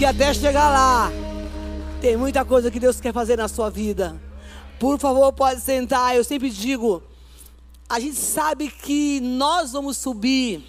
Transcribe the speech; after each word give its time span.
Porque 0.00 0.08
até 0.08 0.32
chegar 0.32 0.70
lá, 0.70 1.12
tem 2.00 2.16
muita 2.16 2.42
coisa 2.42 2.70
que 2.70 2.80
Deus 2.80 2.98
quer 3.02 3.12
fazer 3.12 3.36
na 3.36 3.48
sua 3.48 3.68
vida. 3.68 4.18
Por 4.78 4.98
favor, 4.98 5.30
pode 5.30 5.60
sentar. 5.60 6.16
Eu 6.16 6.24
sempre 6.24 6.48
digo, 6.48 7.02
a 7.86 8.00
gente 8.00 8.16
sabe 8.16 8.70
que 8.70 9.20
nós 9.20 9.72
vamos 9.72 9.98
subir. 9.98 10.64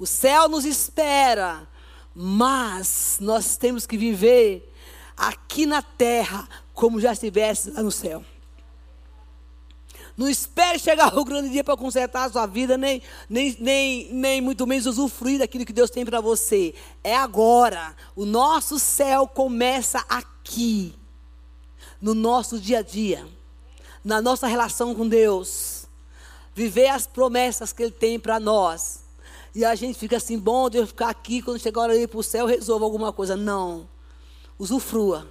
O 0.00 0.04
céu 0.04 0.48
nos 0.48 0.64
espera, 0.64 1.68
mas 2.12 3.18
nós 3.20 3.56
temos 3.56 3.86
que 3.86 3.96
viver 3.96 4.74
aqui 5.16 5.64
na 5.64 5.80
terra 5.80 6.48
como 6.74 7.00
já 7.00 7.12
estivesse 7.12 7.70
lá 7.70 7.84
no 7.84 7.92
céu. 7.92 8.24
Não 10.20 10.28
espere 10.28 10.78
chegar 10.78 11.16
o 11.16 11.24
grande 11.24 11.48
dia 11.48 11.64
para 11.64 11.78
consertar 11.78 12.24
a 12.24 12.30
sua 12.30 12.44
vida, 12.44 12.76
nem, 12.76 13.00
nem, 13.26 13.56
nem, 13.58 14.12
nem 14.12 14.40
muito 14.42 14.66
menos 14.66 14.84
usufruir 14.84 15.38
daquilo 15.38 15.64
que 15.64 15.72
Deus 15.72 15.88
tem 15.88 16.04
para 16.04 16.20
você. 16.20 16.74
É 17.02 17.16
agora. 17.16 17.96
O 18.14 18.26
nosso 18.26 18.78
céu 18.78 19.26
começa 19.26 20.04
aqui, 20.10 20.94
no 21.98 22.12
nosso 22.12 22.60
dia 22.60 22.80
a 22.80 22.82
dia, 22.82 23.26
na 24.04 24.20
nossa 24.20 24.46
relação 24.46 24.94
com 24.94 25.08
Deus. 25.08 25.86
Viver 26.54 26.88
as 26.88 27.06
promessas 27.06 27.72
que 27.72 27.82
Ele 27.84 27.90
tem 27.90 28.20
para 28.20 28.38
nós. 28.38 29.02
E 29.54 29.64
a 29.64 29.74
gente 29.74 29.98
fica 29.98 30.18
assim, 30.18 30.38
bom, 30.38 30.68
Deus 30.68 30.90
ficar 30.90 31.08
aqui, 31.08 31.40
quando 31.40 31.58
chegar 31.58 31.80
a 31.80 31.84
hora 31.84 31.94
de 31.94 32.02
ir 32.02 32.08
para 32.08 32.20
o 32.20 32.22
céu, 32.22 32.44
resolva 32.44 32.84
alguma 32.84 33.10
coisa. 33.10 33.36
Não. 33.36 33.88
Usufrua 34.58 35.26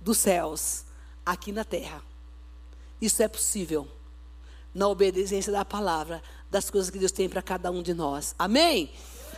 dos 0.00 0.18
céus 0.18 0.84
aqui 1.24 1.52
na 1.52 1.62
terra. 1.62 2.02
Isso 3.04 3.22
é 3.22 3.28
possível 3.28 3.86
na 4.74 4.88
obediência 4.88 5.52
da 5.52 5.62
palavra, 5.62 6.22
das 6.50 6.70
coisas 6.70 6.88
que 6.88 6.98
Deus 6.98 7.12
tem 7.12 7.28
para 7.28 7.42
cada 7.42 7.70
um 7.70 7.82
de 7.82 7.92
nós. 7.92 8.34
Amém? 8.38 8.90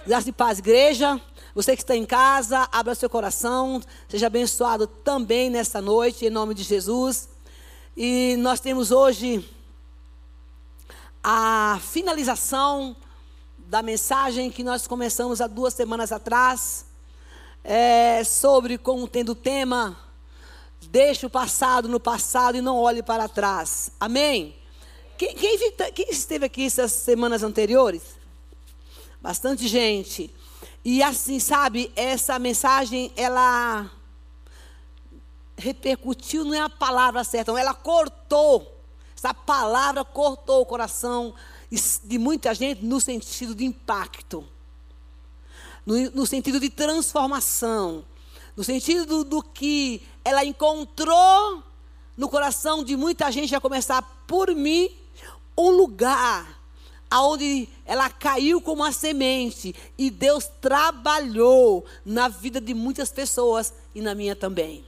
Graça 0.06 0.28
e 0.28 0.32
paz, 0.32 0.60
igreja. 0.60 1.20
Você 1.52 1.74
que 1.74 1.82
está 1.82 1.96
em 1.96 2.06
casa, 2.06 2.68
abra 2.70 2.94
seu 2.94 3.10
coração. 3.10 3.82
Seja 4.08 4.28
abençoado 4.28 4.86
também 4.86 5.50
nesta 5.50 5.80
noite, 5.80 6.24
em 6.26 6.30
nome 6.30 6.54
de 6.54 6.62
Jesus. 6.62 7.28
E 7.96 8.36
nós 8.38 8.60
temos 8.60 8.92
hoje 8.92 9.44
a 11.20 11.80
finalização 11.82 12.94
da 13.58 13.82
mensagem 13.82 14.48
que 14.48 14.62
nós 14.62 14.86
começamos 14.86 15.40
há 15.40 15.48
duas 15.48 15.74
semanas 15.74 16.12
atrás, 16.12 16.86
é, 17.64 18.22
sobre 18.22 18.78
como 18.78 19.08
tendo 19.08 19.32
o 19.32 19.34
tema 19.34 20.05
Deixe 20.96 21.26
o 21.26 21.28
passado 21.30 21.90
no 21.90 22.00
passado 22.00 22.56
e 22.56 22.62
não 22.62 22.78
olhe 22.78 23.02
para 23.02 23.28
trás. 23.28 23.90
Amém? 24.00 24.56
Quem, 25.18 25.34
quem, 25.34 25.58
quem, 25.92 26.08
esteve 26.08 26.46
aqui 26.46 26.64
essas 26.64 26.90
semanas 26.90 27.42
anteriores? 27.42 28.16
Bastante 29.20 29.68
gente. 29.68 30.34
E 30.82 31.02
assim, 31.02 31.38
sabe, 31.38 31.92
essa 31.94 32.38
mensagem, 32.38 33.12
ela 33.14 33.90
repercutiu, 35.54 36.46
não 36.46 36.54
é 36.54 36.60
a 36.60 36.70
palavra 36.70 37.22
certa, 37.24 37.52
ela 37.60 37.74
cortou. 37.74 38.80
Essa 39.14 39.34
palavra 39.34 40.02
cortou 40.02 40.62
o 40.62 40.66
coração 40.66 41.34
de 42.04 42.16
muita 42.16 42.54
gente 42.54 42.82
no 42.82 43.02
sentido 43.02 43.54
de 43.54 43.66
impacto, 43.66 44.48
no, 45.84 46.10
no 46.12 46.24
sentido 46.24 46.58
de 46.58 46.70
transformação, 46.70 48.02
no 48.56 48.64
sentido 48.64 49.04
do, 49.04 49.24
do 49.24 49.42
que 49.42 50.02
ela 50.26 50.44
encontrou 50.44 51.62
no 52.16 52.28
coração 52.28 52.82
de 52.82 52.96
muita 52.96 53.30
gente, 53.30 53.54
a 53.54 53.60
começar 53.60 54.02
por 54.26 54.52
mim, 54.52 54.90
um 55.56 55.70
lugar 55.70 56.60
aonde 57.08 57.68
ela 57.84 58.10
caiu 58.10 58.60
como 58.60 58.82
uma 58.82 58.90
semente 58.90 59.72
e 59.96 60.10
Deus 60.10 60.50
trabalhou 60.60 61.84
na 62.04 62.26
vida 62.26 62.60
de 62.60 62.74
muitas 62.74 63.12
pessoas 63.12 63.72
e 63.94 64.00
na 64.00 64.16
minha 64.16 64.34
também. 64.34 64.84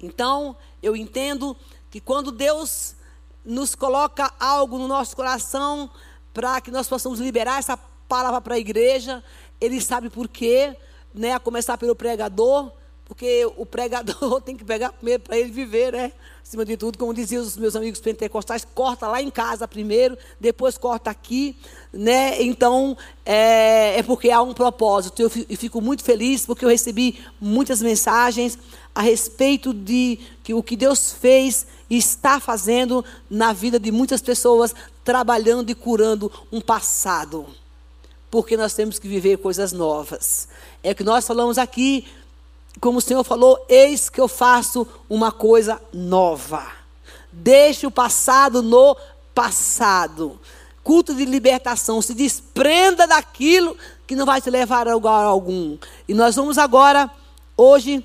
Então, 0.00 0.56
eu 0.82 0.96
entendo 0.96 1.54
que 1.90 2.00
quando 2.00 2.32
Deus 2.32 2.96
nos 3.44 3.74
coloca 3.74 4.32
algo 4.40 4.78
no 4.78 4.88
nosso 4.88 5.14
coração 5.14 5.90
para 6.32 6.62
que 6.62 6.70
nós 6.70 6.88
possamos 6.88 7.20
liberar 7.20 7.58
essa 7.58 7.76
palavra 8.08 8.40
para 8.40 8.54
a 8.54 8.58
igreja, 8.58 9.22
ele 9.60 9.82
sabe 9.82 10.08
por 10.08 10.26
quê, 10.26 10.74
né, 11.12 11.32
a 11.34 11.38
começar 11.38 11.76
pelo 11.76 11.94
pregador, 11.94 12.72
porque 13.06 13.48
o 13.56 13.64
pregador 13.64 14.40
tem 14.42 14.56
que 14.56 14.64
pegar 14.64 14.92
primeiro 14.92 15.22
para 15.22 15.38
ele 15.38 15.50
viver, 15.50 15.92
né? 15.92 16.12
Acima 16.42 16.64
de 16.64 16.76
tudo, 16.76 16.98
como 16.98 17.14
diziam 17.14 17.42
os 17.42 17.56
meus 17.56 17.74
amigos 17.74 18.00
pentecostais, 18.00 18.66
corta 18.74 19.08
lá 19.08 19.20
em 19.20 19.30
casa 19.30 19.66
primeiro, 19.66 20.16
depois 20.40 20.76
corta 20.76 21.10
aqui, 21.10 21.56
né? 21.92 22.40
Então, 22.42 22.96
é, 23.24 23.98
é 23.98 24.02
porque 24.02 24.30
há 24.30 24.42
um 24.42 24.52
propósito. 24.52 25.22
Eu 25.22 25.30
fico 25.30 25.80
muito 25.80 26.04
feliz 26.04 26.44
porque 26.44 26.64
eu 26.64 26.68
recebi 26.68 27.24
muitas 27.40 27.80
mensagens 27.80 28.58
a 28.94 29.02
respeito 29.02 29.72
de 29.72 30.18
que 30.42 30.54
o 30.54 30.62
que 30.62 30.76
Deus 30.76 31.12
fez 31.12 31.66
e 31.88 31.96
está 31.96 32.40
fazendo 32.40 33.04
na 33.30 33.52
vida 33.52 33.78
de 33.78 33.92
muitas 33.92 34.20
pessoas, 34.20 34.74
trabalhando 35.04 35.70
e 35.70 35.74
curando 35.74 36.30
um 36.50 36.60
passado. 36.60 37.46
Porque 38.30 38.56
nós 38.56 38.74
temos 38.74 38.98
que 38.98 39.06
viver 39.06 39.38
coisas 39.38 39.72
novas. 39.72 40.48
É 40.82 40.90
o 40.90 40.94
que 40.94 41.04
nós 41.04 41.26
falamos 41.26 41.58
aqui 41.58 42.04
como 42.80 42.98
o 42.98 43.02
Senhor 43.02 43.24
falou, 43.24 43.64
eis 43.68 44.08
que 44.08 44.20
eu 44.20 44.28
faço 44.28 44.86
uma 45.08 45.32
coisa 45.32 45.80
nova. 45.92 46.66
Deixe 47.32 47.86
o 47.86 47.90
passado 47.90 48.62
no 48.62 48.96
passado. 49.34 50.38
Culto 50.82 51.14
de 51.14 51.24
libertação. 51.24 52.00
Se 52.00 52.14
desprenda 52.14 53.06
daquilo 53.06 53.76
que 54.06 54.14
não 54.14 54.24
vai 54.24 54.40
te 54.40 54.50
levar 54.50 54.86
a 54.88 54.94
lugar 54.94 55.24
algum. 55.24 55.76
E 56.06 56.14
nós 56.14 56.36
vamos 56.36 56.58
agora, 56.58 57.10
hoje, 57.56 58.04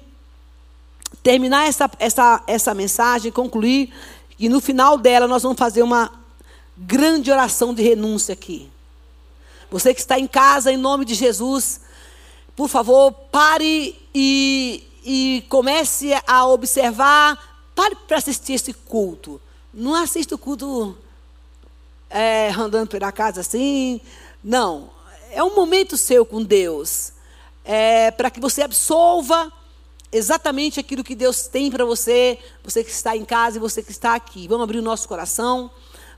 terminar 1.22 1.68
essa, 1.68 1.90
essa, 2.00 2.44
essa 2.48 2.74
mensagem, 2.74 3.31
concluir. 3.31 3.94
E 4.40 4.50
no 4.50 4.60
final 4.60 4.98
dela, 4.98 5.28
nós 5.28 5.44
vamos 5.44 5.60
fazer 5.60 5.84
uma 5.84 6.12
grande 6.78 7.31
oração 7.31 7.74
de 7.74 7.84
renúncia 7.84 8.34
aqui. 8.34 8.70
Você 9.70 9.94
que 9.94 10.00
está 10.00 10.18
em 10.20 10.28
casa, 10.28 10.72
em 10.72 10.78
nome 10.78 11.06
de 11.06 11.14
Jesus, 11.14 11.80
por 12.56 12.67
favor, 12.67 13.12
pare 13.12 13.97
e, 14.13 14.84
e 15.03 15.44
comece 15.50 16.12
a 16.28 16.45
observar. 16.45 17.69
Pare 17.73 17.95
para 18.07 18.17
assistir 18.17 18.53
esse 18.53 18.73
culto. 18.73 19.41
Não 19.73 19.95
assista 19.95 20.35
o 20.35 20.38
culto 20.38 20.97
é, 22.09 22.50
andando 22.51 22.89
pela 22.89 23.12
casa 23.12 23.41
assim. 23.41 24.01
Não. 24.44 24.89
É 25.31 25.44
um 25.44 25.56
momento 25.56 25.95
seu 25.95 26.25
com 26.25 26.44
Deus. 26.44 27.13
É, 27.63 28.12
para 28.12 28.29
que 28.29 28.39
você 28.39 28.62
absolva 28.62 29.51
exatamente 30.12 30.79
aquilo 30.79 31.03
que 31.03 31.16
Deus 31.16 31.47
tem 31.47 31.72
para 31.72 31.85
você, 31.85 32.38
você 32.63 32.83
que 32.83 32.91
está 32.91 33.16
em 33.16 33.23
casa 33.23 33.57
e 33.57 33.59
você 33.59 33.81
que 33.81 33.91
está 33.91 34.13
aqui. 34.13 34.47
Vamos 34.47 34.63
abrir 34.63 34.79
o 34.79 34.83
nosso 34.83 35.07
coração, 35.07 35.72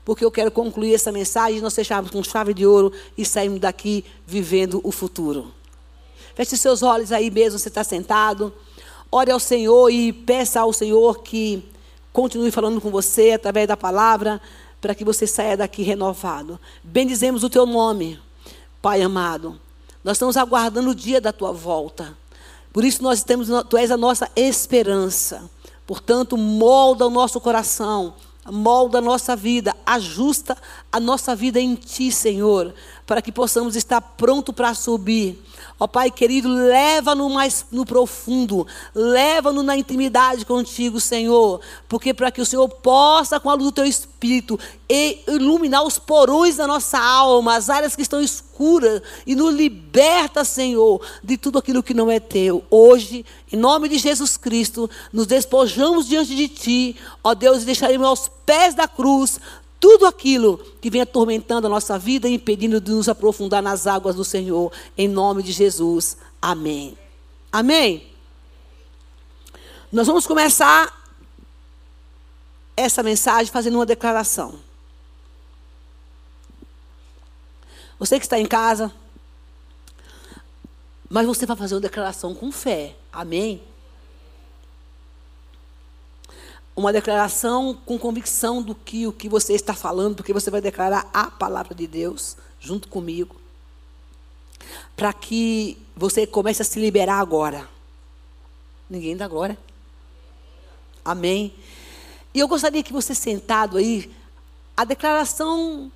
porque 0.04 0.24
eu 0.24 0.30
quero 0.30 0.50
concluir 0.50 0.94
essa 0.94 1.12
mensagem, 1.12 1.60
nós 1.60 1.74
fecharmos 1.74 2.10
com 2.10 2.22
chave 2.22 2.52
de 2.52 2.66
ouro 2.66 2.92
e 3.16 3.24
sairmos 3.24 3.60
daqui 3.60 4.04
vivendo 4.26 4.80
o 4.82 4.90
futuro. 4.90 5.52
Feche 6.34 6.56
seus 6.56 6.82
olhos 6.82 7.12
aí 7.12 7.30
mesmo, 7.30 7.58
você 7.58 7.68
está 7.68 7.84
sentado. 7.84 8.52
Ore 9.10 9.30
ao 9.30 9.38
Senhor 9.38 9.88
e 9.90 10.12
peça 10.12 10.60
ao 10.60 10.72
Senhor 10.72 11.22
que 11.22 11.64
continue 12.12 12.50
falando 12.50 12.80
com 12.80 12.90
você 12.90 13.32
através 13.32 13.68
da 13.68 13.76
palavra, 13.76 14.40
para 14.80 14.94
que 14.94 15.04
você 15.04 15.26
saia 15.26 15.56
daqui 15.56 15.82
renovado. 15.82 16.58
Bendizemos 16.82 17.44
o 17.44 17.50
teu 17.50 17.64
nome, 17.64 18.18
Pai 18.82 19.00
amado. 19.00 19.60
Nós 20.02 20.16
estamos 20.16 20.36
aguardando 20.36 20.90
o 20.90 20.94
dia 20.94 21.20
da 21.20 21.32
tua 21.32 21.52
volta. 21.52 22.16
Por 22.72 22.84
isso 22.84 23.02
nós 23.02 23.22
temos, 23.22 23.48
tu 23.70 23.76
és 23.76 23.90
a 23.90 23.96
nossa 23.96 24.28
esperança. 24.34 25.48
Portanto, 25.86 26.36
molda 26.36 27.06
o 27.06 27.10
nosso 27.10 27.40
coração, 27.40 28.14
molda 28.46 28.98
a 28.98 29.00
nossa 29.00 29.36
vida, 29.36 29.74
ajusta 29.86 30.56
a 30.90 30.98
nossa 30.98 31.36
vida 31.36 31.60
em 31.60 31.74
ti, 31.74 32.10
Senhor, 32.10 32.74
para 33.06 33.22
que 33.22 33.30
possamos 33.30 33.76
estar 33.76 34.00
pronto 34.00 34.52
para 34.52 34.74
subir 34.74 35.40
Ó 35.78 35.88
Pai 35.88 36.10
querido, 36.10 36.48
leva-no 36.48 37.28
mais 37.28 37.66
no 37.72 37.84
profundo, 37.84 38.64
leva-no 38.94 39.62
na 39.62 39.76
intimidade 39.76 40.46
contigo, 40.46 41.00
Senhor, 41.00 41.60
porque 41.88 42.14
para 42.14 42.30
que 42.30 42.40
o 42.40 42.46
Senhor 42.46 42.68
possa, 42.68 43.40
com 43.40 43.50
a 43.50 43.54
luz 43.54 43.66
do 43.66 43.72
teu 43.72 43.84
espírito, 43.84 44.58
iluminar 45.26 45.82
os 45.82 45.98
porões 45.98 46.56
da 46.56 46.66
nossa 46.66 46.98
alma, 46.98 47.56
as 47.56 47.68
áreas 47.68 47.96
que 47.96 48.02
estão 48.02 48.20
escuras, 48.20 49.02
e 49.26 49.34
nos 49.34 49.52
liberta, 49.52 50.44
Senhor, 50.44 51.04
de 51.22 51.36
tudo 51.36 51.58
aquilo 51.58 51.82
que 51.82 51.92
não 51.92 52.08
é 52.08 52.20
teu. 52.20 52.64
Hoje, 52.70 53.26
em 53.52 53.56
nome 53.56 53.88
de 53.88 53.98
Jesus 53.98 54.36
Cristo, 54.36 54.88
nos 55.12 55.26
despojamos 55.26 56.06
diante 56.06 56.36
de 56.36 56.46
Ti, 56.46 56.96
ó 57.22 57.34
Deus, 57.34 57.62
e 57.62 57.66
deixaremos 57.66 58.06
aos 58.06 58.30
pés 58.46 58.74
da 58.74 58.86
cruz 58.86 59.40
tudo 59.84 60.06
aquilo 60.06 60.56
que 60.80 60.88
vem 60.88 61.02
atormentando 61.02 61.66
a 61.66 61.70
nossa 61.70 61.98
vida 61.98 62.26
e 62.26 62.32
impedindo 62.32 62.80
de 62.80 62.90
nos 62.90 63.06
aprofundar 63.06 63.62
nas 63.62 63.86
águas 63.86 64.16
do 64.16 64.24
Senhor, 64.24 64.72
em 64.96 65.06
nome 65.06 65.42
de 65.42 65.52
Jesus. 65.52 66.16
Amém. 66.40 66.96
Amém. 67.52 68.10
Nós 69.92 70.06
vamos 70.06 70.26
começar 70.26 70.90
essa 72.74 73.02
mensagem 73.02 73.52
fazendo 73.52 73.74
uma 73.74 73.84
declaração. 73.84 74.58
Você 77.98 78.18
que 78.18 78.24
está 78.24 78.40
em 78.40 78.46
casa, 78.46 78.90
Mas 81.10 81.26
você 81.26 81.44
vai 81.44 81.58
fazer 81.58 81.74
uma 81.74 81.82
declaração 81.82 82.34
com 82.34 82.50
fé. 82.50 82.96
Amém? 83.12 83.62
Uma 86.76 86.92
declaração 86.92 87.78
com 87.86 87.98
convicção 87.98 88.62
do 88.62 88.74
que 88.74 89.06
o 89.06 89.12
que 89.12 89.28
você 89.28 89.52
está 89.54 89.74
falando, 89.74 90.16
porque 90.16 90.32
você 90.32 90.50
vai 90.50 90.60
declarar 90.60 91.08
a 91.12 91.30
palavra 91.30 91.74
de 91.74 91.86
Deus 91.86 92.36
junto 92.58 92.88
comigo. 92.88 93.36
Para 94.96 95.12
que 95.12 95.78
você 95.96 96.26
comece 96.26 96.62
a 96.62 96.64
se 96.64 96.80
liberar 96.80 97.20
agora. 97.20 97.68
Ninguém 98.90 99.16
dá 99.16 99.28
glória. 99.28 99.56
Amém. 101.04 101.54
E 102.32 102.40
eu 102.40 102.48
gostaria 102.48 102.82
que 102.82 102.92
você 102.92 103.14
sentado 103.14 103.76
aí, 103.76 104.10
a 104.76 104.84
declaração 104.84 105.92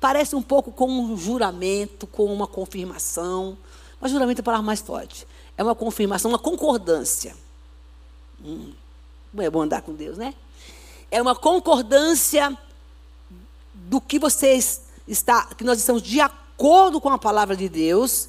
parece 0.00 0.36
um 0.36 0.42
pouco 0.42 0.70
com 0.72 0.88
um 0.88 1.16
juramento, 1.16 2.06
com 2.06 2.24
uma 2.24 2.46
confirmação. 2.46 3.58
Mas 4.00 4.12
juramento 4.12 4.40
é 4.40 4.42
a 4.42 4.44
palavra 4.44 4.64
mais 4.64 4.80
forte. 4.80 5.26
É 5.56 5.62
uma 5.62 5.74
confirmação, 5.74 6.30
uma 6.30 6.38
concordância. 6.38 7.34
Hum, 8.44 8.72
é 9.38 9.50
bom 9.50 9.62
andar 9.62 9.82
com 9.82 9.94
Deus, 9.94 10.16
né? 10.16 10.34
É 11.10 11.20
uma 11.20 11.34
concordância 11.34 12.56
do 13.74 14.00
que 14.00 14.18
vocês 14.18 14.82
está, 15.06 15.46
que 15.56 15.64
nós 15.64 15.78
estamos 15.78 16.02
de 16.02 16.20
acordo 16.20 17.00
com 17.00 17.10
a 17.10 17.18
palavra 17.18 17.56
de 17.56 17.68
Deus 17.68 18.28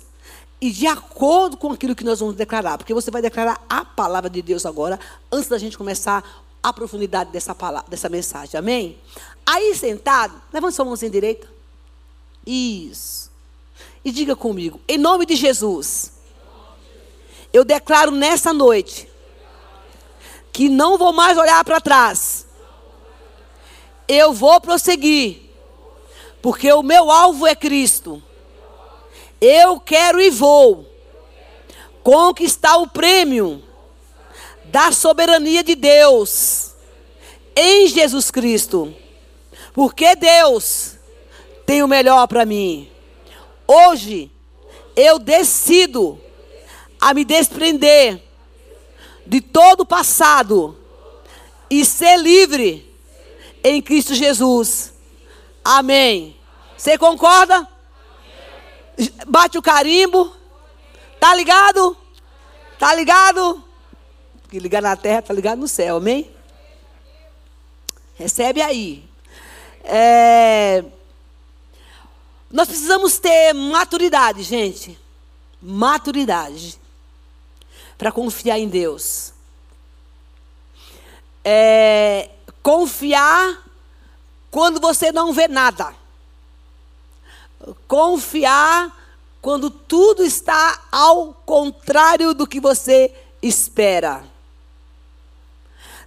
e 0.59 0.71
de 0.71 0.87
acordo 0.87 1.57
com 1.57 1.71
aquilo 1.71 1.95
que 1.95 2.03
nós 2.03 2.19
vamos 2.19 2.35
declarar, 2.35 2.77
porque 2.77 2.93
você 2.93 3.11
vai 3.11 3.21
declarar 3.21 3.63
a 3.69 3.85
palavra 3.85 4.29
de 4.29 4.41
Deus 4.41 4.65
agora, 4.65 4.99
antes 5.31 5.49
da 5.49 5.57
gente 5.57 5.77
começar 5.77 6.23
a 6.61 6.73
profundidade 6.73 7.31
dessa 7.31 7.53
palavra, 7.53 7.89
dessa 7.89 8.09
mensagem. 8.09 8.57
Amém? 8.57 8.97
Aí 9.45 9.75
sentado, 9.75 10.41
levante 10.51 10.75
sua 10.75 10.85
mãozinha 10.85 11.11
direita. 11.11 11.47
Isso. 12.45 13.29
E 14.03 14.11
diga 14.11 14.35
comigo, 14.35 14.79
em 14.87 14.97
nome 14.97 15.25
de 15.25 15.35
Jesus, 15.35 16.11
eu 17.53 17.63
declaro 17.63 18.11
nessa 18.11 18.51
noite 18.53 19.07
que 20.55 20.69
não 20.69 20.97
vou 20.97 21.11
mais 21.11 21.37
olhar 21.37 21.65
para 21.65 21.81
trás. 21.81 22.47
Eu 24.07 24.31
vou 24.31 24.61
prosseguir, 24.61 25.41
porque 26.41 26.71
o 26.71 26.81
meu 26.81 27.11
alvo 27.11 27.45
é 27.45 27.53
Cristo. 27.53 28.23
Eu 29.41 29.81
quero 29.81 30.21
e 30.21 30.29
vou 30.29 30.89
conquistar 32.01 32.77
o 32.77 32.87
prêmio 32.87 33.61
da 34.63 34.93
soberania 34.93 35.61
de 35.61 35.75
Deus 35.75 36.71
em 37.53 37.87
Jesus 37.87 38.31
Cristo. 38.31 38.95
Porque 39.73 40.15
Deus 40.15 40.93
tem 41.65 41.83
o 41.83 41.87
melhor 41.87 42.29
para 42.29 42.45
mim. 42.45 42.89
Hoje 43.67 44.31
eu 44.95 45.19
decido 45.19 46.17
a 47.01 47.13
me 47.13 47.25
desprender 47.25 48.24
de 49.25 49.41
todo 49.41 49.81
o 49.81 49.85
passado 49.85 50.77
e 51.69 51.83
ser 51.83 52.17
livre 52.17 52.93
em 53.63 53.81
Cristo 53.81 54.13
Jesus. 54.13 54.93
Amém. 55.63 56.37
Você 56.77 56.97
concorda? 56.97 57.67
Bate 59.27 59.57
o 59.57 59.61
carimbo. 59.61 60.35
Tá 61.19 61.33
ligado? 61.33 61.97
Tá 62.77 62.93
ligado? 62.93 63.63
Que 64.49 64.59
ligar 64.59 64.81
na 64.81 64.95
terra, 64.95 65.21
tá 65.21 65.33
ligado 65.33 65.59
no 65.59 65.67
céu, 65.67 65.97
amém? 65.97 66.29
Recebe 68.15 68.61
aí. 68.61 69.03
É... 69.83 70.83
Nós 72.51 72.67
precisamos 72.67 73.17
ter 73.17 73.53
maturidade, 73.53 74.43
gente. 74.43 74.97
Maturidade. 75.61 76.79
Para 77.97 78.11
confiar 78.11 78.59
em 78.59 78.67
Deus. 78.67 79.33
É... 81.43 82.29
Confiar 82.61 83.63
quando 84.49 84.79
você 84.79 85.11
não 85.11 85.33
vê 85.33 85.47
nada. 85.47 85.93
Confiar 87.87 89.05
quando 89.41 89.69
tudo 89.69 90.23
está 90.23 90.81
ao 90.91 91.33
contrário 91.45 92.33
do 92.33 92.47
que 92.47 92.59
você 92.59 93.13
espera. 93.41 94.23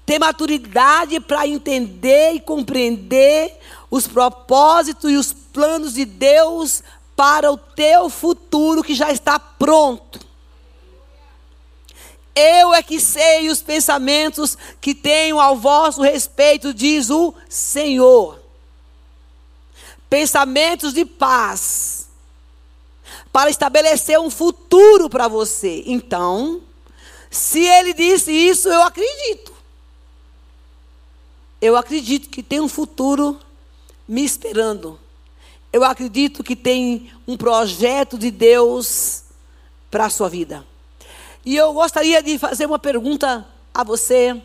Ter 0.05 0.19
maturidade 0.19 1.21
para 1.21 1.47
entender 1.47 2.33
e 2.33 2.41
compreender 2.41 3.57
os 3.91 4.09
propósitos 4.09 5.11
e 5.11 5.17
os 5.17 5.33
planos 5.33 5.95
de 5.95 6.05
Deus 6.05 6.83
para 7.15 7.53
o 7.53 7.57
teu 7.57 8.09
futuro 8.09 8.83
que 8.83 8.95
já 8.95 9.13
está 9.13 9.39
pronto. 9.39 10.28
Eu 12.39 12.73
é 12.73 12.85
que 12.85 13.01
sei 13.01 13.49
os 13.49 13.61
pensamentos 13.61 14.57
que 14.81 14.95
tenho 14.95 15.41
ao 15.41 15.57
vosso 15.57 16.03
respeito, 16.03 16.73
diz 16.73 17.11
o 17.11 17.35
Senhor. 17.49 18.39
Pensamentos 20.09 20.95
de 20.95 21.05
paz, 21.05 22.09
para 23.33 23.51
estabelecer 23.51 24.21
um 24.21 24.31
futuro 24.31 25.11
para 25.11 25.27
você. 25.27 25.83
Então, 25.85 26.63
se 27.29 27.59
ele 27.59 27.93
disse 27.93 28.31
isso, 28.31 28.69
eu 28.69 28.83
acredito. 28.83 29.53
Eu 31.61 31.77
acredito 31.77 32.29
que 32.29 32.43
tem 32.43 32.61
um 32.61 32.69
futuro 32.69 33.41
me 34.07 34.25
esperando. 34.25 34.97
Eu 35.73 35.83
acredito 35.83 36.45
que 36.45 36.55
tem 36.55 37.13
um 37.27 37.37
projeto 37.37 38.17
de 38.17 38.31
Deus 38.31 39.25
para 39.91 40.07
a 40.07 40.11
sua 40.11 40.29
vida. 40.29 40.65
E 41.49 41.57
eu 41.57 41.73
gostaria 41.73 42.23
de 42.23 42.39
fazer 42.39 42.67
uma 42.67 42.79
pergunta 42.79 43.49
a 43.73 43.83
você. 43.83 44.39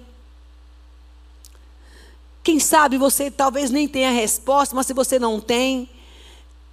Quem 2.41 2.61
sabe 2.61 2.97
você 2.97 3.29
talvez 3.29 3.69
nem 3.69 3.89
tenha 3.89 4.09
resposta, 4.09 4.73
mas 4.73 4.88
se 4.88 4.94
você 4.94 5.19
não 5.19 5.41
tem, 5.41 5.89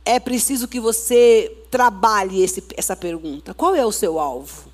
é 0.04 0.20
preciso 0.20 0.68
que 0.68 0.78
você 0.78 1.52
trabalhe 1.68 2.44
esse, 2.44 2.62
essa 2.76 2.94
pergunta. 2.94 3.52
Qual 3.54 3.74
é 3.74 3.84
o 3.84 3.90
seu 3.90 4.20
alvo? 4.20 4.70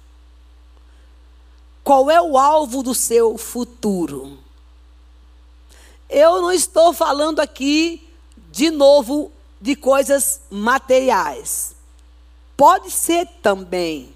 Qual 1.82 2.10
é 2.10 2.20
o 2.20 2.36
alvo 2.36 2.82
do 2.82 2.94
seu 2.94 3.38
futuro? 3.38 4.38
Eu 6.06 6.42
não 6.42 6.52
estou 6.52 6.92
falando 6.92 7.40
aqui 7.40 8.06
de 8.52 8.70
novo, 8.70 9.32
de 9.58 9.74
coisas 9.74 10.38
materiais. 10.50 11.74
Pode 12.58 12.90
ser 12.90 13.26
também. 13.40 14.15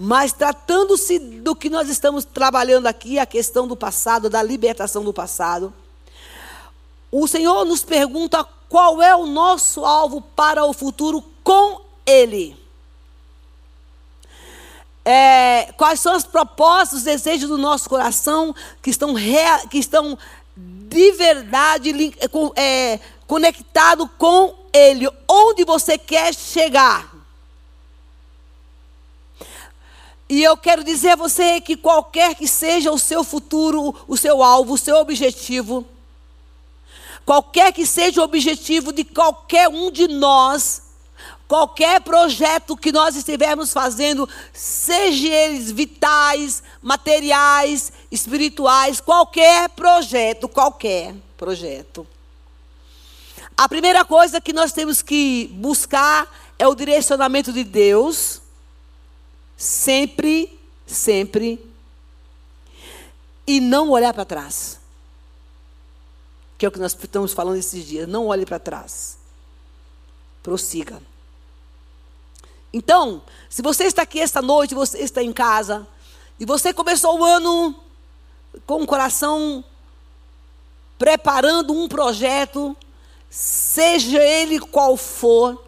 Mas 0.00 0.32
tratando-se 0.32 1.18
do 1.18 1.56
que 1.56 1.68
nós 1.68 1.88
estamos 1.88 2.24
trabalhando 2.24 2.86
aqui, 2.86 3.18
a 3.18 3.26
questão 3.26 3.66
do 3.66 3.76
passado, 3.76 4.30
da 4.30 4.40
libertação 4.40 5.02
do 5.02 5.12
passado, 5.12 5.74
o 7.10 7.26
Senhor 7.26 7.64
nos 7.64 7.82
pergunta 7.82 8.46
qual 8.68 9.02
é 9.02 9.16
o 9.16 9.26
nosso 9.26 9.84
alvo 9.84 10.20
para 10.20 10.64
o 10.64 10.72
futuro 10.72 11.24
com 11.42 11.80
Ele. 12.06 12.56
É, 15.04 15.72
quais 15.76 15.98
são 15.98 16.14
as 16.14 16.24
propostas, 16.24 16.98
os 16.98 17.04
desejos 17.04 17.48
do 17.48 17.58
nosso 17.58 17.88
coração 17.88 18.54
que 18.80 18.90
estão, 18.90 19.14
rea, 19.14 19.66
que 19.66 19.78
estão 19.78 20.16
de 20.56 21.12
verdade 21.12 22.14
é, 22.54 23.00
conectado 23.26 24.08
com 24.16 24.54
Ele. 24.72 25.08
Onde 25.26 25.64
você 25.64 25.98
quer 25.98 26.32
chegar? 26.32 27.17
E 30.28 30.42
eu 30.42 30.56
quero 30.56 30.84
dizer 30.84 31.10
a 31.10 31.16
você 31.16 31.60
que 31.60 31.76
qualquer 31.76 32.34
que 32.34 32.46
seja 32.46 32.92
o 32.92 32.98
seu 32.98 33.24
futuro, 33.24 33.94
o 34.06 34.16
seu 34.16 34.42
alvo, 34.42 34.74
o 34.74 34.78
seu 34.78 34.96
objetivo, 34.96 35.86
qualquer 37.24 37.72
que 37.72 37.86
seja 37.86 38.20
o 38.20 38.24
objetivo 38.24 38.92
de 38.92 39.04
qualquer 39.04 39.68
um 39.68 39.90
de 39.90 40.06
nós, 40.06 40.82
qualquer 41.48 42.02
projeto 42.02 42.76
que 42.76 42.92
nós 42.92 43.16
estivermos 43.16 43.72
fazendo, 43.72 44.28
seja 44.52 45.28
eles 45.28 45.70
vitais, 45.70 46.62
materiais, 46.82 47.90
espirituais, 48.12 49.00
qualquer 49.00 49.70
projeto, 49.70 50.46
qualquer 50.46 51.14
projeto. 51.38 52.06
A 53.56 53.66
primeira 53.66 54.04
coisa 54.04 54.42
que 54.42 54.52
nós 54.52 54.72
temos 54.72 55.00
que 55.00 55.48
buscar 55.54 56.30
é 56.58 56.68
o 56.68 56.74
direcionamento 56.74 57.50
de 57.50 57.64
Deus, 57.64 58.42
sempre, 59.58 60.56
sempre, 60.86 61.60
e 63.44 63.60
não 63.60 63.90
olhar 63.90 64.14
para 64.14 64.24
trás. 64.24 64.78
Que 66.56 66.64
é 66.64 66.68
o 66.68 66.72
que 66.72 66.78
nós 66.78 66.96
estamos 66.98 67.32
falando 67.32 67.56
esses 67.56 67.84
dias. 67.84 68.08
Não 68.08 68.28
olhe 68.28 68.46
para 68.46 68.58
trás. 68.58 69.18
Prossiga. 70.42 71.02
Então, 72.72 73.22
se 73.50 73.60
você 73.60 73.84
está 73.84 74.02
aqui 74.02 74.20
esta 74.20 74.40
noite, 74.40 74.74
você 74.74 74.98
está 74.98 75.22
em 75.22 75.32
casa, 75.32 75.86
e 76.38 76.44
você 76.44 76.72
começou 76.72 77.18
o 77.18 77.24
ano 77.24 77.74
com 78.66 78.82
o 78.82 78.86
coração 78.86 79.64
preparando 80.96 81.72
um 81.72 81.88
projeto, 81.88 82.76
seja 83.30 84.22
ele 84.22 84.60
qual 84.60 84.96
for, 84.96 85.64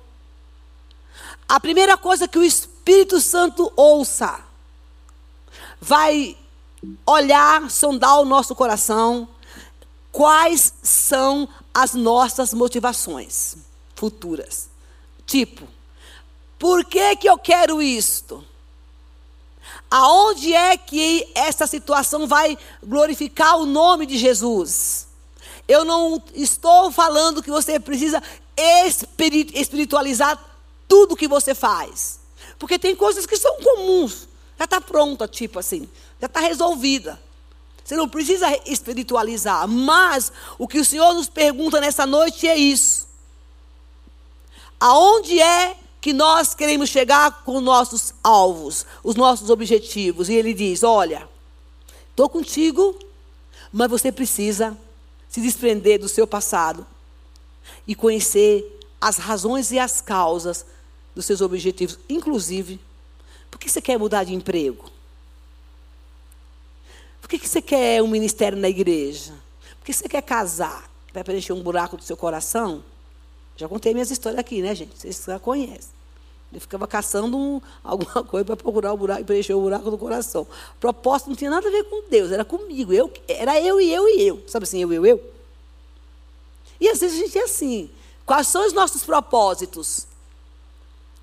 a 1.49 1.59
primeira 1.59 1.97
coisa 1.97 2.29
que 2.29 2.39
o 2.39 2.43
Espírito 2.43 2.70
Espírito 2.91 3.21
Santo 3.21 3.73
ouça, 3.77 4.41
vai 5.81 6.37
olhar, 7.07 7.71
sondar 7.71 8.19
o 8.19 8.25
nosso 8.25 8.53
coração, 8.53 9.29
quais 10.11 10.75
são 10.83 11.49
as 11.73 11.95
nossas 11.95 12.53
motivações 12.53 13.55
futuras. 13.95 14.69
Tipo, 15.25 15.69
por 16.59 16.85
que, 16.85 17.15
que 17.15 17.31
eu 17.31 17.39
quero 17.39 17.81
isto? 17.81 18.45
Aonde 19.89 20.53
é 20.53 20.77
que 20.77 21.31
essa 21.33 21.69
situação 21.69 22.27
vai 22.27 22.59
glorificar 22.85 23.57
o 23.57 23.67
nome 23.67 24.05
de 24.05 24.19
Jesus? 24.19 25.07
Eu 25.69 25.85
não 25.85 26.21
estou 26.35 26.91
falando 26.91 27.41
que 27.41 27.53
você 27.53 27.79
precisa 27.79 28.21
espiritualizar 29.55 30.37
tudo 30.89 31.17
que 31.17 31.29
você 31.29 31.55
faz. 31.55 32.20
Porque 32.61 32.79
tem 32.79 32.95
coisas 32.95 33.25
que 33.25 33.39
são 33.39 33.57
comuns. 33.57 34.29
Já 34.59 34.67
está 34.67 34.81
pronta, 34.83 35.27
tipo 35.27 35.59
assim. 35.59 35.89
Já 36.21 36.27
está 36.27 36.41
resolvida. 36.41 37.19
Você 37.83 37.97
não 37.97 38.07
precisa 38.07 38.47
espiritualizar. 38.67 39.67
Mas 39.67 40.31
o 40.59 40.69
que 40.69 40.79
o 40.79 40.85
Senhor 40.85 41.15
nos 41.15 41.27
pergunta 41.27 41.81
nessa 41.81 42.05
noite 42.05 42.47
é 42.47 42.57
isso. 42.57 43.09
Aonde 44.79 45.41
é 45.41 45.75
que 46.03 46.13
nós 46.13 46.55
queremos 46.55 46.91
chegar 46.91 47.43
com 47.45 47.57
os 47.57 47.63
nossos 47.63 48.13
alvos, 48.23 48.85
os 49.03 49.15
nossos 49.15 49.49
objetivos. 49.49 50.29
E 50.29 50.35
ele 50.35 50.53
diz: 50.53 50.83
Olha, 50.83 51.27
estou 52.11 52.29
contigo, 52.29 52.95
mas 53.73 53.91
você 53.91 54.13
precisa 54.13 54.77
se 55.31 55.41
desprender 55.41 55.99
do 55.99 56.11
seu 56.11 56.27
passado 56.27 56.87
e 57.87 57.95
conhecer 57.95 58.79
as 59.01 59.17
razões 59.17 59.73
e 59.73 59.79
as 59.79 60.03
causas 60.03 60.67
dos 61.21 61.27
seus 61.27 61.41
objetivos. 61.41 61.99
Inclusive, 62.09 62.81
por 63.51 63.59
que 63.59 63.69
você 63.69 63.81
quer 63.81 63.99
mudar 63.99 64.25
de 64.25 64.35
emprego? 64.35 64.91
Por 67.21 67.29
que 67.29 67.39
você 67.39 67.63
quer 67.63 68.03
um 68.03 68.09
ministério 68.09 68.59
na 68.59 68.69
igreja? 68.69 69.33
Por 69.79 69.85
que 69.85 69.93
você 69.93 70.09
quer 70.09 70.23
casar? 70.23 70.91
Vai 71.13 71.23
preencher 71.23 71.53
um 71.53 71.63
buraco 71.63 71.97
do 71.97 72.03
seu 72.03 72.17
coração? 72.17 72.83
Já 73.57 73.69
contei 73.69 73.93
minhas 73.93 74.11
histórias 74.11 74.41
aqui, 74.41 74.63
né, 74.63 74.75
gente? 74.75 74.99
Vocês 74.99 75.23
já 75.25 75.39
conhecem. 75.39 76.01
Ele 76.51 76.59
ficava 76.59 76.87
caçando 76.87 77.37
um, 77.37 77.61
alguma 77.85 78.25
coisa 78.25 78.45
para 78.45 78.57
procurar 78.57 78.93
o 78.93 78.97
buraco 78.97 79.21
e 79.21 79.25
preencher 79.25 79.55
o 79.55 79.61
buraco 79.61 79.91
do 79.91 79.99
coração. 79.99 80.47
Proposta 80.81 81.29
não 81.29 81.37
tinha 81.37 81.51
nada 81.51 81.69
a 81.69 81.71
ver 81.71 81.85
com 81.85 82.09
Deus, 82.09 82.33
era 82.33 82.45
comigo. 82.45 82.93
Eu, 82.93 83.13
era 83.29 83.61
eu 83.61 83.81
e 83.81 83.93
eu 83.93 84.09
e 84.09 84.23
eu. 84.23 84.43
Sabe 84.49 84.65
assim, 84.65 84.81
eu, 84.81 84.93
eu, 84.93 85.07
eu? 85.07 85.33
E 86.81 86.89
às 86.89 87.01
vezes 87.01 87.21
a 87.21 87.25
gente 87.25 87.39
é 87.39 87.43
assim. 87.45 87.91
Quais 88.25 88.47
são 88.47 88.67
os 88.67 88.73
nossos 88.73 89.05
propósitos? 89.05 90.07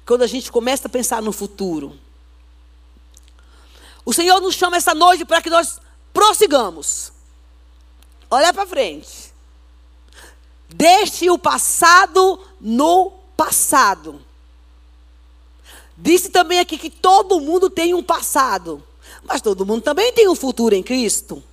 Quando 0.08 0.24
a 0.24 0.28
gente 0.28 0.52
começa 0.52 0.88
a 0.88 0.90
pensar 0.90 1.22
no 1.22 1.34
futuro. 1.34 2.00
O 4.06 4.14
Senhor 4.14 4.40
nos 4.40 4.56
chama 4.56 4.78
essa 4.78 4.96
noite 4.96 5.26
para 5.26 5.42
que 5.42 5.50
nós 5.50 5.82
prossigamos. 6.14 7.12
Olha 8.32 8.54
para 8.54 8.66
frente. 8.66 9.34
Deixe 10.70 11.30
o 11.30 11.38
passado 11.38 12.42
no 12.60 13.12
passado. 13.36 14.22
Disse 15.98 16.30
também 16.30 16.60
aqui 16.60 16.78
que 16.78 16.90
todo 16.90 17.42
mundo 17.42 17.70
tem 17.70 17.94
um 17.94 18.04
passado, 18.04 18.82
mas 19.24 19.42
todo 19.42 19.66
mundo 19.66 19.82
também 19.82 20.14
tem 20.14 20.30
um 20.30 20.36
futuro 20.36 20.74
em 20.74 20.84
Cristo. 20.84 21.44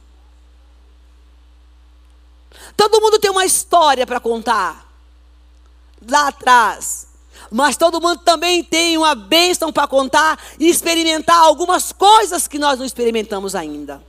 Todo 2.76 3.00
mundo 3.00 3.18
tem 3.18 3.32
uma 3.32 3.44
história 3.44 4.06
para 4.06 4.20
contar 4.20 4.88
lá 6.08 6.28
atrás. 6.28 7.13
Mas 7.56 7.76
todo 7.76 8.00
mundo 8.00 8.18
também 8.18 8.64
tem 8.64 8.98
uma 8.98 9.14
bênção 9.14 9.72
para 9.72 9.86
contar 9.86 10.44
e 10.58 10.68
experimentar 10.68 11.38
algumas 11.38 11.92
coisas 11.92 12.48
que 12.48 12.58
nós 12.58 12.80
não 12.80 12.84
experimentamos 12.84 13.54
ainda. 13.54 14.04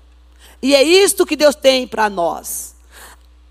E 0.64 0.74
é 0.74 0.82
isto 0.82 1.28
que 1.28 1.36
Deus 1.36 1.54
tem 1.54 1.88
para 1.88 2.10
nós. 2.10 2.74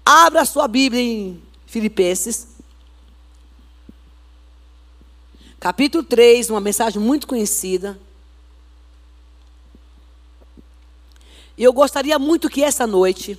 Abra 0.04 0.40
a 0.40 0.44
sua 0.44 0.66
Bíblia 0.66 1.00
em 1.00 1.40
Filipenses. 1.64 2.48
Capítulo 5.60 6.02
3, 6.02 6.50
uma 6.50 6.60
mensagem 6.60 7.00
muito 7.00 7.28
conhecida. 7.28 7.96
E 11.56 11.62
eu 11.62 11.72
gostaria 11.72 12.18
muito 12.18 12.50
que 12.50 12.64
essa 12.64 12.84
noite 12.84 13.38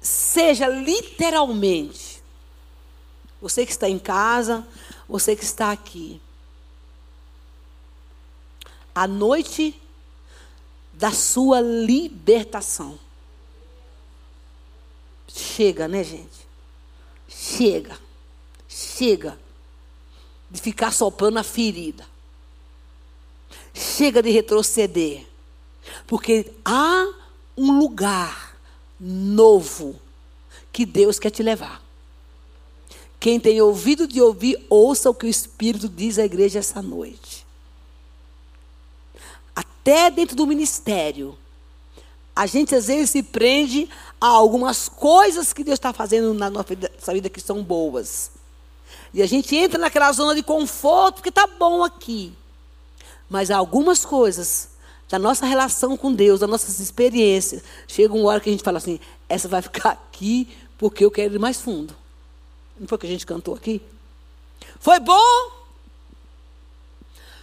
seja 0.00 0.66
literalmente 0.66 2.11
você 3.42 3.66
que 3.66 3.72
está 3.72 3.88
em 3.88 3.98
casa, 3.98 4.64
você 5.08 5.34
que 5.34 5.42
está 5.42 5.72
aqui. 5.72 6.20
A 8.94 9.08
noite 9.08 9.74
da 10.92 11.10
sua 11.10 11.60
libertação. 11.60 12.96
Chega, 15.26 15.88
né, 15.88 16.04
gente? 16.04 16.46
Chega. 17.28 17.98
Chega 18.68 19.36
de 20.48 20.60
ficar 20.60 20.92
soprando 20.92 21.38
a 21.38 21.42
ferida. 21.42 22.06
Chega 23.74 24.22
de 24.22 24.30
retroceder. 24.30 25.26
Porque 26.06 26.52
há 26.64 27.12
um 27.56 27.76
lugar 27.76 28.56
novo 29.00 30.00
que 30.72 30.86
Deus 30.86 31.18
quer 31.18 31.30
te 31.30 31.42
levar. 31.42 31.81
Quem 33.22 33.38
tem 33.38 33.62
ouvido 33.62 34.08
de 34.08 34.20
ouvir, 34.20 34.66
ouça 34.68 35.08
o 35.08 35.14
que 35.14 35.26
o 35.26 35.28
Espírito 35.28 35.88
diz 35.88 36.18
à 36.18 36.24
igreja 36.24 36.58
essa 36.58 36.82
noite. 36.82 37.46
Até 39.54 40.10
dentro 40.10 40.34
do 40.34 40.44
ministério, 40.44 41.38
a 42.34 42.46
gente 42.46 42.74
às 42.74 42.88
vezes 42.88 43.10
se 43.10 43.22
prende 43.22 43.88
a 44.20 44.26
algumas 44.26 44.88
coisas 44.88 45.52
que 45.52 45.62
Deus 45.62 45.76
está 45.76 45.92
fazendo 45.92 46.34
na 46.34 46.50
nossa 46.50 46.74
vida 47.12 47.30
que 47.30 47.40
são 47.40 47.62
boas. 47.62 48.32
E 49.14 49.22
a 49.22 49.26
gente 49.26 49.54
entra 49.54 49.78
naquela 49.78 50.10
zona 50.10 50.34
de 50.34 50.42
conforto, 50.42 51.14
porque 51.18 51.28
está 51.28 51.46
bom 51.46 51.84
aqui. 51.84 52.32
Mas 53.30 53.52
algumas 53.52 54.04
coisas 54.04 54.70
da 55.08 55.20
nossa 55.20 55.46
relação 55.46 55.96
com 55.96 56.12
Deus, 56.12 56.40
das 56.40 56.50
nossas 56.50 56.80
experiências, 56.80 57.62
chega 57.86 58.14
uma 58.14 58.30
hora 58.30 58.40
que 58.40 58.48
a 58.48 58.52
gente 58.52 58.64
fala 58.64 58.78
assim: 58.78 58.98
essa 59.28 59.46
vai 59.46 59.62
ficar 59.62 59.90
aqui 59.90 60.48
porque 60.76 61.04
eu 61.04 61.10
quero 61.12 61.36
ir 61.36 61.38
mais 61.38 61.60
fundo. 61.60 62.01
Não 62.82 62.88
foi 62.88 62.96
o 62.96 62.98
que 62.98 63.06
a 63.06 63.10
gente 63.10 63.24
cantou 63.24 63.54
aqui? 63.54 63.80
Foi 64.80 64.98
bom? 64.98 65.52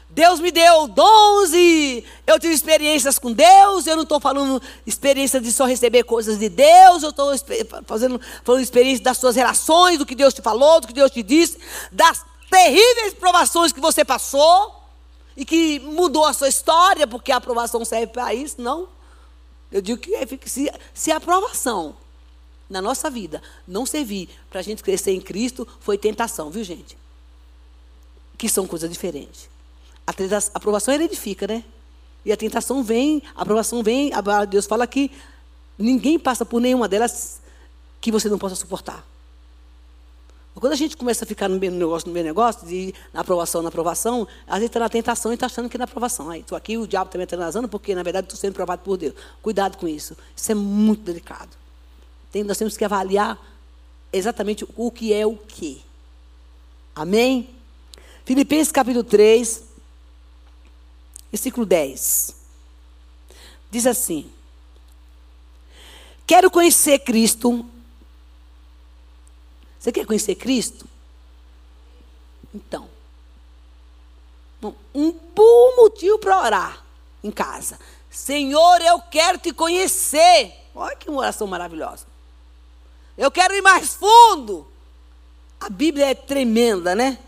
Deus 0.10 0.42
me 0.42 0.52
deu 0.52 0.86
dons 0.90 1.54
e 1.54 2.04
eu 2.28 2.38
tive 2.38 2.54
experiências 2.54 3.18
com 3.18 3.32
Deus. 3.32 3.88
Eu 3.88 3.96
não 3.96 4.04
estou 4.04 4.20
falando 4.20 4.62
experiência 4.86 5.40
de 5.40 5.50
só 5.54 5.64
receber 5.64 6.04
coisas 6.04 6.38
de 6.38 6.50
Deus. 6.50 7.04
Eu 7.04 7.12
estou 7.12 7.34
fazendo 7.86 8.20
falando 8.44 8.62
experiência 8.62 9.02
das 9.02 9.18
suas 9.18 9.38
relações, 9.38 9.98
do 9.98 10.06
que 10.06 10.14
Deus 10.14 10.34
te 10.34 10.42
falou, 10.42 10.82
do 10.82 10.88
que 10.88 10.94
Deus 10.94 11.10
te 11.10 11.24
disse, 11.24 11.58
das 11.90 12.26
terríveis 12.52 13.14
provações 13.14 13.72
que 13.72 13.80
você 13.80 14.04
passou 14.04 14.84
e 15.38 15.46
que 15.46 15.80
mudou 15.80 16.26
a 16.26 16.34
sua 16.34 16.50
história, 16.50 17.08
porque 17.08 17.32
a 17.32 17.38
aprovação 17.38 17.86
serve 17.86 18.08
para 18.08 18.34
isso. 18.34 18.62
Não. 18.62 18.90
Eu 19.72 19.82
digo 19.82 20.02
que 20.02 20.50
se, 20.50 20.70
se 20.94 21.14
a 21.14 21.16
aprovação 21.16 21.96
na 22.70 22.82
nossa 22.82 23.10
vida 23.10 23.42
não 23.68 23.86
servir 23.86 24.30
para 24.50 24.60
a 24.60 24.64
gente 24.64 24.84
crescer 24.84 25.12
em 25.12 25.22
Cristo, 25.22 25.68
foi 25.80 25.98
tentação, 25.98 26.50
viu, 26.50 26.64
gente? 26.64 26.98
Que 28.38 28.48
são 28.48 28.68
coisas 28.68 28.90
diferentes. 28.90 29.50
A 30.06 30.14
aprovação 30.54 30.94
edifica, 30.94 31.48
né? 31.48 31.64
E 32.24 32.32
a 32.32 32.38
tentação 32.38 32.84
vem, 32.84 33.24
a 33.36 33.42
aprovação 33.42 33.82
vem, 33.82 34.12
a 34.14 34.46
Deus 34.46 34.66
fala 34.66 34.86
que 34.86 35.12
ninguém 35.78 36.20
passa 36.20 36.46
por 36.46 36.60
nenhuma 36.60 36.88
delas 36.88 37.42
que 38.02 38.12
você 38.12 38.30
não 38.30 38.38
possa 38.38 38.56
suportar. 38.56 39.06
Quando 40.56 40.74
a 40.74 40.76
gente 40.76 40.98
começa 40.98 41.24
a 41.24 41.28
ficar 41.28 41.48
no 41.48 41.58
meu 41.58 41.72
negócio, 41.72 42.08
no 42.10 42.14
meu 42.14 42.24
negócio, 42.24 42.68
de 42.68 42.94
na 43.14 43.22
aprovação, 43.22 43.62
na 43.62 43.70
aprovação, 43.70 44.28
às 44.46 44.56
vezes 44.56 44.66
está 44.66 44.80
na 44.80 44.90
tentação 44.90 45.32
e 45.32 45.36
está 45.36 45.46
achando 45.46 45.70
que 45.70 45.78
é 45.78 45.80
na 45.80 45.86
aprovação. 45.86 46.30
Aí, 46.30 46.42
estou 46.42 46.58
aqui, 46.58 46.78
o 46.78 46.86
diabo 46.86 47.10
também 47.10 47.24
está 47.24 47.38
analisando, 47.38 47.70
porque 47.70 47.96
na 47.96 48.04
verdade 48.04 48.26
estou 48.26 48.38
sendo 48.38 48.54
provado 48.54 48.82
por 48.84 48.98
Deus. 48.98 49.14
Cuidado 49.42 49.78
com 49.78 49.88
isso. 49.88 50.18
Isso 50.36 50.52
é 50.52 50.56
muito 50.56 51.02
delicado. 51.04 51.59
Tem, 52.32 52.44
nós 52.44 52.58
temos 52.58 52.78
que 52.78 52.86
avaliar 52.86 53.38
exatamente 54.12 54.66
o 54.76 54.92
que 54.92 55.14
é 55.14 55.26
o 55.26 55.36
que. 55.36 55.84
Amém? 56.96 57.50
Filipenses 58.26 58.72
capítulo 58.72 59.04
3, 59.04 59.64
versículo 61.32 61.66
10. 61.66 62.36
Diz 63.72 63.86
assim: 63.86 64.32
Quero 66.28 66.52
conhecer 66.52 67.00
Cristo. 67.00 67.66
Você 69.80 69.92
quer 69.92 70.06
conhecer 70.06 70.36
Cristo? 70.36 70.86
Então, 72.54 72.90
um 74.94 75.12
bom 75.12 75.76
motivo 75.78 76.20
para 76.20 76.40
orar 76.40 76.86
em 77.24 77.32
casa. 77.32 77.80
Senhor, 78.10 78.82
eu 78.82 79.00
quero 79.00 79.38
te 79.38 79.54
conhecer. 79.54 80.54
Olha 80.76 80.96
que 80.96 81.10
oração 81.10 81.48
maravilhosa. 81.48 82.09
Eu 83.20 83.30
quero 83.30 83.54
ir 83.54 83.62
mais 83.62 83.94
fundo. 83.94 84.66
A 85.60 85.70
Bíblia 85.70 86.08
é 86.08 86.16
tremenda, 86.16 86.96
né? 86.96 87.20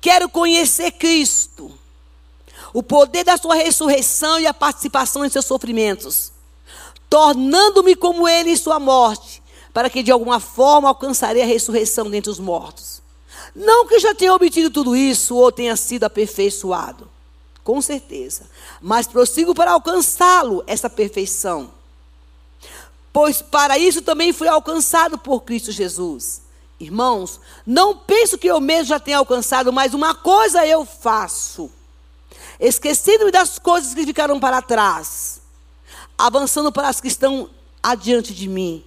quero 0.00 0.28
conhecer 0.28 0.92
Cristo, 0.92 1.70
o 2.72 2.82
poder 2.82 3.24
da 3.24 3.36
sua 3.36 3.54
ressurreição 3.54 4.40
e 4.40 4.46
a 4.46 4.54
participação 4.54 5.24
em 5.24 5.28
seus 5.28 5.44
sofrimentos, 5.44 6.32
tornando-me 7.08 7.94
como 7.94 8.28
ele 8.28 8.50
em 8.50 8.56
sua 8.56 8.78
morte, 8.78 9.42
para 9.72 9.90
que 9.90 10.02
de 10.02 10.10
alguma 10.10 10.40
forma 10.40 10.88
alcançarei 10.88 11.42
a 11.42 11.46
ressurreição 11.46 12.08
dentre 12.08 12.30
os 12.30 12.38
mortos. 12.38 13.02
Não 13.54 13.86
que 13.86 13.98
já 13.98 14.14
tenha 14.14 14.34
obtido 14.34 14.70
tudo 14.70 14.96
isso 14.96 15.36
ou 15.36 15.52
tenha 15.52 15.76
sido 15.76 16.04
aperfeiçoado, 16.04 17.10
com 17.62 17.82
certeza, 17.82 18.48
mas 18.80 19.06
prossigo 19.06 19.54
para 19.54 19.72
alcançá-lo, 19.72 20.64
essa 20.66 20.88
perfeição. 20.88 21.72
Pois 23.12 23.42
para 23.42 23.78
isso 23.78 24.02
também 24.02 24.32
fui 24.32 24.48
alcançado 24.48 25.18
por 25.18 25.42
Cristo 25.42 25.72
Jesus. 25.72 26.42
Irmãos, 26.78 27.40
não 27.66 27.96
penso 27.96 28.38
que 28.38 28.46
eu 28.46 28.60
mesmo 28.60 28.86
já 28.86 28.98
tenha 28.98 29.18
alcançado, 29.18 29.72
mas 29.72 29.92
uma 29.92 30.14
coisa 30.14 30.66
eu 30.66 30.86
faço. 30.86 31.70
Esquecendo-me 32.58 33.30
das 33.30 33.58
coisas 33.58 33.92
que 33.92 34.06
ficaram 34.06 34.38
para 34.40 34.62
trás, 34.62 35.40
avançando 36.16 36.72
para 36.72 36.88
as 36.88 37.00
que 37.00 37.08
estão 37.08 37.50
adiante 37.82 38.32
de 38.32 38.48
mim. 38.48 38.84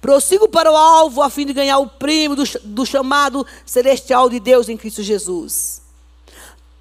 Prossigo 0.00 0.48
para 0.48 0.70
o 0.70 0.76
alvo 0.76 1.22
a 1.22 1.30
fim 1.30 1.46
de 1.46 1.52
ganhar 1.52 1.78
o 1.78 1.88
prêmio 1.88 2.36
do, 2.36 2.44
do 2.62 2.84
chamado 2.84 3.46
celestial 3.64 4.28
de 4.28 4.38
Deus 4.38 4.68
em 4.68 4.76
Cristo 4.76 5.02
Jesus. 5.02 5.80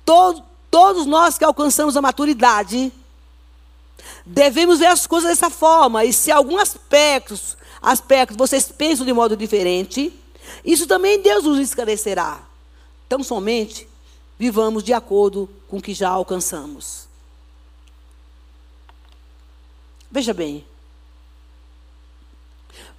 Todo, 0.03 0.43
todos 0.69 1.05
nós 1.05 1.37
que 1.37 1.45
alcançamos 1.45 1.95
a 1.95 2.01
maturidade, 2.01 2.91
devemos 4.25 4.79
ver 4.79 4.87
as 4.87 5.07
coisas 5.07 5.29
dessa 5.29 5.49
forma. 5.49 6.05
E 6.05 6.13
se 6.13 6.31
alguns 6.31 6.61
aspectos, 6.61 7.57
aspectos 7.81 8.37
vocês 8.37 8.71
pensam 8.71 9.05
de 9.05 9.13
modo 9.13 9.35
diferente, 9.35 10.13
isso 10.63 10.87
também 10.87 11.21
Deus 11.21 11.43
nos 11.43 11.59
esclarecerá. 11.59 12.41
Então, 13.07 13.23
somente 13.23 13.87
vivamos 14.37 14.83
de 14.83 14.93
acordo 14.93 15.49
com 15.67 15.77
o 15.77 15.81
que 15.81 15.93
já 15.93 16.09
alcançamos. 16.09 17.07
Veja 20.11 20.33
bem, 20.33 20.65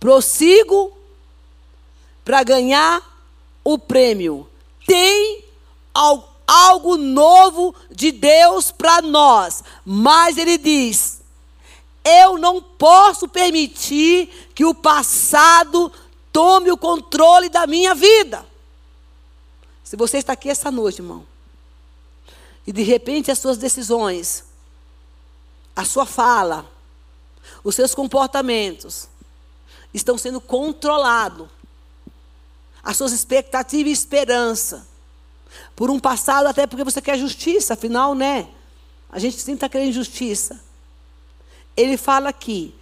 Prossigo 0.04 0.92
para 2.24 2.42
ganhar 2.42 3.02
o 3.64 3.78
prêmio. 3.78 4.46
Tem 4.86 5.42
algo 5.94 6.28
novo 6.96 7.74
de 7.90 8.12
Deus 8.12 8.70
para 8.70 9.00
nós. 9.02 9.62
Mas 9.84 10.36
ele 10.36 10.58
diz: 10.58 11.22
eu 12.04 12.36
não 12.36 12.60
posso 12.60 13.26
permitir 13.26 14.50
que 14.54 14.64
o 14.64 14.74
passado 14.74 15.90
tome 16.30 16.70
o 16.70 16.76
controle 16.76 17.48
da 17.48 17.66
minha 17.66 17.94
vida. 17.94 18.46
Se 19.82 19.96
você 19.96 20.18
está 20.18 20.34
aqui 20.34 20.50
essa 20.50 20.70
noite, 20.70 21.00
irmão, 21.00 21.26
e 22.66 22.72
de 22.72 22.82
repente 22.82 23.30
as 23.30 23.38
suas 23.38 23.56
decisões, 23.56 24.44
a 25.74 25.84
sua 25.84 26.04
fala, 26.04 26.70
os 27.62 27.74
seus 27.74 27.94
comportamentos, 27.94 29.08
estão 29.92 30.18
sendo 30.18 30.40
controlados. 30.40 31.48
As 32.82 32.98
suas 32.98 33.12
expectativas 33.12 33.88
e 33.88 33.92
esperança. 33.92 34.86
Por 35.74 35.90
um 35.90 35.98
passado, 35.98 36.46
até 36.46 36.66
porque 36.66 36.84
você 36.84 37.00
quer 37.00 37.18
justiça, 37.18 37.74
afinal, 37.74 38.14
né? 38.14 38.48
A 39.10 39.18
gente 39.18 39.36
sempre 39.36 39.54
está 39.54 39.68
querendo 39.68 39.92
justiça. 39.92 40.60
Ele 41.76 41.96
fala 41.96 42.28
aqui 42.28 42.74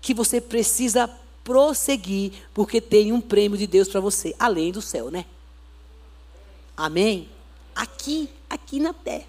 que 0.00 0.14
você 0.14 0.40
precisa 0.40 1.08
prosseguir, 1.42 2.32
porque 2.52 2.80
tem 2.80 3.12
um 3.12 3.20
prêmio 3.20 3.56
de 3.56 3.66
Deus 3.66 3.88
para 3.88 4.00
você, 4.00 4.34
além 4.38 4.72
do 4.72 4.82
céu, 4.82 5.10
né? 5.10 5.24
Amém? 6.76 7.28
Aqui, 7.74 8.28
aqui 8.50 8.78
na 8.80 8.92
terra. 8.92 9.26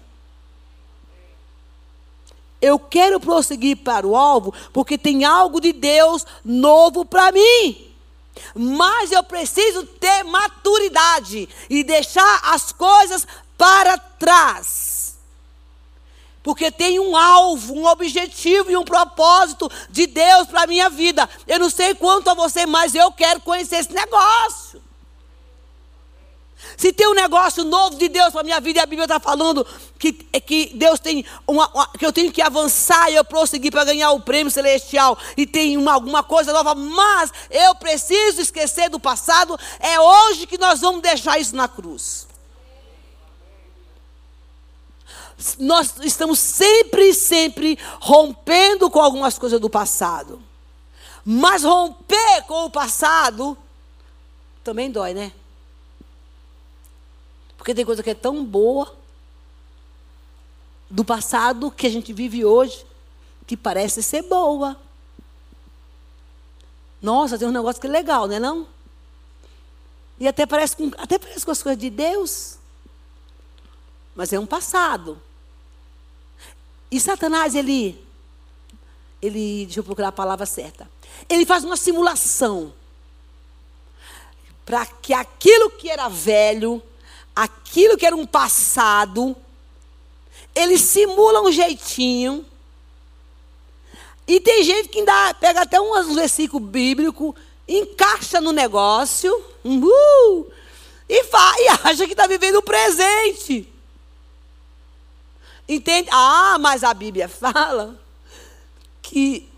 Eu 2.60 2.78
quero 2.78 3.20
prosseguir 3.20 3.78
para 3.78 4.06
o 4.06 4.16
alvo 4.16 4.52
porque 4.72 4.98
tem 4.98 5.24
algo 5.24 5.60
de 5.60 5.72
Deus 5.72 6.26
novo 6.44 7.04
para 7.04 7.30
mim. 7.30 7.87
Mas 8.54 9.12
eu 9.12 9.22
preciso 9.22 9.84
ter 9.84 10.24
maturidade 10.24 11.48
e 11.68 11.84
deixar 11.84 12.40
as 12.44 12.72
coisas 12.72 13.26
para 13.56 13.98
trás. 13.98 15.16
Porque 16.42 16.70
tem 16.70 16.98
um 16.98 17.16
alvo, 17.16 17.74
um 17.74 17.86
objetivo 17.86 18.70
e 18.70 18.76
um 18.76 18.84
propósito 18.84 19.70
de 19.90 20.06
Deus 20.06 20.46
para 20.46 20.62
a 20.62 20.66
minha 20.66 20.88
vida. 20.88 21.28
Eu 21.46 21.58
não 21.58 21.68
sei 21.68 21.94
quanto 21.94 22.30
a 22.30 22.34
você, 22.34 22.64
mas 22.64 22.94
eu 22.94 23.12
quero 23.12 23.40
conhecer 23.40 23.76
esse 23.76 23.92
negócio. 23.92 24.82
Se 26.76 26.92
tem 26.92 27.08
um 27.08 27.14
negócio 27.14 27.64
novo 27.64 27.96
de 27.96 28.08
Deus 28.08 28.30
para 28.30 28.40
a 28.40 28.44
minha 28.44 28.60
vida, 28.60 28.80
e 28.80 28.82
a 28.82 28.86
Bíblia 28.86 29.04
está 29.04 29.20
falando 29.20 29.66
que, 29.98 30.12
que 30.12 30.72
Deus 30.74 30.98
tem 30.98 31.24
uma, 31.46 31.68
uma, 31.68 31.86
que 31.92 32.04
eu 32.04 32.12
tenho 32.12 32.32
que 32.32 32.42
avançar 32.42 33.10
e 33.10 33.14
eu 33.14 33.24
prosseguir 33.24 33.70
para 33.70 33.84
ganhar 33.84 34.10
o 34.10 34.20
prêmio 34.20 34.50
celestial 34.50 35.16
e 35.36 35.46
tem 35.46 35.76
uma, 35.76 35.92
alguma 35.92 36.22
coisa 36.22 36.52
nova, 36.52 36.74
mas 36.74 37.32
eu 37.50 37.74
preciso 37.76 38.40
esquecer 38.40 38.90
do 38.90 38.98
passado. 38.98 39.58
É 39.78 40.00
hoje 40.00 40.46
que 40.46 40.58
nós 40.58 40.80
vamos 40.80 41.00
deixar 41.00 41.38
isso 41.38 41.54
na 41.54 41.68
cruz. 41.68 42.26
Nós 45.58 45.94
estamos 46.02 46.40
sempre, 46.40 47.14
sempre 47.14 47.78
rompendo 48.00 48.90
com 48.90 49.00
algumas 49.00 49.38
coisas 49.38 49.60
do 49.60 49.70
passado. 49.70 50.42
Mas 51.24 51.62
romper 51.62 52.42
com 52.46 52.64
o 52.64 52.70
passado 52.70 53.56
também 54.64 54.90
dói, 54.90 55.14
né? 55.14 55.32
Porque 57.68 57.74
tem 57.74 57.84
coisa 57.84 58.02
que 58.02 58.08
é 58.08 58.14
tão 58.14 58.42
boa 58.42 58.96
do 60.88 61.04
passado 61.04 61.70
que 61.70 61.86
a 61.86 61.90
gente 61.90 62.14
vive 62.14 62.42
hoje 62.42 62.82
que 63.46 63.58
parece 63.58 64.02
ser 64.02 64.22
boa. 64.22 64.74
Nossa, 67.02 67.38
tem 67.38 67.46
um 67.46 67.52
negócio 67.52 67.78
que 67.78 67.86
é 67.86 67.90
legal, 67.90 68.26
não 68.26 68.36
é 68.36 68.40
não? 68.40 68.66
E 70.18 70.26
até 70.26 70.46
parece 70.46 70.76
com, 70.76 70.90
até 70.96 71.18
parece 71.18 71.44
com 71.44 71.50
as 71.50 71.62
coisas 71.62 71.78
de 71.78 71.90
Deus. 71.90 72.56
Mas 74.14 74.32
é 74.32 74.40
um 74.40 74.46
passado. 74.46 75.20
E 76.90 76.98
Satanás, 76.98 77.54
ele, 77.54 78.02
ele, 79.20 79.66
deixa 79.66 79.80
eu 79.80 79.84
procurar 79.84 80.08
a 80.08 80.12
palavra 80.12 80.46
certa. 80.46 80.90
Ele 81.28 81.44
faz 81.44 81.64
uma 81.64 81.76
simulação 81.76 82.72
para 84.64 84.86
que 84.86 85.12
aquilo 85.12 85.70
que 85.72 85.90
era 85.90 86.08
velho 86.08 86.82
aquilo 87.38 87.96
que 87.96 88.04
era 88.04 88.16
um 88.16 88.26
passado, 88.26 89.36
ele 90.52 90.76
simula 90.76 91.40
um 91.40 91.52
jeitinho. 91.52 92.44
E 94.26 94.40
tem 94.40 94.64
gente 94.64 94.88
que 94.88 94.98
ainda 94.98 95.34
pega 95.34 95.62
até 95.62 95.80
um 95.80 96.14
versículo 96.14 96.66
bíblico, 96.66 97.36
encaixa 97.68 98.40
no 98.40 98.50
negócio, 98.50 99.32
uh, 99.64 100.52
e, 101.08 101.22
faz, 101.24 101.56
e 101.60 101.68
acha 101.88 102.06
que 102.06 102.12
está 102.12 102.26
vivendo 102.26 102.56
o 102.56 102.62
presente. 102.62 103.72
Entende? 105.68 106.08
Ah, 106.10 106.56
mas 106.58 106.82
a 106.82 106.92
Bíblia 106.92 107.28
fala 107.30 107.96
que 109.00 109.48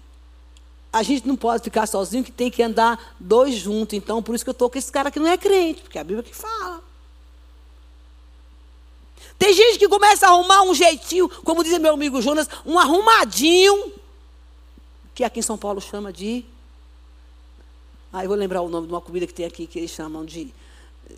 a 0.92 1.02
gente 1.02 1.26
não 1.26 1.34
pode 1.34 1.64
ficar 1.64 1.86
sozinho, 1.86 2.22
que 2.22 2.30
tem 2.30 2.50
que 2.50 2.62
andar 2.62 3.16
dois 3.18 3.54
juntos. 3.54 3.94
Então, 3.94 4.22
por 4.22 4.34
isso 4.34 4.44
que 4.44 4.50
eu 4.50 4.52
estou 4.52 4.68
com 4.68 4.76
esse 4.76 4.92
cara 4.92 5.10
que 5.10 5.18
não 5.18 5.28
é 5.28 5.38
crente, 5.38 5.80
porque 5.80 5.96
é 5.96 6.02
a 6.02 6.04
Bíblia 6.04 6.22
que 6.22 6.36
fala. 6.36 6.89
Tem 9.40 9.54
gente 9.54 9.78
que 9.78 9.88
começa 9.88 10.26
a 10.26 10.28
arrumar 10.28 10.60
um 10.64 10.74
jeitinho, 10.74 11.26
como 11.26 11.64
diz 11.64 11.76
meu 11.78 11.94
amigo 11.94 12.20
Jonas, 12.20 12.46
um 12.66 12.78
arrumadinho, 12.78 13.90
que 15.14 15.24
aqui 15.24 15.38
em 15.38 15.42
São 15.42 15.56
Paulo 15.56 15.80
chama 15.80 16.12
de. 16.12 16.44
Ah, 18.12 18.22
eu 18.22 18.28
vou 18.28 18.36
lembrar 18.36 18.60
o 18.60 18.68
nome 18.68 18.86
de 18.86 18.92
uma 18.92 19.00
comida 19.00 19.26
que 19.26 19.32
tem 19.32 19.46
aqui 19.46 19.66
que 19.66 19.78
eles 19.78 19.92
chamam 19.92 20.26
de. 20.26 20.52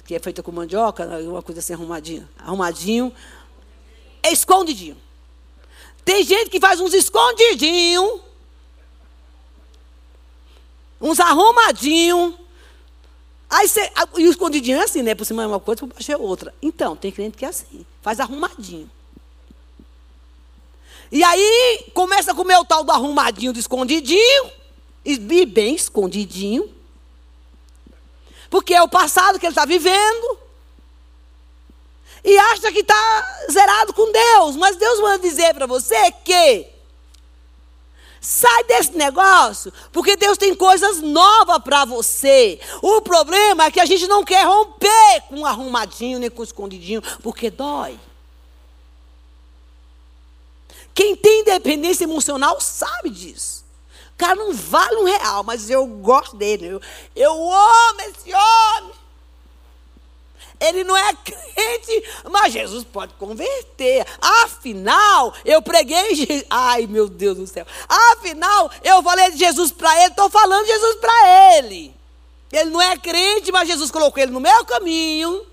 que 0.04 0.14
é 0.14 0.20
feita 0.20 0.40
com 0.40 0.52
mandioca, 0.52 1.04
né, 1.04 1.18
uma 1.28 1.42
coisa 1.42 1.58
assim 1.58 1.72
arrumadinha. 1.72 2.30
Arrumadinho. 2.38 3.12
Escondidinho. 4.22 4.96
Tem 6.04 6.22
gente 6.22 6.48
que 6.48 6.60
faz 6.60 6.78
uns 6.78 6.94
escondidinhos. 6.94 8.20
Uns 11.00 11.18
arrumadinhos. 11.18 12.34
Aí 13.50 13.66
você, 13.66 13.90
e 14.16 14.28
o 14.28 14.30
escondidinho 14.30 14.78
é 14.78 14.84
assim, 14.84 15.02
né? 15.02 15.12
Por 15.16 15.24
cima 15.24 15.42
é 15.42 15.46
uma 15.48 15.58
coisa, 15.58 15.80
por 15.80 15.88
baixo 15.88 16.12
é 16.12 16.16
outra. 16.16 16.54
Então, 16.62 16.94
tem 16.94 17.10
cliente 17.10 17.36
que 17.36 17.44
é 17.44 17.48
assim, 17.48 17.84
faz 18.02 18.20
arrumadinho. 18.20 18.90
E 21.10 21.22
aí 21.22 21.90
começa 21.94 22.32
a 22.32 22.34
comer 22.34 22.56
o 22.56 22.64
tal 22.64 22.84
do 22.84 22.90
arrumadinho, 22.90 23.52
do 23.52 23.58
escondidinho, 23.58 24.50
e 25.04 25.46
bem 25.46 25.74
escondidinho. 25.74 26.74
Porque 28.50 28.74
é 28.74 28.82
o 28.82 28.88
passado 28.88 29.38
que 29.38 29.46
ele 29.46 29.52
está 29.52 29.64
vivendo. 29.64 30.38
E 32.24 32.38
acha 32.38 32.70
que 32.70 32.80
está 32.80 33.44
zerado 33.50 33.92
com 33.92 34.10
Deus. 34.10 34.56
Mas 34.56 34.76
Deus 34.76 35.00
manda 35.00 35.18
dizer 35.18 35.54
para 35.54 35.66
você 35.66 36.12
que 36.24 36.71
Sai 38.24 38.62
desse 38.62 38.96
negócio, 38.96 39.72
porque 39.90 40.14
Deus 40.14 40.38
tem 40.38 40.54
coisas 40.54 41.00
novas 41.00 41.58
para 41.58 41.84
você. 41.84 42.60
O 42.80 43.00
problema 43.00 43.64
é 43.64 43.70
que 43.72 43.80
a 43.80 43.84
gente 43.84 44.06
não 44.06 44.24
quer 44.24 44.46
romper 44.46 45.22
com 45.28 45.40
um 45.40 45.44
arrumadinho 45.44 46.20
nem 46.20 46.30
com 46.30 46.40
um 46.40 46.44
escondidinho, 46.44 47.02
porque 47.20 47.50
dói. 47.50 47.98
Quem 50.94 51.16
tem 51.16 51.42
dependência 51.42 52.04
emocional 52.04 52.60
sabe 52.60 53.10
disso. 53.10 53.64
O 54.14 54.16
cara 54.16 54.36
não 54.36 54.54
vale 54.54 54.98
um 54.98 55.04
real, 55.04 55.42
mas 55.42 55.68
eu 55.68 55.84
gosto 55.84 56.36
dele. 56.36 56.66
Eu, 56.68 56.80
eu 57.16 57.52
amo 57.52 58.00
esse 58.02 58.32
homem. 58.32 59.01
Ele 60.62 60.84
não 60.84 60.96
é 60.96 61.12
crente, 61.24 62.04
mas 62.30 62.52
Jesus 62.52 62.84
pode 62.84 63.14
converter. 63.14 64.06
Afinal, 64.20 65.34
eu 65.44 65.60
preguei. 65.60 66.46
Ai, 66.48 66.86
meu 66.86 67.08
Deus 67.08 67.36
do 67.36 67.46
céu. 67.46 67.66
Afinal, 67.88 68.70
eu 68.84 69.02
falei 69.02 69.32
de 69.32 69.38
Jesus 69.38 69.72
para 69.72 69.94
ele, 69.98 70.10
estou 70.10 70.30
falando 70.30 70.64
de 70.64 70.72
Jesus 70.72 70.96
para 70.96 71.56
ele. 71.56 71.94
Ele 72.52 72.70
não 72.70 72.80
é 72.80 72.96
crente, 72.96 73.50
mas 73.50 73.68
Jesus 73.68 73.90
colocou 73.90 74.22
ele 74.22 74.30
no 74.30 74.40
meu 74.40 74.64
caminho. 74.64 75.44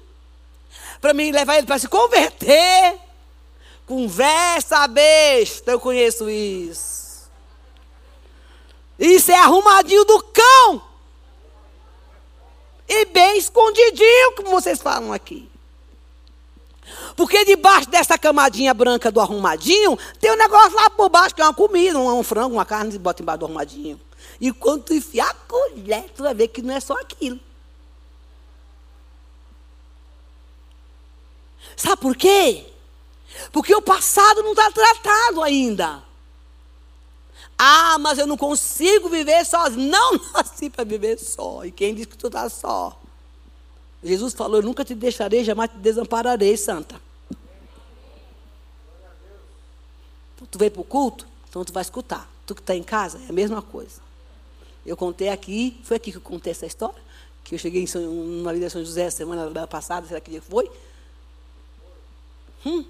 Para 1.02 1.14
mim 1.14 1.32
levar 1.32 1.58
ele 1.58 1.66
para 1.66 1.80
se 1.80 1.88
converter. 1.88 3.00
Conversa 3.86 4.88
besta, 4.88 5.72
eu 5.72 5.80
conheço 5.80 6.30
isso. 6.30 7.28
Isso 9.00 9.32
é 9.32 9.40
arrumadinho 9.40 10.04
do 10.04 10.22
cão. 10.24 10.89
E 12.90 13.06
bem 13.06 13.38
escondidinho, 13.38 14.36
como 14.36 14.50
vocês 14.50 14.82
falam 14.82 15.14
aqui. 15.14 15.48
Porque 17.16 17.46
debaixo 17.46 17.88
dessa 17.88 18.18
camadinha 18.18 18.74
branca 18.74 19.12
do 19.12 19.22
arrumadinho, 19.22 19.96
tem 20.20 20.32
um 20.32 20.36
negócio 20.36 20.76
lá 20.76 20.90
por 20.90 21.08
baixo, 21.08 21.36
que 21.36 21.42
é 21.42 21.46
uma 21.46 21.54
comida, 21.54 22.00
um, 22.00 22.20
um 22.20 22.24
frango, 22.24 22.56
uma 22.56 22.66
carne, 22.66 22.96
e 22.96 22.98
bota 22.98 23.22
embaixo 23.22 23.40
do 23.40 23.46
arrumadinho. 23.46 24.02
E 24.42 24.52
quando 24.52 24.86
tu 24.86 24.94
enfiar 24.96 25.30
a 25.30 25.34
colher, 25.34 26.10
tu 26.16 26.24
vai 26.24 26.34
ver 26.34 26.48
que 26.48 26.64
não 26.64 26.74
é 26.74 26.80
só 26.80 26.94
aquilo. 26.94 27.40
Sabe 31.76 32.02
por 32.02 32.16
quê? 32.16 32.66
Porque 33.52 33.76
o 33.76 33.82
passado 33.82 34.42
não 34.42 34.52
está 34.52 34.72
tratado 34.72 35.44
ainda. 35.44 36.09
Ah, 37.62 37.98
mas 38.00 38.18
eu 38.18 38.26
não 38.26 38.38
consigo 38.38 39.10
viver 39.10 39.46
sozinho. 39.46 39.92
Não 39.92 40.14
nasci 40.32 40.70
para 40.70 40.86
viver 40.86 41.20
só. 41.20 41.66
E 41.66 41.72
quem 41.72 41.94
diz 41.94 42.06
que 42.06 42.18
tu 42.18 42.28
está 42.28 42.48
só? 42.48 42.98
Jesus 44.02 44.34
falou: 44.34 44.60
Eu 44.60 44.64
nunca 44.64 44.86
te 44.86 44.96
deixarei, 44.96 45.44
jamais 45.44 45.70
te 45.70 45.76
desampararei, 45.76 46.56
santa. 46.56 46.96
Então, 50.36 50.48
tu 50.50 50.58
veio 50.58 50.72
para 50.72 50.80
o 50.80 50.86
culto? 50.86 51.28
Então 51.50 51.66
tu 51.66 51.74
vai 51.74 51.82
escutar. 51.82 52.30
Tu 52.46 52.56
que 52.56 52.62
está 52.62 52.74
em 52.74 52.82
casa, 52.82 53.20
é 53.28 53.30
a 53.30 53.34
mesma 53.34 53.62
coisa. 53.62 54.00
Eu 54.86 54.96
contei 54.96 55.28
aqui, 55.28 55.82
foi 55.84 55.98
aqui 55.98 56.12
que 56.12 56.18
eu 56.18 56.22
contei 56.22 56.52
essa 56.52 56.66
história, 56.66 57.02
que 57.44 57.56
eu 57.56 57.60
cheguei 57.60 57.84
em 57.84 57.88
São, 57.88 58.02
numa 58.02 58.54
vida 58.54 58.68
de 58.68 58.72
São 58.72 58.84
José 58.86 59.10
semana 59.10 59.68
passada, 59.68 60.08
será 60.08 60.22
que 60.22 60.32
dia 60.32 60.42
foi? 60.42 60.72
Hum. 62.66 62.86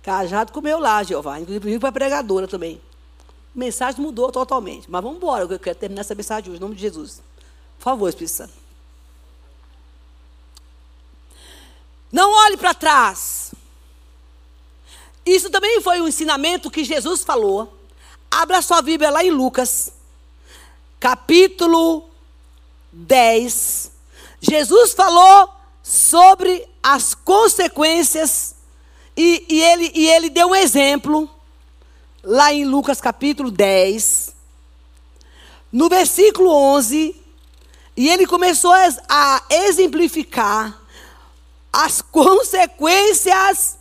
Cajado 0.00 0.52
comeu 0.52 0.78
lá, 0.78 1.02
Jeová. 1.02 1.40
Inclusive 1.40 1.80
para 1.80 1.90
pregadora 1.90 2.46
também. 2.46 2.80
A 3.54 3.58
mensagem 3.58 4.00
mudou 4.00 4.32
totalmente. 4.32 4.90
Mas 4.90 5.02
vamos 5.02 5.18
embora, 5.18 5.44
eu 5.44 5.58
quero 5.58 5.78
terminar 5.78 6.00
essa 6.00 6.14
mensagem 6.14 6.50
hoje, 6.50 6.58
em 6.58 6.60
nome 6.60 6.74
de 6.74 6.80
Jesus. 6.80 7.22
Por 7.78 7.84
favor, 7.84 8.08
Espírito 8.08 8.34
Santo. 8.34 8.52
Não 12.10 12.30
olhe 12.30 12.56
para 12.56 12.74
trás. 12.74 13.52
Isso 15.24 15.48
também 15.50 15.80
foi 15.80 16.00
um 16.00 16.08
ensinamento 16.08 16.70
que 16.70 16.84
Jesus 16.84 17.22
falou. 17.22 17.78
Abra 18.30 18.62
sua 18.62 18.82
Bíblia 18.82 19.10
lá 19.10 19.24
em 19.24 19.30
Lucas, 19.30 19.92
capítulo 20.98 22.08
10. 22.92 23.92
Jesus 24.40 24.92
falou 24.92 25.48
sobre 25.82 26.68
as 26.82 27.14
consequências 27.14 28.54
e, 29.16 29.44
e, 29.48 29.62
ele, 29.62 29.92
e 29.94 30.08
ele 30.08 30.30
deu 30.30 30.48
um 30.48 30.54
exemplo, 30.54 31.30
lá 32.22 32.52
em 32.52 32.64
Lucas 32.64 33.00
capítulo 33.00 33.50
10, 33.50 34.34
no 35.72 35.88
versículo 35.88 36.50
11, 36.50 37.16
e 37.96 38.08
ele 38.08 38.26
começou 38.26 38.72
a, 39.08 39.42
exemplificar 39.50 40.80
as 41.72 42.00
consequências 42.02 43.76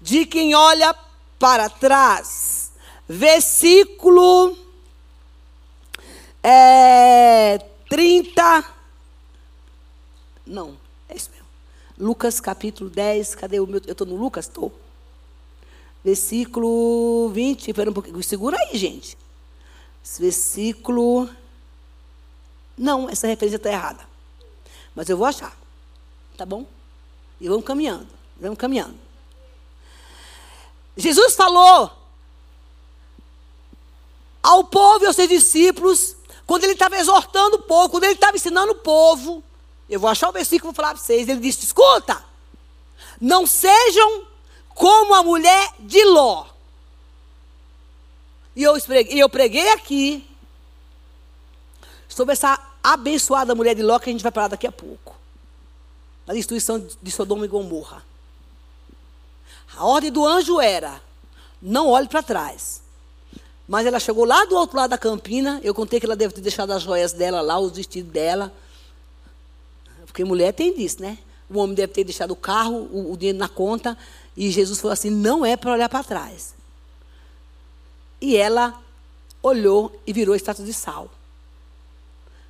de 0.00 0.26
quem 0.26 0.54
olha 0.54 0.94
para 1.38 1.68
trás. 1.68 2.72
Versículo 3.08 4.56
é, 6.42 7.58
30. 7.88 8.64
Não, 10.46 10.76
é 11.08 11.16
isso 11.16 11.30
mesmo. 11.30 11.46
Lucas 11.98 12.40
capítulo 12.40 12.88
10, 12.88 13.34
cadê 13.34 13.60
o 13.60 13.66
meu? 13.66 13.80
Eu 13.86 13.92
estou 13.92 14.06
no 14.06 14.16
Lucas? 14.16 14.46
Estou. 14.46 14.79
Versículo 16.04 17.28
20, 17.30 17.68
espera 17.68 17.90
um 17.90 17.92
pouquinho, 17.92 18.22
segura 18.22 18.56
aí, 18.58 18.76
gente. 18.78 19.16
Versículo. 20.18 21.28
Não, 22.76 23.08
essa 23.08 23.26
referência 23.26 23.56
está 23.56 23.70
errada. 23.70 24.08
Mas 24.94 25.08
eu 25.08 25.16
vou 25.16 25.26
achar. 25.26 25.54
Tá 26.36 26.46
bom? 26.46 26.66
E 27.40 27.48
vamos 27.48 27.64
caminhando. 27.64 28.08
Vamos 28.40 28.58
caminhando. 28.58 28.98
Jesus 30.96 31.34
falou 31.34 31.90
ao 34.42 34.64
povo 34.64 35.04
e 35.04 35.06
aos 35.06 35.16
seus 35.16 35.28
discípulos, 35.28 36.16
quando 36.46 36.64
ele 36.64 36.72
estava 36.72 36.96
exortando 36.96 37.56
o 37.56 37.62
povo, 37.62 37.90
quando 37.90 38.04
ele 38.04 38.14
estava 38.14 38.36
ensinando 38.36 38.72
o 38.72 38.76
povo, 38.76 39.44
eu 39.88 40.00
vou 40.00 40.08
achar 40.08 40.30
o 40.30 40.32
versículo 40.32 40.70
e 40.70 40.72
vou 40.72 40.74
falar 40.74 40.94
para 40.94 41.02
vocês. 41.02 41.28
Ele 41.28 41.40
disse: 41.40 41.64
escuta, 41.64 42.24
não 43.20 43.46
sejam 43.46 44.26
como 44.80 45.12
a 45.12 45.22
mulher 45.22 45.74
de 45.80 46.02
Ló. 46.04 46.46
E 48.56 48.62
eu, 48.62 48.80
preguei, 48.80 49.22
eu 49.22 49.28
preguei 49.28 49.68
aqui 49.72 50.26
sobre 52.08 52.32
essa 52.32 52.58
abençoada 52.82 53.54
mulher 53.54 53.74
de 53.74 53.82
Ló 53.82 53.98
que 53.98 54.08
a 54.08 54.12
gente 54.12 54.22
vai 54.22 54.32
falar 54.32 54.48
daqui 54.48 54.66
a 54.66 54.72
pouco. 54.72 55.14
Na 56.26 56.32
destruição 56.32 56.78
de 57.02 57.10
Sodoma 57.10 57.44
e 57.44 57.48
Gomorra. 57.48 58.02
A 59.76 59.84
ordem 59.84 60.10
do 60.10 60.26
anjo 60.26 60.58
era: 60.58 61.02
não 61.60 61.88
olhe 61.88 62.08
para 62.08 62.22
trás. 62.22 62.80
Mas 63.68 63.84
ela 63.84 64.00
chegou 64.00 64.24
lá 64.24 64.46
do 64.46 64.56
outro 64.56 64.78
lado 64.78 64.90
da 64.90 64.98
campina. 64.98 65.60
Eu 65.62 65.74
contei 65.74 66.00
que 66.00 66.06
ela 66.06 66.16
deve 66.16 66.32
ter 66.32 66.40
deixado 66.40 66.72
as 66.72 66.82
joias 66.82 67.12
dela 67.12 67.42
lá, 67.42 67.58
os 67.58 67.72
vestidos 67.72 68.10
dela. 68.10 68.50
Porque 70.06 70.24
mulher 70.24 70.54
tem 70.54 70.74
disso, 70.74 71.02
né? 71.02 71.18
O 71.50 71.58
homem 71.58 71.74
deve 71.74 71.92
ter 71.92 72.04
deixado 72.04 72.30
o 72.30 72.36
carro, 72.36 72.88
o, 72.90 73.12
o 73.12 73.16
dinheiro 73.16 73.38
na 73.38 73.48
conta. 73.48 73.98
E 74.36 74.50
Jesus 74.50 74.80
falou 74.80 74.92
assim: 74.92 75.10
não 75.10 75.44
é 75.44 75.56
para 75.56 75.72
olhar 75.72 75.88
para 75.88 76.04
trás. 76.04 76.54
E 78.20 78.36
ela 78.36 78.80
olhou 79.42 80.00
e 80.06 80.12
virou 80.12 80.34
estátua 80.34 80.64
de 80.64 80.72
sal. 80.72 81.10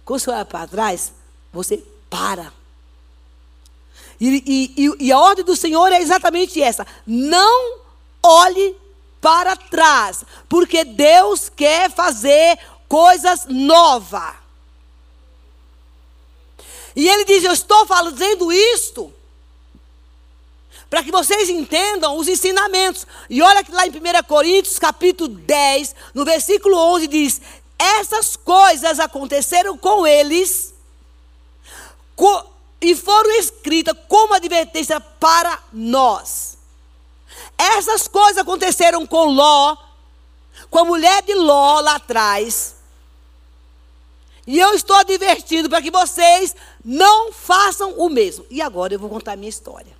Quando 0.04 0.20
você 0.20 0.30
olha 0.30 0.44
para 0.44 0.66
trás, 0.66 1.12
você 1.52 1.82
para. 2.08 2.52
E, 4.20 4.74
e, 4.76 5.06
e, 5.06 5.12
a 5.12 5.18
ordem 5.18 5.44
do 5.44 5.56
Senhor 5.56 5.92
é 5.92 6.00
exatamente 6.00 6.60
essa: 6.60 6.86
não 7.06 7.78
olhe 8.22 8.76
para 9.20 9.56
trás, 9.56 10.24
porque 10.48 10.84
Deus 10.84 11.48
quer 11.48 11.90
fazer 11.90 12.58
coisas 12.88 13.46
novas. 13.46 14.34
E 16.94 17.08
ele 17.08 17.24
diz: 17.24 17.44
Eu 17.44 17.52
estou 17.52 17.86
fazendo 17.86 18.52
isto 18.52 19.14
para 20.90 21.04
que 21.04 21.12
vocês 21.12 21.48
entendam 21.48 22.18
os 22.18 22.26
ensinamentos. 22.26 23.06
E 23.30 23.40
olha 23.40 23.62
que 23.62 23.70
lá 23.70 23.86
em 23.86 23.90
1 23.90 24.24
Coríntios, 24.26 24.76
capítulo 24.76 25.28
10, 25.28 25.94
no 26.12 26.24
versículo 26.24 26.76
11, 26.76 27.06
diz: 27.06 27.40
Essas 27.78 28.34
coisas 28.34 28.98
aconteceram 28.98 29.78
com 29.78 30.04
eles 30.04 30.74
e 32.80 32.96
foram 32.96 33.30
escritas 33.38 33.96
como 34.08 34.34
advertência 34.34 35.00
para 35.00 35.62
nós. 35.72 36.58
Essas 37.56 38.08
coisas 38.08 38.38
aconteceram 38.38 39.06
com 39.06 39.26
Ló, 39.26 39.76
com 40.68 40.80
a 40.80 40.84
mulher 40.84 41.22
de 41.22 41.34
Ló 41.34 41.80
lá 41.80 41.94
atrás. 41.94 42.74
E 44.46 44.58
eu 44.58 44.74
estou 44.74 44.96
advertindo 44.96 45.68
para 45.68 45.80
que 45.80 45.90
vocês 45.90 46.56
não 46.84 47.32
façam 47.32 47.92
o 47.92 48.08
mesmo. 48.08 48.44
E 48.50 48.60
agora 48.60 48.94
eu 48.94 48.98
vou 48.98 49.08
contar 49.08 49.32
a 49.32 49.36
minha 49.36 49.48
história. 49.48 49.99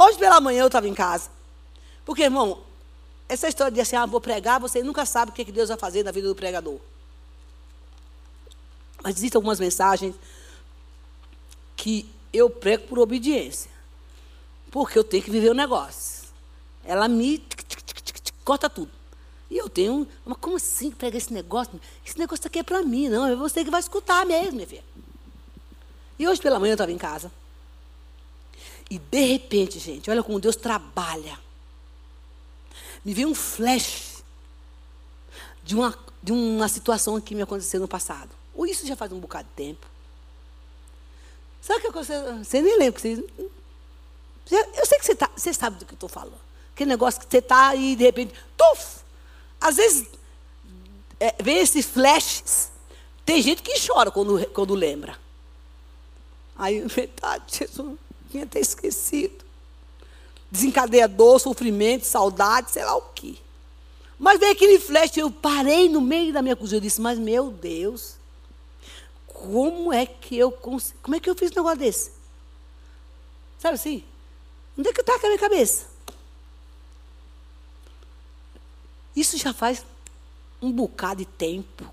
Hoje 0.00 0.16
pela 0.16 0.40
manhã 0.40 0.60
eu 0.60 0.68
estava 0.68 0.86
em 0.86 0.94
casa. 0.94 1.28
Porque, 2.04 2.22
irmão, 2.22 2.62
essa 3.28 3.48
história 3.48 3.72
de 3.72 3.80
assim, 3.80 3.96
ah, 3.96 4.06
vou 4.06 4.20
pregar, 4.20 4.60
você 4.60 4.80
nunca 4.80 5.04
sabe 5.04 5.32
o 5.32 5.34
que 5.34 5.50
Deus 5.50 5.70
vai 5.70 5.76
fazer 5.76 6.04
na 6.04 6.12
vida 6.12 6.28
do 6.28 6.36
pregador. 6.36 6.78
Mas 9.02 9.16
existem 9.16 9.36
algumas 9.36 9.58
mensagens 9.58 10.14
que 11.76 12.08
eu 12.32 12.48
prego 12.48 12.86
por 12.86 13.00
obediência. 13.00 13.68
Porque 14.70 14.96
eu 14.96 15.02
tenho 15.02 15.24
que 15.24 15.32
viver 15.32 15.50
o 15.50 15.54
negócio. 15.54 16.28
Ela 16.84 17.08
me 17.08 17.44
corta 18.44 18.70
tudo. 18.70 18.92
E 19.50 19.56
eu 19.56 19.68
tenho, 19.68 20.06
mas 20.24 20.38
como 20.40 20.58
assim 20.58 20.92
pega 20.92 21.18
esse 21.18 21.32
negócio? 21.32 21.80
Esse 22.06 22.16
negócio 22.16 22.46
aqui 22.46 22.60
é 22.60 22.62
para 22.62 22.82
mim, 22.82 23.08
não, 23.08 23.26
é 23.26 23.34
você 23.34 23.64
que 23.64 23.70
vai 23.70 23.80
escutar 23.80 24.24
mesmo, 24.24 24.52
minha 24.52 24.66
filha. 24.66 24.84
E 26.16 26.28
hoje 26.28 26.40
pela 26.40 26.60
manhã 26.60 26.72
eu 26.72 26.74
estava 26.74 26.92
em 26.92 26.98
casa. 26.98 27.32
E 28.90 28.98
de 28.98 29.20
repente, 29.20 29.78
gente, 29.78 30.10
olha 30.10 30.22
como 30.22 30.40
Deus 30.40 30.56
trabalha. 30.56 31.38
Me 33.04 33.12
veio 33.12 33.28
um 33.28 33.34
flash 33.34 34.22
de 35.62 35.74
uma, 35.74 35.98
de 36.22 36.32
uma 36.32 36.68
situação 36.68 37.20
que 37.20 37.34
me 37.34 37.42
aconteceu 37.42 37.80
no 37.80 37.88
passado. 37.88 38.30
Ou 38.54 38.66
isso 38.66 38.86
já 38.86 38.96
faz 38.96 39.12
um 39.12 39.20
bocado 39.20 39.48
de 39.48 39.54
tempo. 39.54 39.86
Sabe 41.60 41.80
o 41.80 41.82
que 41.82 41.88
aconteceu? 41.88 42.38
Você 42.38 42.62
nem 42.62 42.78
lembra. 42.78 42.98
Você, 42.98 43.24
eu 44.50 44.86
sei 44.86 44.98
que 44.98 45.04
você, 45.04 45.14
tá, 45.14 45.30
você 45.36 45.52
sabe 45.52 45.78
do 45.78 45.84
que 45.84 45.92
eu 45.92 45.96
estou 45.96 46.08
falando. 46.08 46.40
Aquele 46.72 46.88
negócio 46.88 47.20
que 47.20 47.26
você 47.28 47.38
está 47.38 47.74
e 47.74 47.94
de 47.94 48.04
repente, 48.04 48.32
tuf! 48.56 49.00
Às 49.60 49.76
vezes, 49.76 50.08
é, 51.20 51.34
vem 51.42 51.58
esses 51.58 51.84
flashes. 51.84 52.70
Tem 53.24 53.42
gente 53.42 53.62
que 53.62 53.74
chora 53.86 54.10
quando, 54.10 54.46
quando 54.50 54.74
lembra. 54.74 55.18
Aí, 56.56 56.80
verdade, 56.88 57.58
Jesus, 57.58 57.98
tinha 58.30 58.44
até 58.44 58.60
esquecido. 58.60 59.44
Desencadeia 60.50 61.06
dor, 61.06 61.38
sofrimento, 61.38 62.04
saudade, 62.04 62.70
sei 62.70 62.84
lá 62.84 62.96
o 62.96 63.02
quê. 63.14 63.36
Mas 64.18 64.40
veio 64.40 64.52
aquele 64.52 64.78
flash, 64.78 65.16
eu 65.16 65.30
parei 65.30 65.88
no 65.88 66.00
meio 66.00 66.32
da 66.32 66.42
minha 66.42 66.56
cozinha 66.56 66.78
e 66.78 66.82
disse, 66.82 67.00
mas 67.00 67.18
meu 67.18 67.50
Deus, 67.50 68.16
como 69.26 69.92
é 69.92 70.04
que 70.04 70.36
eu 70.36 70.50
como 70.50 71.14
é 71.14 71.20
que 71.20 71.30
eu 71.30 71.34
fiz 71.36 71.52
um 71.52 71.56
negócio 71.56 71.78
desse? 71.78 72.12
Sabe 73.58 73.74
assim? 73.74 74.04
Onde 74.76 74.88
é 74.88 74.92
que 74.92 75.00
está 75.00 75.14
a 75.14 75.18
minha 75.18 75.38
cabeça? 75.38 75.86
Isso 79.14 79.36
já 79.36 79.52
faz 79.52 79.84
um 80.62 80.70
bocado 80.70 81.24
de 81.24 81.26
tempo. 81.26 81.84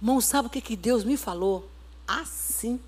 Irmão, 0.00 0.20
sabe 0.20 0.48
o 0.48 0.50
que, 0.50 0.60
que 0.60 0.76
Deus 0.76 1.04
me 1.04 1.16
falou? 1.16 1.68
Assim. 2.06 2.78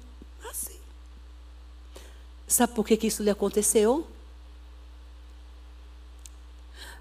Sabe 2.50 2.74
por 2.74 2.84
que, 2.84 2.96
que 2.96 3.06
isso 3.06 3.22
lhe 3.22 3.30
aconteceu? 3.30 4.04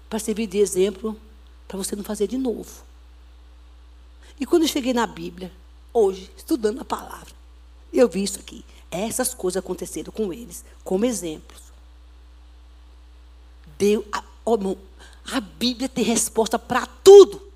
Para 0.08 0.20
servir 0.20 0.46
de 0.46 0.58
exemplo, 0.58 1.20
para 1.66 1.76
você 1.76 1.96
não 1.96 2.04
fazer 2.04 2.28
de 2.28 2.38
novo. 2.38 2.84
E 4.38 4.46
quando 4.46 4.62
eu 4.62 4.68
cheguei 4.68 4.94
na 4.94 5.04
Bíblia, 5.08 5.52
hoje, 5.92 6.30
estudando 6.36 6.80
a 6.80 6.84
palavra, 6.84 7.34
eu 7.92 8.08
vi 8.08 8.22
isso 8.22 8.38
aqui. 8.38 8.64
Essas 8.92 9.34
coisas 9.34 9.58
aconteceram 9.58 10.12
com 10.12 10.32
eles, 10.32 10.64
como 10.84 11.04
exemplos. 11.04 11.60
Deus, 13.76 14.04
irmão, 14.46 14.78
a 15.32 15.40
Bíblia 15.40 15.88
tem 15.88 16.04
resposta 16.04 16.60
para 16.60 16.86
tudo. 16.86 17.49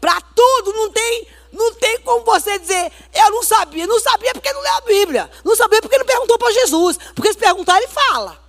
Para 0.00 0.20
tudo, 0.20 0.72
não 0.72 0.90
tem, 0.90 1.28
não 1.52 1.74
tem 1.74 2.00
como 2.00 2.24
você 2.24 2.58
dizer, 2.58 2.92
eu 3.12 3.30
não 3.30 3.42
sabia. 3.42 3.86
Não 3.86 4.00
sabia 4.00 4.32
porque 4.32 4.52
não 4.52 4.60
leu 4.60 4.74
a 4.74 4.80
Bíblia. 4.82 5.30
Não 5.44 5.56
sabia 5.56 5.80
porque 5.80 5.98
não 5.98 6.06
perguntou 6.06 6.38
para 6.38 6.52
Jesus. 6.52 6.98
Porque 7.14 7.32
se 7.32 7.38
perguntar, 7.38 7.78
ele 7.78 7.88
fala. 7.88 8.40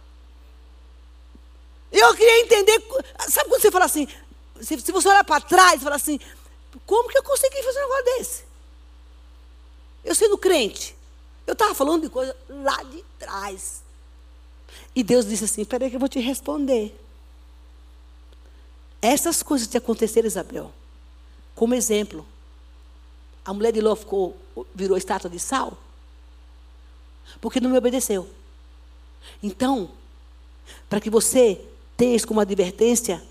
Eu 1.92 2.14
queria 2.16 2.42
entender. 2.42 2.84
Sabe 3.28 3.50
quando 3.50 3.62
você 3.62 3.72
fala 3.72 3.86
assim? 3.86 4.08
Se, 4.62 4.80
se 4.80 4.92
você 4.92 5.08
olhar 5.08 5.24
para 5.24 5.42
trás 5.42 5.80
e 5.80 5.84
falar 5.84 5.96
assim, 5.96 6.20
como 6.86 7.10
que 7.10 7.18
eu 7.18 7.24
consegui 7.24 7.62
fazer 7.64 7.80
um 7.80 7.82
negócio 7.82 8.06
desse? 8.06 8.44
Eu 10.04 10.16
sendo 10.16 10.38
crente, 10.38 10.96
eu 11.46 11.54
estava 11.54 11.76
falando 11.76 12.04
de 12.04 12.10
coisa 12.10 12.36
lá 12.50 12.82
de 12.84 13.04
trás. 13.20 13.84
E 14.96 15.04
Deus 15.04 15.26
disse 15.26 15.46
assim: 15.46 15.66
peraí 15.66 15.90
que 15.90 15.96
eu 15.96 16.00
vou 16.00 16.10
te 16.10 16.20
responder. 16.20 16.98
Essas 19.02 19.44
coisas 19.44 19.68
que 19.68 19.78
aconteceram, 19.78 20.28
Isabel, 20.28 20.72
como 21.58 21.74
exemplo, 21.74 22.24
a 23.44 23.52
mulher 23.52 23.74
de 23.74 23.82
Ló 23.82 23.96
ficou, 23.96 24.38
virou 24.76 24.96
estátua 24.96 25.28
de 25.28 25.40
sal, 25.40 25.76
porque 27.42 27.60
não 27.60 27.72
me 27.72 27.78
obedeceu. 27.80 28.30
Então, 29.42 29.90
para 30.88 31.02
que 31.02 31.10
você 31.10 31.60
tenha 31.98 32.16
isso 32.16 32.28
como 32.28 32.40
advertência 32.40 33.24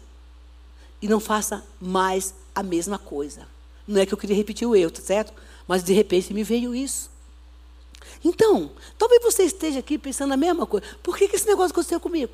e 1.00 1.06
não 1.06 1.20
faça 1.20 1.64
mais 1.80 2.34
a 2.52 2.64
mesma 2.64 2.98
coisa. 2.98 3.46
Não 3.86 4.00
é 4.00 4.04
que 4.04 4.12
eu 4.12 4.18
queria 4.18 4.34
repetir 4.34 4.66
o 4.66 4.74
eu, 4.74 4.90
tá 4.90 5.00
certo? 5.00 5.32
Mas 5.68 5.84
de 5.84 5.92
repente 5.92 6.34
me 6.34 6.42
veio 6.42 6.74
isso. 6.74 7.08
Então, 8.24 8.72
talvez 8.98 9.22
você 9.22 9.44
esteja 9.44 9.78
aqui 9.78 9.96
pensando 9.96 10.34
a 10.34 10.36
mesma 10.36 10.66
coisa. 10.66 10.84
Por 11.00 11.16
que, 11.16 11.28
que 11.28 11.36
esse 11.36 11.46
negócio 11.46 11.70
aconteceu 11.70 12.00
comigo? 12.00 12.32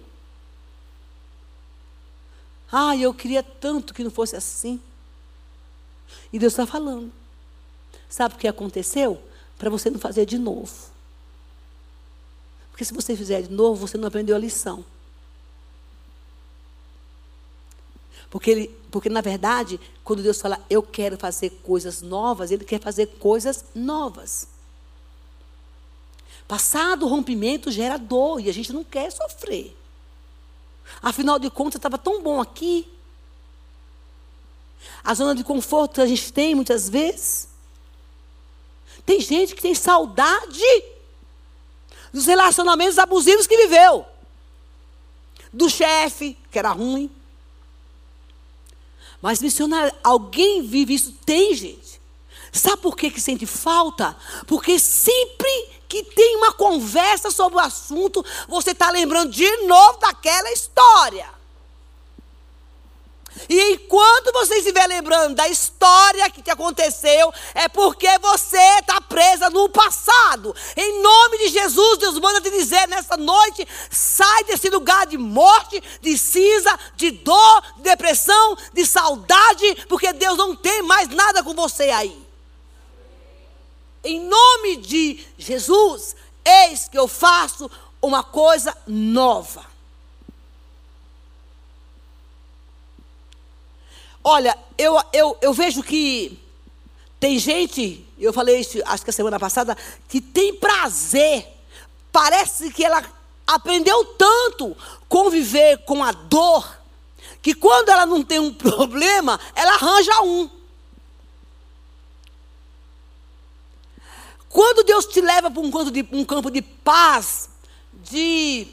Ah, 2.71 2.97
eu 2.97 3.13
queria 3.13 3.43
tanto 3.43 3.93
que 3.93 4.03
não 4.03 4.11
fosse 4.11 4.35
assim. 4.35 4.81
E 6.33 6.39
Deus 6.39 6.53
está 6.53 6.67
falando. 6.67 7.13
Sabe 8.09 8.35
o 8.35 8.39
que 8.39 8.49
aconteceu? 8.49 9.21
Para 9.59 9.71
você 9.71 9.91
não 9.91 9.99
fazer 9.99 10.27
de 10.27 10.39
novo. 10.39 10.73
Porque 12.71 12.85
se 12.85 12.95
você 12.95 13.17
fizer 13.17 13.43
de 13.43 13.51
novo, 13.51 13.87
você 13.87 13.97
não 13.97 14.09
aprendeu 14.09 14.35
a 14.35 14.39
lição. 14.39 14.85
Porque, 18.33 18.51
ele, 18.51 18.69
porque, 18.91 19.11
na 19.11 19.21
verdade, 19.21 19.79
quando 20.03 20.23
Deus 20.23 20.41
fala, 20.41 20.59
eu 20.71 20.83
quero 20.83 21.19
fazer 21.19 21.51
coisas 21.63 22.01
novas, 22.01 22.51
Ele 22.51 22.65
quer 22.65 22.81
fazer 22.81 23.07
coisas 23.19 23.67
novas. 23.75 24.49
Passado 26.49 27.05
o 27.05 27.09
rompimento 27.09 27.71
gera 27.71 27.99
dor 27.99 28.41
e 28.41 28.49
a 28.49 28.53
gente 28.53 28.73
não 28.73 28.85
quer 28.85 29.13
sofrer. 29.13 29.77
Afinal 31.03 31.39
de 31.39 31.51
contas, 31.51 31.77
estava 31.77 31.99
tão 31.99 32.23
bom 32.23 32.41
aqui. 32.41 32.89
A 35.03 35.15
zona 35.15 35.35
de 35.35 35.45
conforto 35.45 35.95
que 35.95 36.01
a 36.01 36.07
gente 36.07 36.33
tem 36.33 36.55
muitas 36.55 36.89
vezes. 36.89 37.49
Tem 39.05 39.21
gente 39.21 39.55
que 39.55 39.63
tem 39.63 39.75
saudade 39.75 40.85
dos 42.13 42.27
relacionamentos 42.27 42.99
abusivos 42.99 43.47
que 43.47 43.57
viveu. 43.57 44.07
Do 45.53 45.69
chefe, 45.69 46.37
que 46.51 46.59
era 46.59 46.71
ruim. 46.71 47.11
Mas 49.21 49.41
missionário, 49.41 49.95
alguém 50.03 50.63
vive 50.63 50.95
isso? 50.95 51.13
Tem, 51.25 51.55
gente. 51.55 52.01
Sabe 52.53 52.83
por 52.83 52.97
que, 52.97 53.11
que 53.11 53.21
sente 53.21 53.47
falta? 53.47 54.17
Porque 54.47 54.79
sempre 54.79 55.71
que 55.89 56.03
tem 56.03 56.37
uma 56.37 56.53
conversa 56.53 57.31
sobre 57.31 57.57
o 57.57 57.61
assunto, 57.61 58.25
você 58.49 58.73
está 58.73 58.91
lembrando 58.91 59.31
de 59.31 59.49
novo 59.67 59.99
daquela 59.99 60.51
história. 60.53 61.29
E 63.49 63.73
enquanto 63.73 64.33
você 64.33 64.57
estiver 64.57 64.87
lembrando 64.87 65.35
da 65.35 65.49
história 65.49 66.31
que 66.31 66.43
te 66.43 66.51
aconteceu, 66.51 67.33
é 67.55 67.69
porque 67.69 68.09
você 68.19 68.59
está 68.79 69.01
presa 69.01 69.51
no 69.51 69.69
passado. 69.69 70.55
Em 70.77 71.03
nome 71.03 71.39
de 71.39 71.49
Jesus, 71.49 71.99
Deus 71.99 72.19
manda 72.19 72.41
te 72.41 72.51
dizer 72.51 72.87
nessa 72.89 73.17
noite: 73.17 73.67
sai 73.91 74.45
desse 74.45 74.69
lugar 74.71 75.07
de 75.07 75.19
morte, 75.19 75.83
de 76.01 76.17
cinza, 76.17 76.79
de 76.97 77.11
dor, 77.11 77.63
de 77.77 77.83
depressão, 77.83 78.57
de 78.73 78.87
saudade, 78.87 79.87
porque 79.89 80.13
Deus 80.13 80.37
não 80.37 80.55
tem 80.55 80.83
mais 80.83 81.09
nada 81.09 81.43
com 81.43 81.55
você 81.55 81.91
aí 81.91 82.23
em 84.05 84.21
nome 84.21 84.77
de 84.79 85.25
Jesus, 85.39 86.17
eis 86.45 86.89
que 86.89 86.99
eu 86.99 87.07
faço 87.07 87.71
uma 88.01 88.23
coisa 88.23 88.77
nova. 88.87 89.72
Olha, 94.25 94.57
eu, 94.79 94.97
eu, 95.13 95.37
eu 95.41 95.53
vejo 95.53 95.83
que 95.83 96.39
tem 97.19 97.39
gente, 97.39 98.07
eu 98.19 98.33
falei 98.33 98.61
isso 98.61 98.81
acho 98.87 99.05
que 99.05 99.11
a 99.11 99.13
semana 99.13 99.39
passada, 99.39 99.77
que 100.09 100.21
tem 100.21 100.55
prazer. 100.55 101.47
Parece 102.11 102.71
que 102.73 102.85
ela 102.85 103.03
aprendeu 103.47 104.05
tanto 104.17 104.77
conviver 105.09 105.79
com 105.85 106.03
a 106.05 106.13
dor, 106.13 106.81
que 107.41 107.55
quando 107.55 107.89
ela 107.89 108.07
não 108.07 108.23
tem 108.23 108.39
um 108.39 108.53
problema, 108.55 109.39
ela 109.55 109.75
arranja 109.75 110.23
um. 110.23 110.49
Quando 114.49 114.85
Deus 114.85 115.07
te 115.07 115.21
leva 115.21 115.51
para 115.51 115.63
um 115.63 115.71
um 116.13 116.25
campo 116.25 116.51
de 116.51 116.61
paz, 116.61 117.49
de 118.11 118.67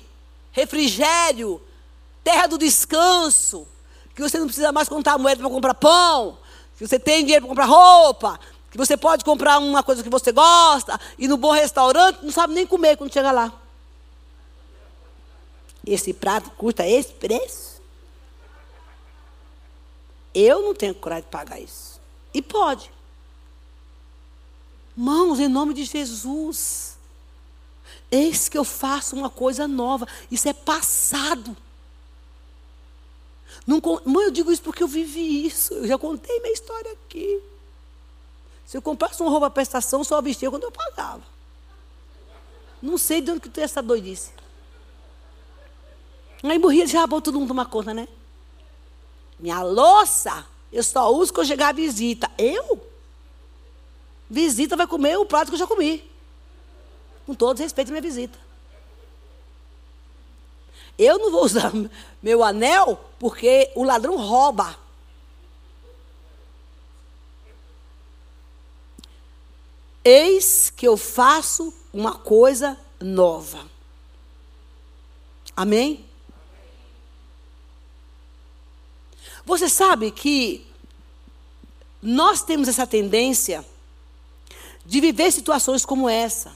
refrigério, 0.52 1.62
terra 2.24 2.48
do 2.48 2.58
descanso, 2.58 3.68
que 4.16 4.22
você 4.22 4.38
não 4.38 4.48
precisa 4.48 4.72
mais 4.72 4.90
contar 4.90 5.18
moeda 5.18 5.42
para 5.42 5.50
comprar 5.50 5.74
pão, 5.74 6.38
que 6.78 6.88
você 6.88 7.00
tem 7.00 7.24
dinheiro 7.24 7.46
para 7.46 7.50
comprar 7.50 7.66
roupa, 7.66 8.40
que 8.72 8.78
você 8.78 8.96
pode 8.96 9.24
comprar 9.24 9.60
uma 9.60 9.82
coisa 9.84 10.04
que 10.04 10.10
você 10.10 10.32
gosta, 10.32 11.00
e 11.18 11.28
no 11.28 11.38
bom 11.38 11.52
restaurante, 11.52 12.24
não 12.24 12.32
sabe 12.32 12.54
nem 12.54 12.68
comer 12.68 12.98
quando 12.98 13.14
chega 13.14 13.32
lá. 13.32 13.54
Esse 15.86 16.14
prato 16.14 16.52
custa 16.52 16.86
esse 16.86 17.14
preço? 17.14 17.82
Eu 20.34 20.62
não 20.62 20.76
tenho 20.76 20.94
coragem 20.94 21.24
de 21.24 21.30
pagar 21.30 21.60
isso. 21.60 22.00
E 22.34 22.42
pode. 22.42 22.92
Mãos, 24.96 25.40
em 25.40 25.48
nome 25.48 25.74
de 25.74 25.86
Jesus. 25.86 26.98
Eis 28.12 28.50
que 28.50 28.58
eu 28.58 28.64
faço 28.64 29.16
uma 29.16 29.30
coisa 29.30 29.68
nova. 29.68 30.08
Isso 30.30 30.48
é 30.48 30.54
passado. 30.54 31.56
Não, 33.70 33.80
mãe, 34.04 34.26
eu 34.26 34.32
digo 34.32 34.52
isso 34.52 34.64
porque 34.64 34.82
eu 34.82 34.88
vivi 34.88 35.46
isso. 35.46 35.76
Eu 35.76 35.88
já 35.88 35.96
contei 35.96 36.40
minha 36.40 36.52
história 36.52 36.92
aqui. 36.92 37.40
Se 38.66 38.76
eu 38.76 38.82
comprasse 38.82 39.22
uma 39.22 39.30
roupa 39.30 39.48
prestação, 39.52 40.04
só 40.04 40.20
vestia 40.24 40.50
quando 40.50 40.64
eu 40.64 40.72
pagava. 40.72 41.22
Não 42.82 42.98
sei 42.98 43.22
de 43.22 43.30
onde 43.30 43.42
que 43.42 43.50
tu 43.50 43.60
é 43.60 43.64
essa 43.64 43.80
doidice. 43.80 44.32
Aí 46.42 46.58
morria 46.58 46.88
já 46.88 47.06
bom 47.06 47.22
todo 47.22 47.38
mundo 47.38 47.50
tomar 47.50 47.68
conta, 47.68 47.94
né? 47.94 48.08
Minha 49.40 49.62
louça, 49.62 50.48
eu 50.74 50.82
só 50.82 51.08
uso 51.14 51.32
quando 51.32 51.46
chegar 51.46 51.68
a 51.68 51.74
visita. 51.74 52.28
Eu? 52.40 52.82
Visita 54.28 54.76
vai 54.76 54.88
comer 54.88 55.16
o 55.16 55.28
prato 55.28 55.50
que 55.50 55.54
eu 55.54 55.60
já 55.60 55.68
comi. 55.68 56.10
Com 57.24 57.36
todo 57.36 57.60
respeito 57.60 57.90
à 57.90 57.92
minha 57.92 58.02
visita. 58.02 58.40
Eu 61.00 61.18
não 61.18 61.32
vou 61.32 61.46
usar 61.46 61.72
meu 62.22 62.44
anel 62.44 63.00
porque 63.18 63.72
o 63.74 63.86
ladrão 63.86 64.18
rouba. 64.18 64.78
Eis 70.04 70.70
que 70.70 70.86
eu 70.86 70.98
faço 70.98 71.74
uma 71.94 72.18
coisa 72.20 72.78
nova. 73.00 73.66
Amém? 75.56 76.06
Você 79.46 79.70
sabe 79.70 80.12
que 80.12 80.66
nós 82.02 82.42
temos 82.42 82.68
essa 82.68 82.86
tendência 82.86 83.66
de 84.86 85.00
viver 85.00 85.32
situações 85.32 85.86
como 85.86 86.10
essa. 86.10 86.56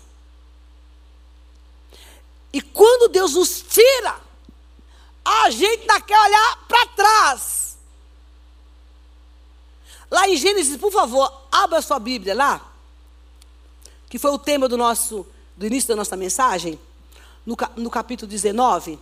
E 2.51 2.61
quando 2.61 3.11
Deus 3.11 3.33
nos 3.33 3.61
tira 3.61 4.22
a 5.23 5.49
gente 5.49 5.81
ainda 5.81 6.01
quer 6.01 6.19
olhar 6.19 6.57
para 6.67 6.87
trás. 6.87 7.77
Lá 10.11 10.27
em 10.27 10.37
Gênesis, 10.37 10.77
por 10.77 10.91
favor, 10.91 11.47
abra 11.51 11.81
sua 11.81 11.99
Bíblia 11.99 12.35
lá, 12.35 12.73
que 14.09 14.19
foi 14.19 14.31
o 14.31 14.37
tema 14.37 14.67
do 14.67 14.77
nosso 14.77 15.25
do 15.55 15.67
início 15.67 15.89
da 15.89 15.95
nossa 15.95 16.17
mensagem, 16.17 16.79
no, 17.45 17.55
no 17.75 17.89
capítulo 17.89 18.29
19. 18.29 18.99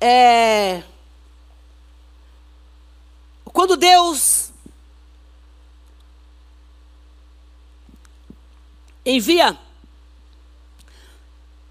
É, 0.00 0.82
quando 3.44 3.76
Deus 3.76 4.50
envia 9.04 9.58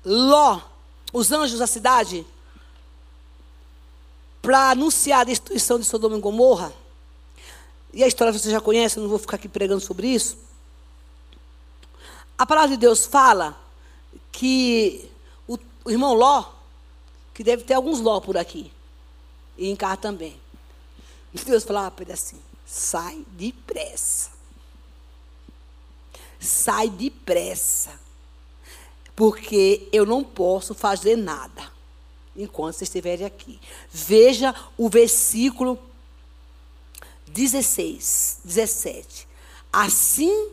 Ló 0.05 0.61
os 1.13 1.31
anjos 1.31 1.59
da 1.59 1.67
cidade 1.67 2.25
para 4.41 4.71
anunciar 4.71 5.21
a 5.21 5.23
destruição 5.23 5.79
de 5.79 5.85
Sodoma 5.85 6.17
e 6.17 6.19
Gomorra. 6.19 6.73
E 7.93 8.03
a 8.03 8.07
história 8.07 8.33
você 8.33 8.49
já 8.49 8.59
conhece, 8.59 8.97
eu 8.97 9.03
não 9.03 9.09
vou 9.09 9.19
ficar 9.19 9.35
aqui 9.35 9.47
pregando 9.47 9.79
sobre 9.79 10.07
isso. 10.07 10.35
A 12.35 12.45
palavra 12.45 12.71
de 12.71 12.77
Deus 12.77 13.05
fala 13.05 13.55
que 14.31 15.09
o, 15.47 15.57
o 15.85 15.91
irmão 15.91 16.15
Ló, 16.15 16.51
que 17.33 17.43
deve 17.43 17.63
ter 17.63 17.75
alguns 17.75 18.01
Ló 18.01 18.19
por 18.19 18.35
aqui, 18.35 18.73
e 19.55 19.69
em 19.69 19.75
casa 19.75 19.97
também. 19.97 20.41
Deus 21.45 21.63
falava 21.63 21.91
para 21.91 22.03
ele 22.03 22.13
assim: 22.13 22.41
sai 22.65 23.23
depressa. 23.29 24.31
Sai 26.39 26.89
depressa 26.89 28.02
porque 29.15 29.87
eu 29.91 30.05
não 30.05 30.23
posso 30.23 30.73
fazer 30.73 31.15
nada 31.15 31.71
enquanto 32.35 32.75
vocês 32.75 32.89
estiverem 32.89 33.25
aqui. 33.25 33.59
Veja 33.91 34.53
o 34.77 34.89
versículo 34.89 35.77
16, 37.27 38.39
17. 38.43 39.27
Assim 39.71 40.49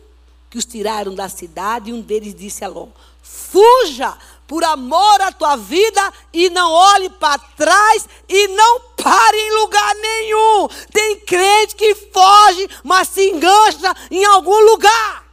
que 0.48 0.58
os 0.58 0.64
tiraram 0.64 1.14
da 1.14 1.28
cidade, 1.28 1.92
um 1.92 2.00
deles 2.00 2.34
disse 2.34 2.64
a 2.64 2.68
Ló: 2.68 2.88
Fuja 3.22 4.16
por 4.46 4.64
amor 4.64 5.20
à 5.20 5.30
tua 5.30 5.56
vida 5.56 6.12
e 6.32 6.50
não 6.50 6.72
olhe 6.72 7.08
para 7.08 7.38
trás 7.38 8.08
e 8.28 8.48
não 8.48 8.80
pare 8.96 9.36
em 9.36 9.60
lugar 9.60 9.94
nenhum. 9.94 10.68
Tem 10.92 11.20
crente 11.20 11.76
que 11.76 11.94
foge, 11.94 12.68
mas 12.82 13.08
se 13.08 13.30
engancha 13.30 13.94
em 14.10 14.24
algum 14.24 14.58
lugar. 14.70 15.29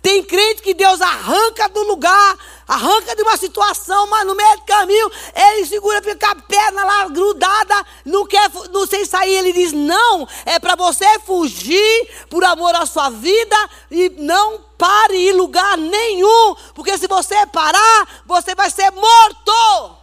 Tem 0.00 0.22
crente 0.22 0.62
que 0.62 0.74
Deus 0.74 1.00
arranca 1.00 1.68
do 1.68 1.82
lugar, 1.84 2.38
arranca 2.66 3.14
de 3.14 3.22
uma 3.22 3.36
situação, 3.36 4.06
mas 4.06 4.26
no 4.26 4.34
meio 4.34 4.56
do 4.56 4.62
caminho 4.64 5.10
ele 5.34 5.66
segura, 5.66 6.02
fica 6.02 6.30
a 6.30 6.34
perna 6.34 6.84
lá 6.84 7.08
grudada, 7.08 7.86
não 8.04 8.26
quer, 8.26 8.50
não 8.70 8.86
sei 8.86 9.04
sair. 9.04 9.34
Ele 9.34 9.52
diz: 9.52 9.72
Não, 9.72 10.26
é 10.44 10.58
para 10.58 10.74
você 10.74 11.18
fugir 11.20 12.26
por 12.28 12.44
amor 12.44 12.74
à 12.74 12.86
sua 12.86 13.10
vida 13.10 13.56
e 13.90 14.10
não 14.18 14.60
pare 14.78 15.28
em 15.28 15.32
lugar 15.32 15.76
nenhum, 15.76 16.54
porque 16.74 16.96
se 16.98 17.06
você 17.06 17.46
parar, 17.46 18.22
você 18.26 18.54
vai 18.54 18.70
ser 18.70 18.90
morto. 18.90 19.96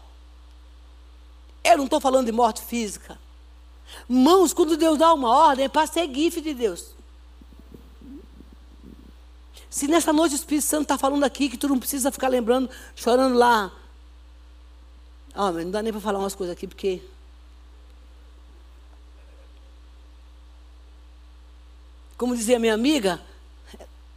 Eu 1.64 1.78
não 1.78 1.86
estou 1.86 2.00
falando 2.00 2.26
de 2.26 2.32
morte 2.32 2.62
física. 2.62 3.20
Mãos, 4.08 4.54
quando 4.54 4.78
Deus 4.78 4.98
dá 4.98 5.14
uma 5.14 5.30
ordem, 5.30 5.66
é 5.66 5.70
para 5.70 5.86
seguir, 5.86 6.32
filho 6.32 6.46
de 6.46 6.54
Deus. 6.54 7.01
Se 9.72 9.88
nessa 9.88 10.12
noite 10.12 10.34
o 10.34 10.36
Espírito 10.36 10.66
Santo 10.66 10.82
está 10.84 10.98
falando 10.98 11.24
aqui 11.24 11.48
que 11.48 11.56
tu 11.56 11.70
não 11.70 11.80
precisa 11.80 12.12
ficar 12.12 12.28
lembrando, 12.28 12.70
chorando 12.94 13.38
lá. 13.38 13.72
Ah, 15.34 15.50
não 15.50 15.72
dá 15.72 15.82
nem 15.82 15.94
para 15.94 16.02
falar 16.02 16.20
umas 16.20 16.36
coisas 16.36 16.54
aqui, 16.54 16.68
porque. 16.68 17.02
Como 22.18 22.36
dizia 22.36 22.60
minha 22.60 22.74
amiga, 22.74 23.22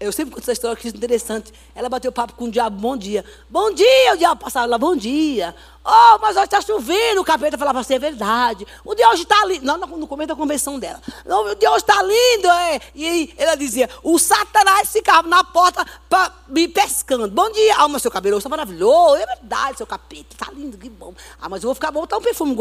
eu 0.00 0.10
sempre 0.10 0.34
conto 0.34 0.42
essa 0.42 0.52
história 0.52 0.76
que 0.76 0.88
é 0.88 0.90
interessante. 0.90 1.52
Ela 1.72 1.88
bateu 1.88 2.10
papo 2.10 2.34
com 2.34 2.46
o 2.46 2.50
diabo, 2.50 2.76
bom 2.76 2.96
dia. 2.96 3.24
Bom 3.48 3.72
dia, 3.72 4.14
o 4.14 4.16
diabo 4.16 4.40
passava 4.40 4.66
lá, 4.66 4.76
bom 4.76 4.96
dia. 4.96 5.54
Oh, 5.86 6.18
mas 6.18 6.34
hoje 6.34 6.46
está 6.46 6.62
chovendo. 6.62 7.20
O 7.20 7.24
capeta 7.24 7.58
falava 7.58 7.80
assim, 7.80 7.94
é 7.94 7.98
verdade. 7.98 8.66
O 8.82 8.94
dia 8.94 9.06
hoje 9.10 9.24
está 9.24 9.44
lindo. 9.44 9.66
Não, 9.66 9.76
no 9.76 10.06
começo 10.06 10.28
da 10.28 10.34
convenção 10.34 10.78
dela. 10.78 11.00
Não, 11.26 11.44
o 11.44 11.54
dia 11.54 11.70
hoje 11.70 11.82
está 11.82 12.02
lindo. 12.02 12.48
É. 12.48 12.80
E 12.94 13.34
ela 13.36 13.54
dizia, 13.54 13.90
o 14.02 14.18
satanás 14.18 14.90
ficava 14.90 15.28
na 15.28 15.44
porta 15.44 15.84
pra, 16.08 16.32
me 16.48 16.66
pescando. 16.68 17.28
Bom 17.28 17.50
dia. 17.50 17.76
Ah, 17.76 17.86
mas 17.86 18.00
seu 18.00 18.10
cabelo 18.10 18.38
está 18.38 18.48
maravilhoso. 18.48 19.16
É 19.16 19.26
verdade, 19.26 19.76
seu 19.76 19.86
capeta. 19.86 20.28
Está 20.32 20.50
lindo, 20.52 20.78
que 20.78 20.88
bom. 20.88 21.12
Ah, 21.38 21.50
mas 21.50 21.62
eu 21.62 21.68
vou 21.68 21.74
ficar 21.74 21.90
bom, 21.90 22.06
tá 22.06 22.16
um 22.16 22.22
perfume. 22.22 22.56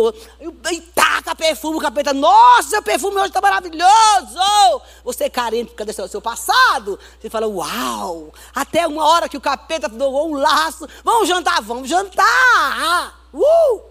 E 0.70 0.82
taca 0.82 1.34
perfume, 1.34 1.78
o 1.78 1.80
capeta. 1.80 2.14
Nossa, 2.14 2.72
seu 2.72 2.84
perfume 2.84 3.16
hoje 3.18 3.28
está 3.28 3.40
maravilhoso. 3.40 4.82
Você 5.06 5.26
é 5.26 5.30
carente 5.30 5.72
por 5.72 5.78
causa 5.78 6.04
do 6.04 6.08
seu 6.10 6.22
passado. 6.22 7.00
Você 7.22 7.30
fala, 7.30 7.48
uau. 7.48 8.34
Até 8.54 8.86
uma 8.86 9.06
hora 9.06 9.30
que 9.30 9.38
o 9.38 9.42
capeta 9.42 9.88
doou 9.88 10.32
um 10.32 10.36
laço. 10.36 10.86
Vamos 11.06 11.30
jantar, 11.30 11.62
vamos 11.62 11.88
jantar. 11.88 13.13
Uh! 13.34 13.82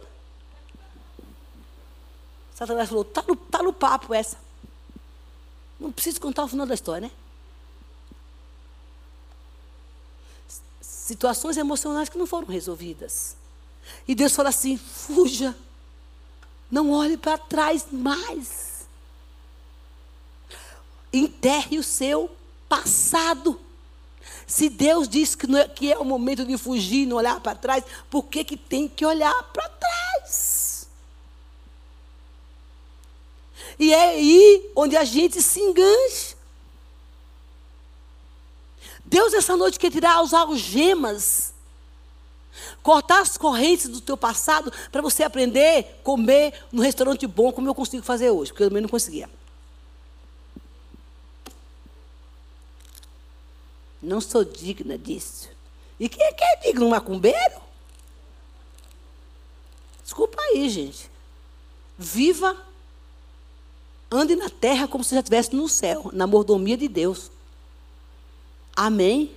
Satanás 2.55 2.89
falou: 2.89 3.05
tá 3.05 3.23
no, 3.27 3.37
tá 3.37 3.63
no 3.63 3.73
papo 3.73 4.15
essa. 4.15 4.39
Não 5.81 5.91
preciso 5.91 6.21
contar 6.21 6.45
o 6.45 6.49
final 6.49 6.67
da 6.67 6.75
história, 6.75 7.09
né? 7.09 7.11
Situações 10.81 11.57
emocionais 11.57 12.09
que 12.09 12.17
não 12.17 12.27
foram 12.27 12.47
resolvidas. 12.47 13.37
E 14.07 14.15
Deus 14.15 14.33
fala 14.33 14.51
assim: 14.51 14.77
fuja. 14.77 15.57
Não 16.71 16.91
olhe 16.91 17.17
para 17.17 17.37
trás 17.37 17.87
mais. 17.91 18.87
Enterre 21.13 21.79
o 21.79 21.83
seu 21.83 22.31
passado. 22.69 23.61
Se 24.53 24.69
Deus 24.69 25.09
diz 25.09 25.35
que, 25.35 25.47
é, 25.57 25.67
que 25.67 25.91
é 25.91 25.99
o 25.99 26.05
momento 26.05 26.45
de 26.45 26.59
fugir, 26.59 27.07
não 27.07 27.17
olhar 27.17 27.41
para 27.41 27.55
trás, 27.55 27.83
por 28.11 28.25
que, 28.25 28.45
que 28.45 28.55
tem 28.55 28.87
que 28.87 29.03
olhar 29.03 29.33
para 29.45 29.67
trás? 29.67 30.87
E 33.79 33.95
é 33.95 34.11
aí 34.11 34.71
onde 34.77 34.95
a 34.95 35.05
gente 35.05 35.41
se 35.41 35.59
engancha. 35.59 36.37
Deus 39.03 39.33
essa 39.33 39.57
noite 39.57 39.79
quer 39.79 39.91
tirar 39.91 40.21
as 40.21 40.35
algemas, 40.35 41.55
cortar 42.83 43.23
as 43.23 43.39
correntes 43.39 43.89
do 43.89 44.03
teu 44.03 44.19
passado 44.19 44.71
para 44.91 45.01
você 45.01 45.23
aprender 45.23 45.79
a 45.79 46.03
comer 46.05 46.53
no 46.71 46.83
restaurante 46.83 47.27
bom, 47.27 47.53
como 47.53 47.71
eu 47.71 47.75
consigo 47.75 48.05
fazer 48.05 48.29
hoje, 48.29 48.53
porque 48.53 48.65
eu 48.65 48.69
também 48.69 48.83
não 48.83 48.89
conseguia. 48.91 49.31
Não 54.03 54.21
sou 54.21 54.45
digna 54.45 54.99
disso. 54.99 55.49
E 56.01 56.09
quem 56.09 56.25
é 56.25 56.33
que 56.33 56.43
é 56.43 56.57
digno? 56.57 56.87
Um 56.87 56.91
macumbeiro? 56.91 57.63
Desculpa 60.03 60.41
aí, 60.43 60.69
gente. 60.69 61.09
Viva, 61.97 62.57
ande 64.11 64.35
na 64.35 64.51
terra 64.51 64.89
como 64.89 65.05
se 65.05 65.15
já 65.15 65.21
estivesse 65.21 65.55
no 65.55 65.69
céu, 65.69 66.11
na 66.13 66.27
mordomia 66.27 66.77
de 66.77 66.89
Deus. 66.89 67.31
Amém? 68.75 69.35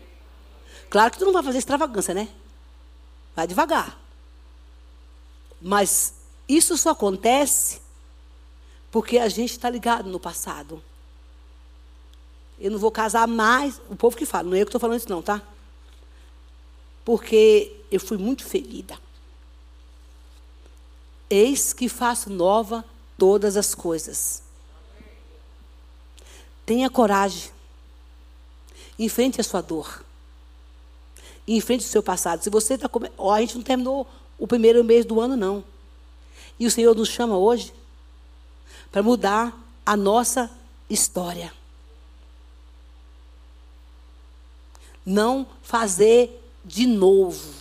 Claro 0.89 1.11
que 1.11 1.19
tu 1.19 1.25
não 1.25 1.33
vai 1.33 1.43
fazer 1.43 1.59
extravagância, 1.59 2.13
né? 2.13 2.27
Vai 3.35 3.45
devagar. 3.45 3.99
Mas 5.61 6.13
isso 6.47 6.77
só 6.77 6.91
acontece 6.91 7.81
porque 8.91 9.17
a 9.17 9.27
gente 9.27 9.51
está 9.51 9.69
ligado 9.69 10.09
no 10.09 10.19
passado. 10.19 10.81
Eu 12.59 12.71
não 12.71 12.79
vou 12.79 12.91
casar 12.91 13.27
mais. 13.27 13.81
O 13.89 13.95
povo 13.95 14.15
que 14.15 14.25
fala, 14.25 14.49
não 14.49 14.55
é 14.55 14.61
eu 14.61 14.65
que 14.65 14.69
estou 14.69 14.79
falando 14.81 14.97
isso, 14.97 15.09
não, 15.09 15.21
tá? 15.21 15.41
Porque 17.03 17.75
eu 17.91 17.99
fui 17.99 18.17
muito 18.17 18.43
ferida. 18.43 18.97
Eis 21.29 21.73
que 21.73 21.89
faço 21.89 22.29
nova 22.29 22.85
todas 23.17 23.57
as 23.57 23.75
coisas. 23.75 24.43
Tenha 26.65 26.89
coragem. 26.89 27.51
Enfrente 28.97 29.41
a 29.41 29.43
sua 29.43 29.61
dor. 29.61 30.03
Enfrente 31.47 31.85
o 31.85 31.87
seu 31.89 32.01
passado. 32.01 32.41
Se 32.43 32.49
você 32.49 32.75
está. 32.75 32.89
Come... 32.89 33.11
Oh, 33.17 33.31
a 33.31 33.39
gente 33.41 33.55
não 33.55 33.63
terminou 33.63 34.07
o 34.37 34.47
primeiro 34.47 34.83
mês 34.83 35.05
do 35.05 35.19
ano, 35.19 35.35
não. 35.35 35.63
E 36.59 36.65
o 36.65 36.71
Senhor 36.71 36.95
nos 36.95 37.09
chama 37.09 37.37
hoje 37.37 37.73
para 38.91 39.03
mudar 39.03 39.55
a 39.85 39.95
nossa 39.95 40.49
história. 40.89 41.53
Não 45.05 45.45
fazer 45.61 46.41
de 46.63 46.87
novo. 46.87 47.53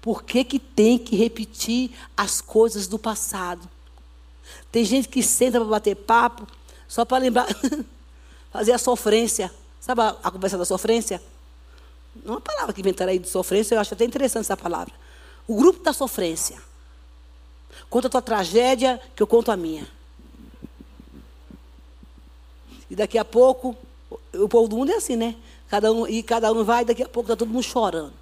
Por 0.00 0.22
que, 0.22 0.44
que 0.44 0.58
tem 0.58 0.98
que 0.98 1.16
repetir 1.16 1.90
as 2.16 2.40
coisas 2.40 2.86
do 2.86 2.98
passado? 2.98 3.68
Tem 4.70 4.84
gente 4.84 5.08
que 5.08 5.22
senta 5.22 5.58
para 5.58 5.68
bater 5.68 5.96
papo 5.96 6.46
só 6.86 7.04
para 7.04 7.18
lembrar, 7.18 7.46
fazer 8.50 8.72
a 8.72 8.78
sofrência. 8.78 9.52
Sabe 9.80 10.02
a, 10.02 10.16
a 10.22 10.30
conversa 10.30 10.56
da 10.56 10.64
sofrência? 10.64 11.20
Uma 12.24 12.40
palavra 12.40 12.72
que 12.72 12.80
inventaram 12.80 13.12
aí 13.12 13.18
de 13.18 13.28
sofrência, 13.28 13.74
eu 13.74 13.80
acho 13.80 13.94
até 13.94 14.04
interessante 14.04 14.44
essa 14.44 14.56
palavra. 14.56 14.94
O 15.46 15.56
grupo 15.56 15.82
da 15.82 15.92
sofrência. 15.92 16.60
Conta 17.90 18.08
a 18.08 18.10
tua 18.10 18.22
tragédia, 18.22 19.00
que 19.14 19.22
eu 19.22 19.26
conto 19.26 19.50
a 19.50 19.56
minha. 19.56 19.86
E 22.90 22.96
daqui 22.96 23.18
a 23.18 23.24
pouco, 23.24 23.76
o 24.34 24.48
povo 24.48 24.68
do 24.68 24.76
mundo 24.76 24.92
é 24.92 24.96
assim, 24.96 25.16
né? 25.16 25.36
Cada 25.68 25.92
um, 25.92 26.06
e 26.06 26.22
cada 26.22 26.50
um 26.52 26.64
vai, 26.64 26.84
daqui 26.84 27.02
a 27.02 27.08
pouco 27.08 27.30
está 27.30 27.36
todo 27.36 27.48
mundo 27.48 27.62
chorando. 27.62 28.12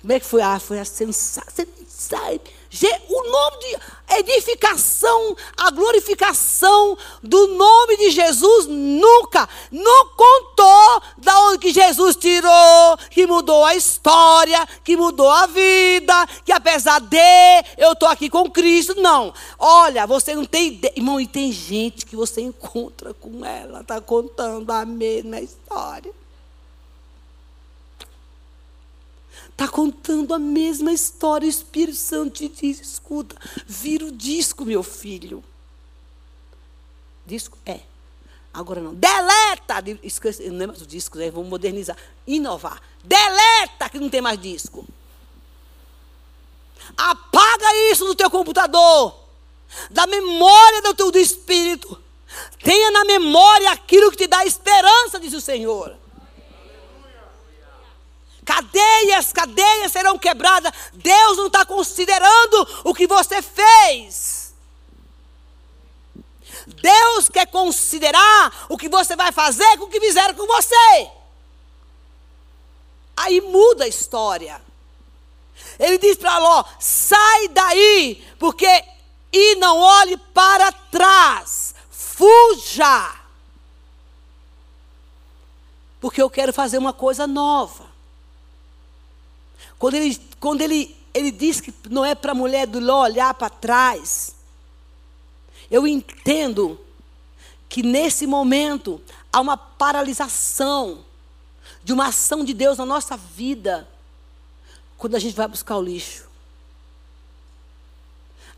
Como 0.00 0.12
é 0.12 0.20
que 0.20 0.26
foi? 0.26 0.40
Ah, 0.40 0.58
foi 0.58 0.78
a 0.78 0.84
sensação. 0.84 1.66
O 3.08 3.30
nome 3.30 3.58
de 3.58 3.76
edificação, 4.18 5.36
a 5.56 5.70
glorificação 5.70 6.96
do 7.22 7.48
nome 7.48 7.96
de 7.96 8.10
Jesus 8.10 8.66
nunca, 8.66 9.48
não 9.70 10.08
contou 10.08 11.02
da 11.18 11.38
onde 11.46 11.58
que 11.58 11.72
Jesus 11.72 12.16
tirou, 12.16 12.96
que 13.10 13.26
mudou 13.26 13.64
a 13.64 13.74
história, 13.74 14.66
que 14.84 14.96
mudou 14.96 15.30
a 15.30 15.46
vida, 15.46 16.26
que 16.44 16.52
apesar 16.52 17.00
de 17.00 17.16
eu 17.78 17.92
estou 17.92 18.08
aqui 18.08 18.28
com 18.28 18.50
Cristo. 18.50 18.94
Não. 19.00 19.32
Olha, 19.58 20.06
você 20.06 20.34
não 20.34 20.44
tem 20.44 20.68
ideia. 20.68 20.92
Irmão, 20.96 21.20
e 21.20 21.26
tem 21.26 21.50
gente 21.52 22.06
que 22.06 22.16
você 22.16 22.40
encontra 22.40 23.14
com 23.14 23.44
ela, 23.44 23.80
está 23.80 24.00
contando 24.00 24.70
a 24.70 24.84
mesma 24.84 25.40
história. 25.40 26.12
Está 29.56 29.66
contando 29.66 30.34
a 30.34 30.38
mesma 30.38 30.92
história. 30.92 31.46
O 31.46 31.48
Espírito 31.48 31.96
Santo 31.96 32.32
te 32.32 32.48
diz: 32.48 32.78
escuta, 32.78 33.34
vira 33.66 34.04
o 34.04 34.12
disco, 34.12 34.66
meu 34.66 34.82
filho. 34.82 35.42
Disco? 37.24 37.56
É. 37.64 37.80
Agora 38.52 38.82
não. 38.82 38.94
Deleta! 38.94 39.82
Esqueci, 40.02 40.50
não 40.50 40.62
é 40.62 40.66
mais 40.66 40.82
o 40.82 40.86
disco, 40.86 41.16
né? 41.16 41.30
vamos 41.30 41.48
modernizar. 41.48 41.96
Inovar. 42.26 42.82
Deleta 43.02 43.88
que 43.90 43.98
não 43.98 44.10
tem 44.10 44.20
mais 44.20 44.38
disco. 44.38 44.86
Apaga 46.94 47.74
isso 47.90 48.04
do 48.04 48.14
teu 48.14 48.30
computador. 48.30 49.18
Da 49.90 50.06
memória 50.06 50.82
do 50.82 50.92
teu 50.92 51.10
do 51.10 51.18
espírito. 51.18 51.98
Tenha 52.62 52.90
na 52.90 53.06
memória 53.06 53.70
aquilo 53.70 54.10
que 54.10 54.18
te 54.18 54.26
dá 54.26 54.44
esperança, 54.44 55.18
diz 55.18 55.32
o 55.32 55.40
Senhor. 55.40 55.96
Cadeias, 58.46 59.32
cadeias 59.32 59.90
serão 59.90 60.16
quebradas. 60.16 60.72
Deus 60.92 61.36
não 61.36 61.48
está 61.48 61.66
considerando 61.66 62.82
o 62.84 62.94
que 62.94 63.08
você 63.08 63.42
fez. 63.42 64.54
Deus 66.64 67.28
quer 67.28 67.46
considerar 67.48 68.66
o 68.68 68.78
que 68.78 68.88
você 68.88 69.16
vai 69.16 69.32
fazer 69.32 69.76
com 69.78 69.86
o 69.86 69.88
que 69.88 70.00
fizeram 70.00 70.34
com 70.34 70.46
você. 70.46 71.10
Aí 73.16 73.40
muda 73.40 73.84
a 73.84 73.88
história. 73.88 74.62
Ele 75.76 75.98
diz 75.98 76.16
para 76.16 76.38
Ló: 76.38 76.64
sai 76.78 77.48
daí, 77.48 78.24
porque 78.38 78.66
e 79.32 79.56
não 79.56 79.80
olhe 79.80 80.16
para 80.16 80.70
trás, 80.70 81.74
fuja. 81.90 83.12
Porque 86.00 86.22
eu 86.22 86.30
quero 86.30 86.52
fazer 86.52 86.78
uma 86.78 86.92
coisa 86.92 87.26
nova. 87.26 87.95
Quando 89.78 89.94
ele, 89.94 90.20
quando 90.40 90.60
ele, 90.62 90.96
ele 91.12 91.30
diz 91.30 91.60
que 91.60 91.72
não 91.90 92.04
é 92.04 92.14
para 92.14 92.32
a 92.32 92.34
mulher 92.34 92.66
do 92.66 92.80
Ló 92.80 93.02
olhar 93.02 93.32
para 93.34 93.50
trás, 93.50 94.34
eu 95.70 95.86
entendo 95.86 96.80
que 97.68 97.82
nesse 97.82 98.26
momento 98.26 99.00
há 99.32 99.40
uma 99.40 99.56
paralisação 99.56 101.04
de 101.82 101.92
uma 101.92 102.08
ação 102.08 102.44
de 102.44 102.54
Deus 102.54 102.78
na 102.78 102.86
nossa 102.86 103.16
vida 103.16 103.88
quando 104.96 105.14
a 105.14 105.18
gente 105.18 105.36
vai 105.36 105.46
buscar 105.46 105.76
o 105.76 105.82
lixo. 105.82 106.26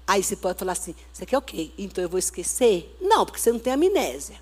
Aí 0.07 0.23
você 0.23 0.37
pode 0.37 0.59
falar 0.59 0.73
assim: 0.73 0.95
você 1.13 1.27
quer 1.27 1.37
o 1.37 1.43
quê? 1.43 1.71
Então 1.77 2.03
eu 2.03 2.09
vou 2.09 2.19
esquecer? 2.19 2.97
Não, 3.01 3.27
porque 3.27 3.41
você 3.41 3.53
não 3.53 3.59
tem 3.59 3.73
amnésia. 3.73 4.41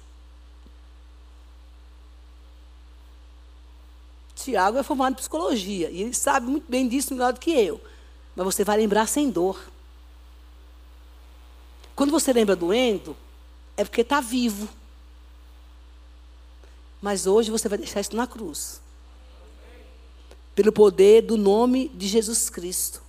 Tiago 4.46 4.78
é 4.78 4.82
formado 4.84 5.14
em 5.14 5.16
psicologia 5.16 5.90
e 5.90 6.02
ele 6.02 6.14
sabe 6.14 6.46
muito 6.46 6.70
bem 6.70 6.86
disso 6.86 7.12
melhor 7.12 7.32
do 7.32 7.40
que 7.40 7.50
eu. 7.50 7.80
Mas 8.36 8.44
você 8.46 8.62
vai 8.62 8.76
lembrar 8.76 9.06
sem 9.08 9.28
dor. 9.28 9.60
Quando 11.96 12.12
você 12.12 12.32
lembra 12.32 12.54
doendo, 12.54 13.16
é 13.76 13.82
porque 13.82 14.02
está 14.02 14.20
vivo. 14.20 14.68
Mas 17.02 17.26
hoje 17.26 17.50
você 17.50 17.68
vai 17.68 17.76
deixar 17.76 18.00
isso 18.00 18.14
na 18.14 18.24
cruz. 18.24 18.80
Pelo 20.54 20.70
poder 20.70 21.22
do 21.22 21.36
nome 21.36 21.88
de 21.88 22.06
Jesus 22.06 22.48
Cristo. 22.48 23.02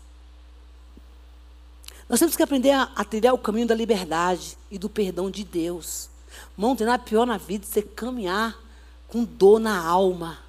Nós 2.10 2.20
temos 2.20 2.36
que 2.36 2.42
aprender 2.42 2.72
a, 2.72 2.84
a 2.96 3.06
trilhar 3.06 3.36
o 3.36 3.38
caminho 3.38 3.68
da 3.68 3.76
liberdade 3.76 4.58
e 4.72 4.80
do 4.80 4.90
perdão 4.90 5.30
de 5.30 5.44
Deus. 5.44 6.10
Não 6.58 6.76
tem 6.76 6.88
nada 6.88 7.04
pior 7.04 7.28
na 7.28 7.38
vida 7.38 7.64
você 7.64 7.84
caminhar 7.84 8.58
com 9.08 9.24
dor 9.24 9.60
na 9.60 9.80
alma 9.80 10.47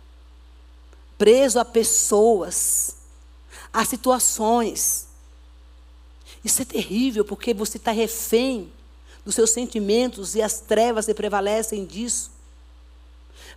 preso 1.18 1.58
a 1.58 1.64
pessoas, 1.64 2.96
a 3.72 3.84
situações. 3.84 5.08
Isso 6.44 6.62
é 6.62 6.64
terrível, 6.64 7.24
porque 7.24 7.52
você 7.52 7.76
está 7.76 7.90
refém 7.90 8.72
dos 9.24 9.34
seus 9.34 9.50
sentimentos 9.50 10.34
e 10.34 10.40
as 10.40 10.60
trevas 10.60 11.04
se 11.04 11.12
prevalecem 11.12 11.84
disso. 11.84 12.30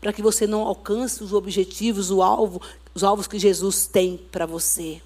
Para 0.02 0.12
que 0.12 0.22
você 0.22 0.48
não 0.48 0.64
alcance 0.64 1.24
os 1.24 1.32
objetivos, 1.32 2.10
o 2.10 2.24
alvo, 2.24 2.62
os 2.94 3.04
alvos 3.04 3.28
que 3.28 3.38
Jesus 3.38 3.86
tem 3.86 4.18
para 4.18 4.48
você. 4.48 5.02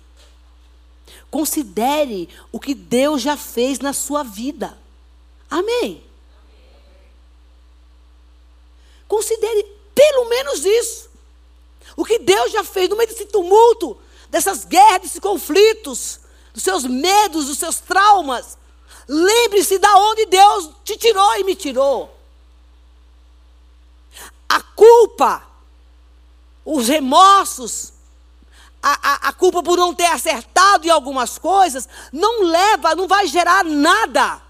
Considere 1.30 2.30
o 2.52 2.60
que 2.60 2.74
Deus 2.74 3.22
já 3.22 3.36
fez 3.36 3.80
na 3.80 3.92
sua 3.92 4.24
vida. 4.24 4.78
Amém. 5.50 6.02
Considere 9.08 9.66
pelo 9.94 10.30
menos 10.30 10.66
isso. 10.66 11.10
O 11.96 12.04
que 12.04 12.20
Deus 12.20 12.52
já 12.52 12.64
fez 12.64 12.90
no 12.90 12.98
meio 12.98 13.10
desse 13.10 13.26
tumulto, 13.26 13.98
dessas 14.30 14.66
guerras, 14.66 15.02
desses 15.02 15.20
conflitos, 15.20 16.20
dos 16.54 16.64
seus 16.64 16.84
medos, 16.84 17.46
dos 17.46 17.58
seus 17.58 17.80
traumas. 17.80 18.58
Lembre-se 19.08 19.78
da 19.78 19.96
onde 19.98 20.26
Deus 20.26 20.72
te 20.84 20.98
tirou 20.98 21.36
e 21.36 21.44
me 21.44 21.56
tirou. 21.56 22.14
A 24.50 24.62
culpa, 24.62 25.46
os 26.66 26.88
remorsos, 26.88 27.94
a, 28.82 28.94
a, 28.94 29.30
a, 29.30 29.34
culpa 29.34 29.64
por 29.64 29.78
não 29.78 29.94
ter 29.94 30.06
acertado 30.06 30.86
em 30.86 30.90
algumas 30.90 31.38
coisas, 31.38 31.88
não 32.12 32.44
leva, 32.44 32.96
não 32.96 33.08
vai 33.08 33.28
gerar 33.28 33.64
nada 33.64 34.42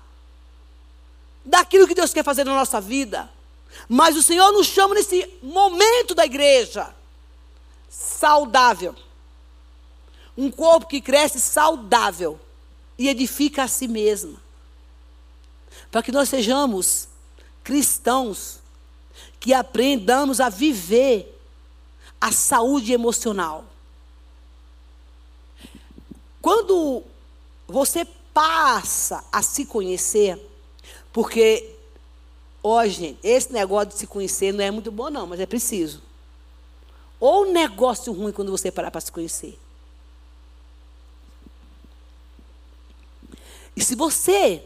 daquilo 1.44 1.88
que 1.88 1.96
Deus 1.96 2.14
quer 2.14 2.24
fazer 2.24 2.44
na 2.44 2.56
nossa 2.56 2.82
vida. 2.82 3.30
Mas 3.88 4.16
o 4.16 4.24
Senhor 4.24 4.52
nos 4.52 4.68
chama 4.68 4.96
nesse 4.96 5.30
momento 5.44 6.16
da 6.16 6.26
igreja 6.26 6.94
saudável. 7.90 8.96
Um 10.38 10.52
corpo 10.52 10.88
que 10.88 11.02
cresce 11.02 11.40
saudável 11.40 12.40
e 12.98 13.08
edifica 13.08 13.64
a 13.64 13.68
si 13.68 13.88
mesmo. 13.88 14.40
Para 15.92 16.04
que 16.04 16.12
nós 16.12 16.30
sejamos 16.30 17.08
cristãos 17.64 18.60
que 19.40 19.54
aprendamos 19.54 20.40
a 20.40 20.50
viver 20.50 21.40
a 22.20 22.32
saúde 22.32 22.92
emocional. 22.92 23.66
Quando 26.42 27.04
você 27.68 28.06
passa 28.34 29.24
a 29.32 29.42
se 29.42 29.66
conhecer, 29.66 30.40
porque 31.12 31.76
hoje 32.62 33.18
esse 33.24 33.52
negócio 33.54 33.90
de 33.90 34.00
se 34.00 34.08
conhecer 34.08 34.54
não 34.54 34.64
é 34.64 34.70
muito 34.70 34.92
bom 34.92 35.10
não, 35.10 35.26
mas 35.26 35.40
é 35.40 35.46
preciso. 35.46 36.05
Ou 37.28 37.52
negócio 37.52 38.14
ruim 38.14 38.32
quando 38.32 38.52
você 38.52 38.70
parar 38.70 38.92
para 38.92 39.02
se 39.02 39.12
conhecer. 39.12 39.58
E 43.76 43.84
se 43.84 43.96
você 43.96 44.64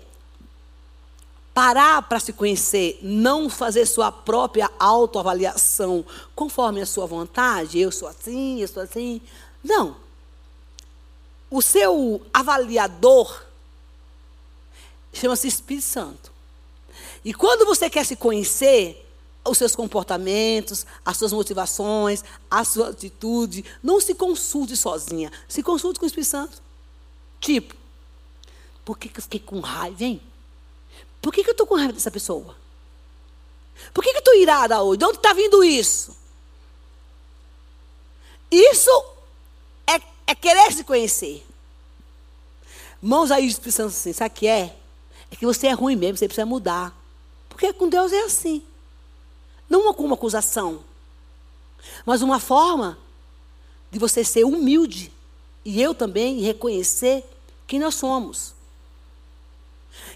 parar 1.53 2.01
para 2.01 2.19
se 2.19 2.33
conhecer, 2.33 2.99
não 3.01 3.49
fazer 3.49 3.85
sua 3.85 4.11
própria 4.11 4.69
autoavaliação 4.77 6.05
conforme 6.35 6.81
a 6.81 6.85
sua 6.85 7.05
vontade, 7.05 7.79
eu 7.79 7.93
sou 7.93 8.09
assim, 8.09 8.59
eu 8.59 8.67
sou 8.67 8.83
assim. 8.83 9.21
Não. 9.63 9.95
O 11.49 11.61
seu 11.61 12.21
avaliador 12.33 13.41
chama-se 15.13 15.47
Espírito 15.47 15.85
Santo. 15.85 16.29
E 17.23 17.33
quando 17.33 17.65
você 17.65 17.89
quer 17.89 18.05
se 18.05 18.17
conhecer, 18.17 19.08
os 19.45 19.57
seus 19.57 19.75
comportamentos, 19.75 20.85
as 21.03 21.17
suas 21.17 21.33
motivações, 21.33 22.23
a 22.49 22.63
sua 22.63 22.89
atitude, 22.89 23.65
não 23.81 23.99
se 23.99 24.13
consulte 24.13 24.75
sozinha, 24.75 25.31
se 25.47 25.63
consulte 25.63 25.99
com 25.99 26.05
o 26.05 26.07
Espírito 26.07 26.29
Santo. 26.29 26.61
Tipo, 27.39 27.75
por 28.83 28.97
que, 28.97 29.09
que 29.09 29.19
eu 29.19 29.23
fiquei 29.23 29.39
com 29.39 29.59
raiva, 29.59 30.03
hein? 30.03 30.21
Por 31.21 31.33
que, 31.33 31.43
que 31.43 31.49
eu 31.49 31.53
estou 31.53 31.67
com 31.67 31.75
raiva 31.75 31.93
dessa 31.93 32.11
pessoa? 32.11 32.55
Por 33.93 34.03
que, 34.03 34.11
que 34.11 34.17
eu 34.17 34.19
estou 34.19 34.35
irada 34.35 34.81
hoje? 34.81 34.97
De 34.97 35.05
onde 35.05 35.17
está 35.17 35.33
vindo 35.33 35.63
isso? 35.63 36.15
Isso 38.51 39.05
é, 39.87 40.01
é, 40.27 40.35
querer 40.35 40.71
se 40.73 40.83
conhecer. 40.83 41.45
Mãos 43.01 43.31
aí 43.31 43.53
pensando 43.55 43.87
assim, 43.87 44.11
sabe 44.11 44.35
o 44.35 44.37
que 44.37 44.47
é? 44.47 44.75
É 45.31 45.35
que 45.35 45.45
você 45.45 45.67
é 45.67 45.71
ruim 45.71 45.95
mesmo, 45.95 46.17
você 46.17 46.27
precisa 46.27 46.45
mudar. 46.45 46.93
Porque 47.47 47.71
com 47.73 47.87
Deus 47.87 48.11
é 48.11 48.23
assim. 48.23 48.63
Não 49.69 49.91
uma 49.91 50.15
acusação, 50.15 50.83
mas 52.05 52.21
uma 52.21 52.39
forma 52.39 52.97
de 53.91 53.99
você 53.99 54.23
ser 54.23 54.43
humilde 54.43 55.11
e 55.63 55.81
eu 55.81 55.93
também 55.93 56.39
reconhecer 56.41 57.23
quem 57.67 57.79
nós 57.79 57.95
somos. 57.95 58.55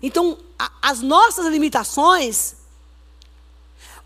Então, 0.01 0.38
a, 0.58 0.72
as 0.82 1.01
nossas 1.01 1.45
limitações, 1.47 2.56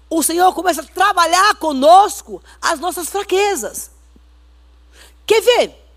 o 0.10 0.22
Senhor 0.24 0.54
começa 0.54 0.82
a 0.82 0.86
trabalhar 0.86 1.56
conosco 1.56 2.42
as 2.62 2.80
nossas 2.80 3.10
fraquezas. 3.10 3.92
Quer 5.26 5.42
ver? 5.42 5.88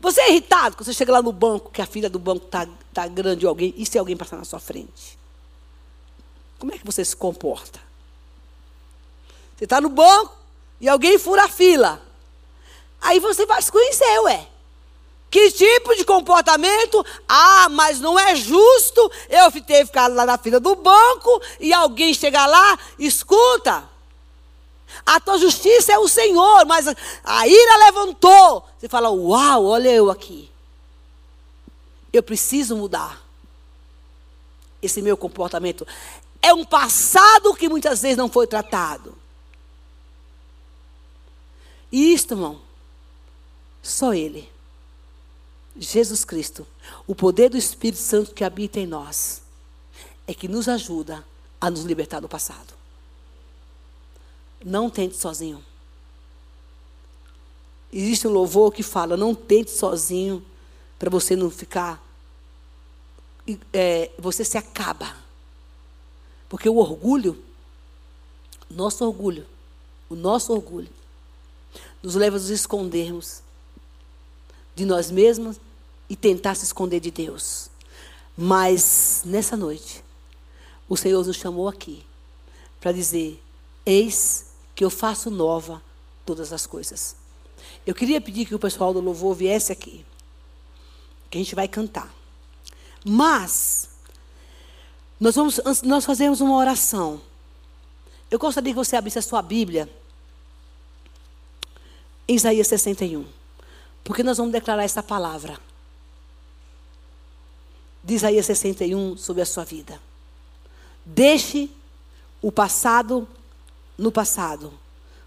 Você 0.00 0.20
é 0.20 0.30
irritado 0.30 0.76
quando 0.76 0.86
você 0.86 0.92
chega 0.92 1.12
lá 1.12 1.22
no 1.22 1.32
banco, 1.32 1.70
que 1.70 1.80
a 1.80 1.86
filha 1.86 2.10
do 2.10 2.18
banco 2.18 2.46
está 2.46 2.68
tá 2.92 3.08
grande 3.08 3.46
ou 3.46 3.50
alguém, 3.50 3.74
e 3.76 3.86
se 3.86 3.98
alguém 3.98 4.16
passar 4.16 4.36
na 4.36 4.44
sua 4.44 4.60
frente? 4.60 5.18
Como 6.58 6.72
é 6.72 6.78
que 6.78 6.86
você 6.86 7.04
se 7.04 7.16
comporta? 7.16 7.85
Você 9.56 9.64
está 9.64 9.80
no 9.80 9.88
banco 9.88 10.34
e 10.80 10.88
alguém 10.88 11.18
fura 11.18 11.44
a 11.44 11.48
fila. 11.48 12.00
Aí 13.00 13.18
você 13.18 13.46
vai 13.46 13.60
se 13.62 13.72
conhecer, 13.72 14.20
ué. 14.20 14.48
Que 15.30 15.50
tipo 15.50 15.94
de 15.94 16.04
comportamento? 16.04 17.04
Ah, 17.28 17.68
mas 17.70 18.00
não 18.00 18.18
é 18.18 18.34
justo 18.36 19.10
eu 19.28 19.50
ter 19.62 19.84
ficado 19.86 20.14
lá 20.14 20.24
na 20.24 20.38
fila 20.38 20.60
do 20.60 20.74
banco 20.76 21.42
e 21.58 21.72
alguém 21.72 22.14
chegar 22.14 22.46
lá, 22.46 22.78
escuta. 22.98 23.88
A 25.04 25.20
tua 25.20 25.38
justiça 25.38 25.92
é 25.92 25.98
o 25.98 26.08
Senhor, 26.08 26.64
mas 26.64 26.86
a 27.24 27.46
ira 27.46 27.76
levantou. 27.84 28.64
Você 28.78 28.88
fala, 28.88 29.10
uau, 29.10 29.66
olha 29.66 29.90
eu 29.90 30.10
aqui. 30.10 30.50
Eu 32.12 32.22
preciso 32.22 32.76
mudar 32.76 33.22
esse 34.80 35.02
meu 35.02 35.16
comportamento. 35.16 35.86
É 36.40 36.54
um 36.54 36.64
passado 36.64 37.54
que 37.54 37.68
muitas 37.68 38.02
vezes 38.02 38.16
não 38.16 38.28
foi 38.28 38.46
tratado. 38.46 39.16
Isto, 41.90 42.34
irmão, 42.34 42.60
só 43.82 44.12
Ele. 44.12 44.48
Jesus 45.78 46.24
Cristo, 46.24 46.66
o 47.06 47.14
poder 47.14 47.50
do 47.50 47.56
Espírito 47.56 48.00
Santo 48.00 48.34
que 48.34 48.42
habita 48.42 48.80
em 48.80 48.86
nós, 48.86 49.42
é 50.26 50.34
que 50.34 50.48
nos 50.48 50.68
ajuda 50.68 51.24
a 51.60 51.70
nos 51.70 51.84
libertar 51.84 52.20
do 52.20 52.28
passado. 52.28 52.74
Não 54.64 54.88
tente 54.88 55.16
sozinho. 55.16 55.62
Existe 57.92 58.26
um 58.26 58.32
louvor 58.32 58.72
que 58.72 58.82
fala: 58.82 59.16
não 59.16 59.34
tente 59.34 59.70
sozinho, 59.70 60.44
para 60.98 61.10
você 61.10 61.36
não 61.36 61.50
ficar. 61.50 62.02
É, 63.72 64.10
você 64.18 64.44
se 64.44 64.58
acaba. 64.58 65.14
Porque 66.48 66.68
o 66.68 66.76
orgulho, 66.76 67.42
nosso 68.68 69.04
orgulho, 69.04 69.46
o 70.08 70.14
nosso 70.14 70.52
orgulho, 70.52 70.88
nos 72.06 72.14
leva 72.14 72.36
a 72.36 72.38
nos 72.38 72.50
escondermos 72.50 73.42
de 74.76 74.84
nós 74.84 75.10
mesmos 75.10 75.56
e 76.08 76.14
tentar 76.14 76.54
se 76.54 76.62
esconder 76.62 77.00
de 77.00 77.10
Deus. 77.10 77.68
Mas 78.38 79.22
nessa 79.24 79.56
noite, 79.56 80.04
o 80.88 80.96
Senhor 80.96 81.26
nos 81.26 81.34
chamou 81.34 81.66
aqui 81.66 82.06
para 82.80 82.92
dizer: 82.92 83.42
Eis 83.84 84.46
que 84.72 84.84
eu 84.84 84.88
faço 84.88 85.32
nova 85.32 85.82
todas 86.24 86.52
as 86.52 86.64
coisas. 86.64 87.16
Eu 87.84 87.92
queria 87.92 88.20
pedir 88.20 88.46
que 88.46 88.54
o 88.54 88.58
pessoal 88.60 88.94
do 88.94 89.00
louvor 89.00 89.34
viesse 89.34 89.72
aqui, 89.72 90.06
que 91.28 91.38
a 91.38 91.40
gente 91.40 91.56
vai 91.56 91.66
cantar. 91.66 92.14
Mas 93.04 93.88
nós 95.18 95.34
vamos 95.34 95.60
nós 95.82 96.04
fazemos 96.04 96.40
uma 96.40 96.54
oração. 96.54 97.20
Eu 98.30 98.38
gostaria 98.38 98.70
que 98.72 98.78
você 98.78 98.94
abrisse 98.94 99.18
a 99.18 99.22
sua 99.22 99.42
Bíblia 99.42 99.90
Isaías 102.28 102.66
61. 102.66 103.24
Porque 104.02 104.22
nós 104.22 104.38
vamos 104.38 104.52
declarar 104.52 104.84
essa 104.84 105.02
palavra 105.02 105.58
de 108.02 108.14
Isaías 108.14 108.46
61 108.46 109.16
sobre 109.16 109.42
a 109.42 109.46
sua 109.46 109.64
vida. 109.64 110.00
Deixe 111.04 111.70
o 112.40 112.52
passado 112.52 113.26
no 113.98 114.12
passado, 114.12 114.72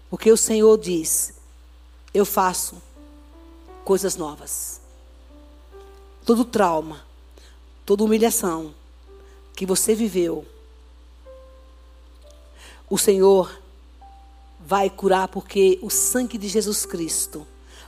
porque 0.08 0.30
o 0.30 0.36
Senhor 0.36 0.78
diz: 0.78 1.34
Eu 2.14 2.24
faço 2.24 2.80
coisas 3.84 4.16
novas. 4.16 4.80
Todo 6.24 6.44
trauma, 6.44 7.04
toda 7.84 8.04
humilhação 8.04 8.74
que 9.54 9.66
você 9.66 9.94
viveu, 9.94 10.46
o 12.88 12.96
Senhor 12.96 13.60
vai 14.70 14.88
curar, 14.88 15.26
porque 15.26 15.80
o 15.82 15.90
sangue 15.90 16.38
de 16.38 16.46
Jesus 16.46 16.86
Cristo 16.86 17.44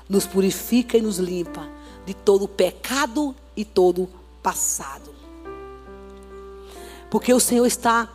nos 0.09 0.27
purifica 0.27 0.99
e 0.99 1.01
nos 1.01 1.19
limpa 1.19 1.71
de 2.05 2.13
todo 2.13 2.49
pecado 2.49 3.37
e 3.57 3.65
todo 3.65 4.09
passado. 4.43 5.15
Porque 7.09 7.33
o 7.33 7.39
Senhor 7.39 7.65
está 7.67 8.11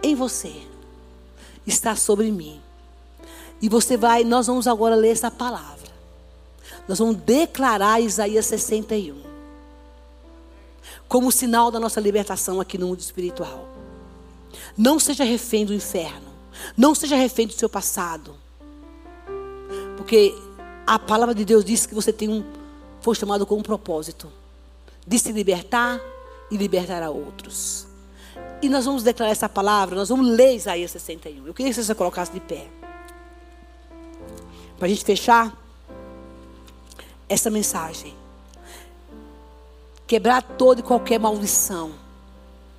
em 0.00 0.14
você, 0.14 0.54
está 1.66 1.96
sobre 1.96 2.30
mim. 2.30 2.62
E 3.60 3.68
você 3.68 3.96
vai, 3.96 4.22
nós 4.22 4.46
vamos 4.46 4.68
agora 4.68 4.94
ler 4.94 5.10
essa 5.10 5.28
palavra. 5.28 5.90
Nós 6.86 7.00
vamos 7.00 7.16
declarar 7.16 8.00
Isaías 8.00 8.46
61 8.46 9.20
como 11.08 11.32
sinal 11.32 11.72
da 11.72 11.80
nossa 11.80 12.00
libertação 12.00 12.60
aqui 12.60 12.78
no 12.78 12.86
mundo 12.86 13.00
espiritual. 13.00 13.68
Não 14.78 15.00
seja 15.00 15.24
refém 15.24 15.66
do 15.66 15.74
inferno. 15.74 16.31
Não 16.76 16.94
seja 16.94 17.16
refém 17.16 17.46
do 17.46 17.52
seu 17.52 17.68
passado. 17.68 18.34
Porque 19.96 20.34
a 20.86 20.98
palavra 20.98 21.34
de 21.34 21.44
Deus 21.44 21.64
diz 21.64 21.86
que 21.86 21.94
você 21.94 22.12
tem 22.12 22.28
um 22.28 22.44
foi 23.00 23.14
chamado 23.14 23.44
com 23.44 23.56
um 23.56 23.62
propósito 23.62 24.32
de 25.06 25.18
se 25.18 25.32
libertar 25.32 26.00
e 26.50 26.56
libertar 26.56 27.02
a 27.02 27.10
outros. 27.10 27.86
E 28.62 28.68
nós 28.68 28.84
vamos 28.84 29.02
declarar 29.02 29.32
essa 29.32 29.48
palavra, 29.48 29.96
nós 29.96 30.08
vamos 30.08 30.28
ler 30.28 30.54
Isaías 30.54 30.92
61. 30.92 31.46
Eu 31.46 31.54
queria 31.54 31.72
que 31.72 31.82
você 31.82 31.94
colocasse 31.94 32.32
de 32.32 32.40
pé. 32.40 32.68
Para 34.78 34.86
a 34.86 34.88
gente 34.88 35.04
fechar 35.04 35.56
essa 37.28 37.50
mensagem. 37.50 38.14
Quebrar 40.06 40.42
toda 40.42 40.80
e 40.80 40.82
qualquer 40.82 41.18
maldição 41.18 41.92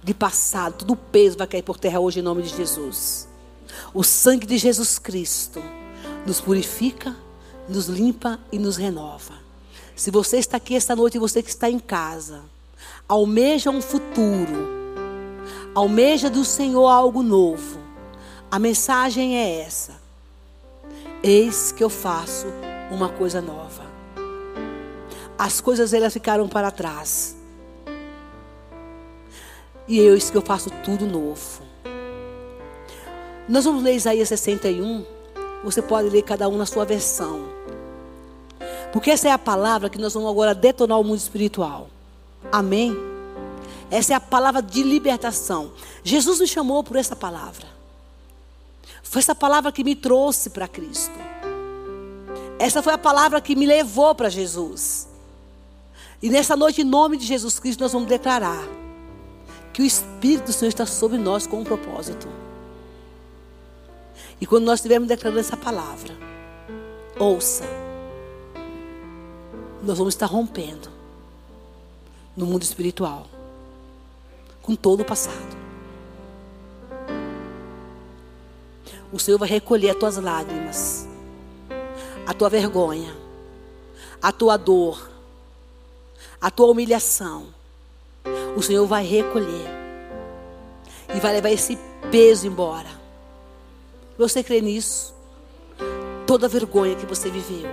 de 0.04 0.14
passado, 0.14 0.76
todo 0.80 0.92
o 0.92 0.98
peso 0.98 1.38
vai 1.38 1.48
cair 1.48 1.64
por 1.64 1.78
terra 1.78 2.00
hoje 2.00 2.20
em 2.20 2.24
nome 2.24 2.44
de 2.44 2.50
Jesus. 2.50 3.28
O 3.94 4.04
sangue 4.04 4.46
de 4.46 4.58
Jesus 4.58 5.00
Cristo 5.00 5.62
nos 6.26 6.42
purifica, 6.42 7.16
nos 7.68 7.88
limpa 7.88 8.40
e 8.52 8.58
nos 8.58 8.78
renova. 8.78 9.36
Se 9.96 10.10
você 10.10 10.38
está 10.38 10.58
aqui 10.58 10.76
esta 10.76 10.96
noite 10.96 11.16
e 11.16 11.20
você 11.20 11.44
que 11.44 11.50
está 11.50 11.70
em 11.70 11.80
casa, 11.80 12.42
almeja 13.08 13.70
um 13.70 13.82
futuro, 13.82 14.68
almeja 15.76 16.30
do 16.30 16.44
Senhor 16.44 16.88
algo 16.88 17.22
novo. 17.22 17.80
A 18.50 18.58
mensagem 18.58 19.38
é 19.38 19.62
essa: 19.62 20.02
Eis 21.22 21.72
que 21.72 21.84
eu 21.84 21.90
faço 21.90 22.48
uma 22.92 23.10
coisa 23.10 23.42
nova. 23.42 23.84
as 25.38 25.60
coisas 25.60 25.94
elas 25.94 26.14
ficaram 26.14 26.48
para 26.48 26.72
trás. 26.72 27.36
E 29.88 29.98
eu, 29.98 30.16
isso 30.16 30.32
que 30.32 30.38
eu 30.38 30.42
faço 30.42 30.70
tudo 30.84 31.06
novo. 31.06 31.73
Nós 33.48 33.66
vamos 33.66 33.84
ler 33.84 33.96
Isaías 33.96 34.30
61. 34.30 35.06
Você 35.64 35.82
pode 35.82 36.10
ler 36.10 36.22
cada 36.22 36.48
um 36.48 36.58
na 36.58 36.66
sua 36.66 36.86
versão. 36.86 37.44
Porque 38.92 39.12
essa 39.12 39.28
é 39.28 39.32
a 39.32 39.40
palavra 39.40 39.90
que 39.90 39.98
nós 39.98 40.14
vamos 40.14 40.30
agora 40.30 40.54
detonar 40.54 41.00
o 41.00 41.04
mundo 41.04 41.18
espiritual. 41.18 41.90
Amém? 42.52 42.96
Essa 43.90 44.14
é 44.14 44.16
a 44.16 44.20
palavra 44.20 44.62
de 44.62 44.84
libertação. 44.84 45.72
Jesus 46.04 46.40
me 46.40 46.48
chamou 46.48 46.84
por 46.84 46.98
essa 46.98 47.16
palavra. 47.16 47.68
Foi 49.02 49.20
essa 49.20 49.36
palavra 49.36 49.72
que 49.72 49.84
me 49.84 49.96
trouxe 49.96 50.50
para 50.50 50.68
Cristo. 50.68 51.14
Essa 52.58 52.82
foi 52.82 52.94
a 52.94 52.98
palavra 52.98 53.42
que 53.42 53.56
me 53.56 53.66
levou 53.66 54.16
para 54.16 54.30
Jesus. 54.30 55.08
E 56.22 56.30
nessa 56.30 56.56
noite, 56.56 56.82
em 56.82 56.86
nome 56.86 57.18
de 57.18 57.26
Jesus 57.26 57.60
Cristo, 57.60 57.82
nós 57.82 57.92
vamos 57.92 58.08
declarar 58.08 58.64
que 59.74 59.82
o 59.82 59.86
Espírito 59.86 60.46
do 60.46 60.54
Senhor 60.54 60.70
está 60.70 60.86
sobre 60.86 61.18
nós 61.18 61.46
com 61.46 61.60
um 61.60 61.64
propósito. 61.64 62.43
E 64.44 64.46
quando 64.46 64.66
nós 64.66 64.80
estivermos 64.80 65.08
declarando 65.08 65.40
essa 65.40 65.56
palavra, 65.56 66.14
ouça, 67.18 67.64
nós 69.82 69.98
vamos 69.98 70.14
estar 70.14 70.26
rompendo 70.26 70.90
no 72.36 72.46
mundo 72.46 72.62
espiritual 72.62 73.26
com 74.62 74.76
todo 74.76 75.00
o 75.00 75.06
passado. 75.06 75.56
O 79.14 79.18
Senhor 79.18 79.38
vai 79.38 79.48
recolher 79.48 79.92
as 79.92 79.96
tuas 79.96 80.18
lágrimas, 80.18 81.08
a 82.28 82.34
tua 82.34 82.50
vergonha, 82.50 83.16
a 84.22 84.34
tua 84.34 84.58
dor, 84.58 85.10
a 86.42 86.52
tua 86.52 86.68
humilhação. 86.68 87.46
O 88.58 88.62
Senhor 88.62 88.86
vai 88.88 89.06
recolher 89.06 89.70
e 91.16 91.20
vai 91.22 91.32
levar 91.32 91.50
esse 91.50 91.80
peso 92.12 92.46
embora. 92.46 93.03
Você 94.24 94.42
crê 94.42 94.62
nisso? 94.62 95.14
Toda 96.26 96.48
vergonha 96.48 96.96
que 96.96 97.06
você 97.06 97.30
viveu, 97.30 97.70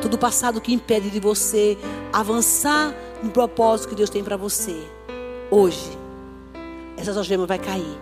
todo 0.00 0.14
o 0.14 0.18
passado 0.18 0.62
que 0.62 0.72
impede 0.72 1.10
de 1.10 1.20
você 1.20 1.76
avançar 2.10 2.94
no 3.22 3.30
propósito 3.30 3.90
que 3.90 3.94
Deus 3.94 4.08
tem 4.08 4.24
para 4.24 4.34
você, 4.34 4.74
hoje, 5.50 5.90
essa 6.96 7.12
algema 7.14 7.44
vai 7.44 7.58
cair, 7.58 8.00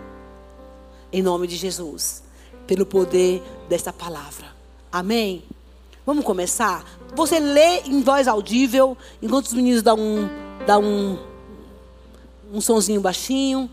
em 1.11 1.21
nome 1.21 1.45
de 1.45 1.57
Jesus, 1.57 2.23
pelo 2.65 2.85
poder 2.85 3.43
desta 3.67 3.91
palavra. 3.91 4.47
Amém? 4.89 5.43
Vamos 6.05 6.23
começar? 6.23 6.85
Você 7.13 7.37
lê 7.37 7.81
em 7.81 8.01
voz 8.01 8.29
audível, 8.29 8.97
enquanto 9.21 9.47
os 9.47 9.53
meninos 9.53 9.81
dão 9.83 9.99
um, 9.99 10.29
dão 10.65 10.81
um, 10.81 11.19
um 12.53 12.61
sonzinho 12.61 13.01
baixinho, 13.01 13.69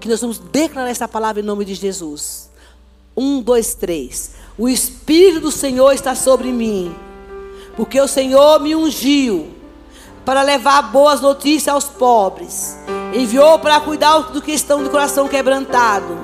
que 0.00 0.08
nós 0.08 0.20
vamos 0.20 0.38
declarar 0.38 0.90
essa 0.90 1.08
palavra 1.08 1.40
em 1.42 1.44
nome 1.44 1.64
de 1.64 1.74
Jesus. 1.74 2.48
Um, 3.16 3.40
dois, 3.40 3.74
três. 3.74 4.32
O 4.56 4.68
Espírito 4.68 5.40
do 5.40 5.50
Senhor 5.50 5.92
está 5.92 6.14
sobre 6.14 6.52
mim, 6.52 6.94
porque 7.76 8.00
o 8.00 8.08
Senhor 8.08 8.60
me 8.60 8.74
ungiu 8.74 9.48
para 10.24 10.42
levar 10.42 10.82
boas 10.82 11.20
notícias 11.20 11.72
aos 11.72 11.84
pobres. 11.84 12.76
Enviou 13.14 13.58
para 13.58 13.80
cuidar 13.80 14.18
do 14.30 14.42
que 14.42 14.52
estão 14.52 14.84
de 14.84 14.90
coração 14.90 15.26
quebrantado, 15.26 16.18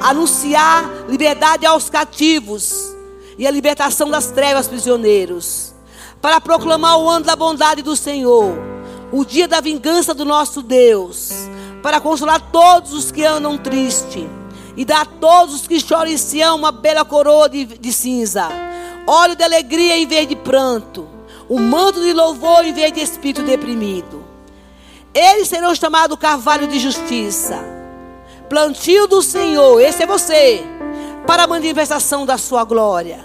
anunciar 0.00 0.88
liberdade 1.08 1.66
aos 1.66 1.90
cativos 1.90 2.94
e 3.36 3.46
a 3.46 3.50
libertação 3.50 4.08
das 4.08 4.30
trevas 4.30 4.68
prisioneiros, 4.68 5.74
para 6.20 6.40
proclamar 6.40 6.98
o 6.98 7.08
ano 7.08 7.24
da 7.24 7.34
bondade 7.34 7.82
do 7.82 7.96
Senhor, 7.96 8.54
o 9.10 9.24
dia 9.24 9.48
da 9.48 9.60
vingança 9.60 10.14
do 10.14 10.24
nosso 10.24 10.62
Deus, 10.62 11.32
para 11.82 12.00
consolar 12.00 12.40
todos 12.52 12.92
os 12.92 13.10
que 13.10 13.24
andam 13.24 13.58
tristes 13.58 14.24
e 14.76 14.84
dar 14.84 15.02
a 15.02 15.04
todos 15.04 15.54
os 15.56 15.66
que 15.66 15.80
choram 15.80 16.10
em 16.10 16.16
Sião 16.16 16.56
uma 16.56 16.72
bela 16.72 17.04
coroa 17.04 17.48
de, 17.48 17.64
de 17.64 17.92
cinza, 17.92 18.48
óleo 19.06 19.36
de 19.36 19.42
alegria 19.42 19.98
em 19.98 20.06
vez 20.06 20.26
de 20.26 20.36
pranto, 20.36 21.08
um 21.50 21.58
manto 21.58 22.00
de 22.00 22.12
louvor 22.12 22.64
em 22.64 22.72
vez 22.72 22.92
de 22.92 23.00
espírito 23.00 23.42
deprimido. 23.42 24.24
Eles 25.12 25.48
serão 25.48 25.74
chamados 25.74 26.18
carvalho 26.18 26.66
de 26.66 26.78
justiça, 26.78 27.58
plantio 28.48 29.06
do 29.06 29.20
Senhor, 29.20 29.80
esse 29.80 30.04
é 30.04 30.06
você 30.06 30.64
para 31.26 31.44
a 31.44 31.46
manifestação 31.46 32.24
da 32.24 32.38
sua 32.38 32.64
glória. 32.64 33.24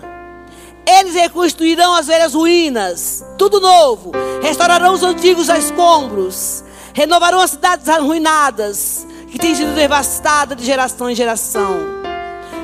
Eles 0.85 1.15
reconstruirão 1.15 1.95
as 1.95 2.07
velhas 2.07 2.33
ruínas, 2.33 3.25
tudo 3.37 3.59
novo, 3.59 4.11
restaurarão 4.41 4.93
os 4.93 5.03
antigos 5.03 5.49
escombros, 5.49 6.63
renovarão 6.97 7.39
as 7.39 7.51
cidades 7.51 7.87
arruinadas, 7.87 9.05
que 9.29 9.37
têm 9.37 9.53
sido 9.53 9.75
devastadas 9.75 10.57
de 10.57 10.65
geração 10.65 11.07
em 11.07 11.13
geração. 11.13 11.77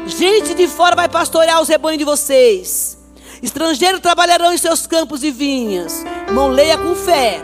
Gente 0.08 0.56
de 0.56 0.68
fora 0.68 0.96
vai 0.96 1.08
pastorear 1.08 1.62
os 1.62 1.68
rebanhos 1.68 2.00
de 2.00 2.04
vocês. 2.04 2.98
Estrangeiros 3.44 4.00
trabalharão 4.00 4.52
em 4.52 4.58
seus 4.58 4.88
campos 4.88 5.24
e 5.24 5.30
vinhas. 5.30 6.04
Irmão, 6.28 6.48
leia 6.48 6.80
com 6.80 6.96
fé. 6.96 7.42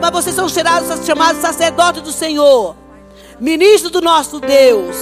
Mas 0.00 0.10
vocês 0.12 0.36
são 0.36 0.48
chamados, 0.48 1.04
chamados 1.04 1.42
sacerdotes 1.42 2.02
do 2.02 2.12
Senhor, 2.12 2.76
ministros 3.40 3.90
do 3.90 4.00
nosso 4.00 4.38
Deus. 4.38 4.96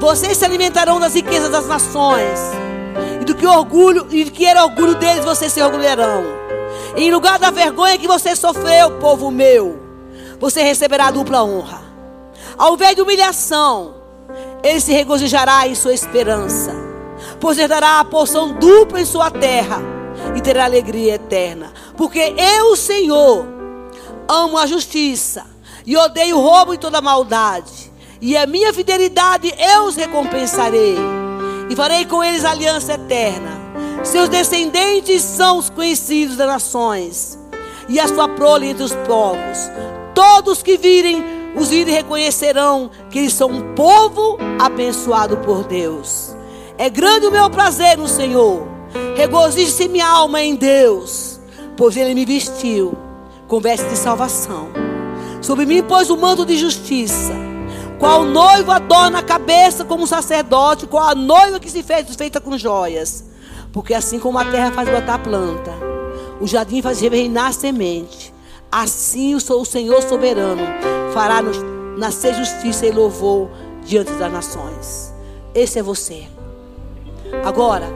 Vocês 0.00 0.38
se 0.38 0.46
alimentarão 0.46 0.98
das 0.98 1.12
riquezas 1.12 1.50
das 1.50 1.66
nações. 1.66 2.40
E 3.20 3.24
do 3.26 3.34
que 3.34 3.46
orgulho, 3.46 4.06
e 4.10 4.24
do 4.24 4.30
que 4.30 4.46
era 4.46 4.64
orgulho 4.64 4.94
deles, 4.94 5.26
vocês 5.26 5.52
se 5.52 5.60
orgulharão. 5.60 6.24
E 6.96 7.02
em 7.02 7.12
lugar 7.12 7.38
da 7.38 7.50
vergonha 7.50 7.98
que 7.98 8.08
você 8.08 8.34
sofreu, 8.34 8.92
povo 8.92 9.30
meu, 9.30 9.87
você 10.38 10.62
receberá 10.62 11.10
dupla 11.10 11.42
honra. 11.44 11.82
Ao 12.56 12.74
invés 12.74 12.94
de 12.94 13.02
humilhação, 13.02 13.94
ele 14.62 14.80
se 14.80 14.92
regozijará 14.92 15.66
em 15.66 15.74
sua 15.74 15.92
esperança, 15.92 16.72
pois 17.40 17.58
ele 17.58 17.68
dará 17.68 18.00
a 18.00 18.04
porção 18.04 18.52
dupla 18.54 19.00
em 19.00 19.04
sua 19.04 19.30
terra 19.30 19.80
e 20.36 20.40
terá 20.40 20.64
alegria 20.64 21.14
eterna. 21.14 21.72
Porque 21.96 22.34
eu, 22.36 22.76
Senhor, 22.76 23.46
amo 24.28 24.58
a 24.58 24.66
justiça 24.66 25.44
e 25.86 25.96
odeio 25.96 26.36
o 26.36 26.40
roubo 26.40 26.74
e 26.74 26.78
toda 26.78 27.00
maldade 27.00 27.88
e 28.20 28.36
a 28.36 28.46
minha 28.46 28.72
fidelidade 28.72 29.52
eu 29.56 29.84
os 29.84 29.94
recompensarei, 29.94 30.96
e 31.70 31.76
farei 31.76 32.04
com 32.04 32.22
eles 32.22 32.44
aliança 32.44 32.94
eterna. 32.94 33.58
Seus 34.02 34.28
descendentes 34.28 35.22
são 35.22 35.58
os 35.58 35.70
conhecidos 35.70 36.36
das 36.36 36.46
nações, 36.46 37.38
e 37.88 38.00
a 38.00 38.08
sua 38.08 38.28
prole 38.28 38.68
entre 38.68 38.82
os 38.82 38.92
povos. 39.06 39.70
Todos 40.18 40.64
que 40.64 40.76
virem, 40.76 41.22
os 41.54 41.68
virem 41.68 41.94
reconhecerão 41.94 42.90
que 43.08 43.20
eles 43.20 43.32
são 43.32 43.48
um 43.52 43.72
povo 43.76 44.36
abençoado 44.58 45.36
por 45.36 45.62
Deus. 45.62 46.34
É 46.76 46.90
grande 46.90 47.28
o 47.28 47.30
meu 47.30 47.48
prazer 47.48 47.96
no 47.96 48.08
Senhor. 48.08 48.66
Regozije-se 49.14 49.86
minha 49.86 50.08
alma 50.08 50.42
em 50.42 50.56
Deus, 50.56 51.38
pois 51.76 51.96
Ele 51.96 52.14
me 52.14 52.24
vestiu 52.24 52.98
com 53.46 53.60
veste 53.60 53.86
de 53.86 53.96
salvação. 53.96 54.70
Sobre 55.40 55.64
mim 55.64 55.84
pôs 55.84 56.10
o 56.10 56.16
manto 56.16 56.44
de 56.44 56.58
justiça 56.58 57.32
qual 58.00 58.24
noivo 58.24 58.72
adorna 58.72 59.20
a 59.20 59.22
cabeça 59.22 59.84
como 59.84 60.04
sacerdote, 60.04 60.88
qual 60.88 61.10
a 61.10 61.14
noiva 61.14 61.60
que 61.60 61.70
se 61.70 61.84
fez 61.84 62.12
feita 62.16 62.40
com 62.40 62.58
joias. 62.58 63.24
Porque 63.72 63.94
assim 63.94 64.18
como 64.18 64.36
a 64.36 64.44
terra 64.44 64.72
faz 64.72 64.88
brotar 64.88 65.14
a 65.14 65.18
planta, 65.20 65.72
o 66.40 66.46
jardim 66.48 66.82
faz 66.82 67.00
reinar 67.00 67.50
a 67.50 67.52
semente, 67.52 68.34
assim 68.70 69.34
o 69.34 69.40
Senhor 69.64 70.02
soberano 70.02 70.62
fará 71.12 71.42
nascer 71.96 72.34
justiça 72.34 72.86
e 72.86 72.90
louvor 72.90 73.48
diante 73.84 74.12
das 74.12 74.32
nações. 74.32 75.12
Esse 75.54 75.78
é 75.78 75.82
você. 75.82 76.26
Agora, 77.44 77.86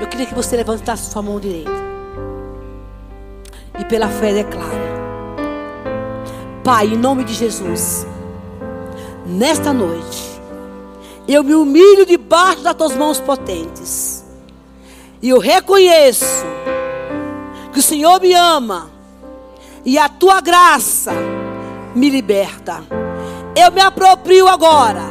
eu 0.00 0.06
queria 0.08 0.26
que 0.26 0.34
você 0.34 0.56
levantasse 0.56 1.10
sua 1.10 1.22
mão 1.22 1.38
direita. 1.40 1.84
E 3.78 3.84
pela 3.84 4.08
fé 4.08 4.32
declara. 4.32 4.94
Pai, 6.62 6.86
em 6.86 6.96
nome 6.96 7.24
de 7.24 7.34
Jesus 7.34 8.06
nesta 9.26 9.72
noite, 9.72 10.22
eu 11.26 11.42
me 11.42 11.54
humilho 11.54 12.04
debaixo 12.04 12.62
das 12.62 12.74
tuas 12.74 12.94
mãos 12.94 13.18
potentes. 13.18 14.24
E 15.22 15.30
eu 15.30 15.38
reconheço 15.38 16.44
que 17.74 17.80
o 17.80 17.82
Senhor 17.82 18.20
me 18.20 18.32
ama 18.32 18.88
e 19.84 19.98
a 19.98 20.08
tua 20.08 20.40
graça 20.40 21.12
me 21.92 22.08
liberta. 22.08 22.84
Eu 23.56 23.72
me 23.72 23.80
aproprio 23.80 24.46
agora 24.46 25.02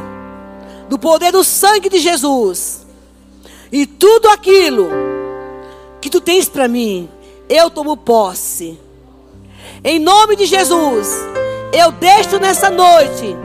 do 0.88 0.98
poder 0.98 1.30
do 1.30 1.44
sangue 1.44 1.90
de 1.90 1.98
Jesus. 1.98 2.86
E 3.70 3.84
tudo 3.84 4.28
aquilo 4.28 4.88
que 6.00 6.08
tu 6.08 6.22
tens 6.22 6.48
para 6.48 6.66
mim, 6.66 7.08
eu 7.50 7.68
tomo 7.68 7.98
posse. 7.98 8.80
Em 9.84 9.98
nome 9.98 10.34
de 10.34 10.46
Jesus, 10.46 11.08
eu 11.70 11.92
deixo 11.92 12.38
nessa 12.38 12.70
noite 12.70 13.36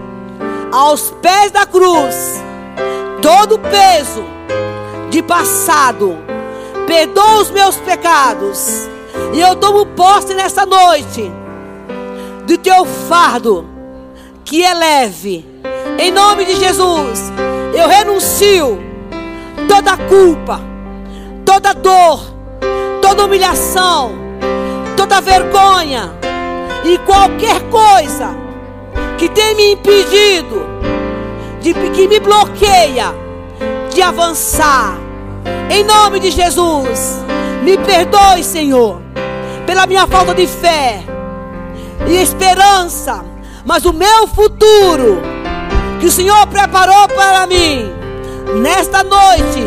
aos 0.71 1.11
pés 1.21 1.51
da 1.51 1.65
cruz 1.65 2.15
todo 3.21 3.55
o 3.55 3.59
peso 3.59 4.23
de 5.09 5.21
passado, 5.21 6.17
perdoa 6.87 7.41
os 7.41 7.51
meus 7.51 7.75
pecados. 7.75 8.87
E 9.33 9.39
eu 9.39 9.55
tomo 9.55 9.85
posse 9.85 10.33
nessa 10.33 10.65
noite 10.65 11.31
do 12.45 12.57
teu 12.57 12.85
fardo, 12.85 13.65
que 14.43 14.63
é 14.63 14.73
leve. 14.73 15.45
Em 15.97 16.11
nome 16.11 16.45
de 16.45 16.55
Jesus, 16.55 17.31
eu 17.73 17.87
renuncio 17.87 18.79
toda 19.67 19.97
culpa, 19.97 20.59
toda 21.45 21.73
dor, 21.73 22.21
toda 23.01 23.25
humilhação, 23.25 24.13
toda 24.97 25.21
vergonha 25.21 26.13
e 26.83 26.97
qualquer 26.99 27.61
coisa 27.69 28.35
que 29.17 29.29
tem 29.29 29.55
me 29.55 29.73
impedido, 29.73 30.65
de, 31.61 31.73
que 31.73 32.07
me 32.07 32.19
bloqueia 32.19 33.13
de 33.93 34.01
avançar. 34.01 34.97
Em 35.69 35.83
nome 35.83 36.19
de 36.19 36.31
Jesus, 36.31 37.19
me 37.63 37.77
perdoe, 37.77 38.43
Senhor, 38.43 39.01
pela 39.65 39.85
minha 39.85 40.07
falta 40.07 40.33
de 40.33 40.47
fé 40.47 41.03
e 42.07 42.15
esperança, 42.15 43.23
mas 43.65 43.85
o 43.85 43.93
meu 43.93 44.27
futuro 44.27 45.21
que 45.99 46.05
o 46.05 46.11
Senhor 46.11 46.47
preparou 46.47 47.07
para 47.09 47.45
mim, 47.45 47.89
nesta 48.61 49.03
noite, 49.03 49.61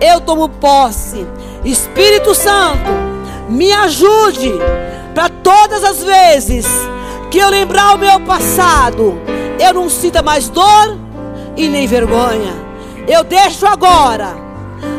eu 0.00 0.20
tomo 0.20 0.48
posse. 0.48 1.26
Espírito 1.64 2.34
Santo, 2.34 2.90
me 3.48 3.72
ajude 3.72 4.52
para 5.14 5.28
todas 5.28 5.84
as 5.84 6.02
vezes 6.02 6.66
que 7.30 7.38
eu 7.38 7.48
lembrar 7.48 7.94
o 7.94 7.98
meu 7.98 8.20
passado, 8.20 9.20
eu 9.58 9.72
não 9.74 9.88
sinta 9.88 10.22
mais 10.22 10.48
dor 10.48 10.98
e 11.56 11.68
nem 11.68 11.86
vergonha. 11.86 12.52
Eu 13.06 13.24
deixo 13.24 13.66
agora 13.66 14.34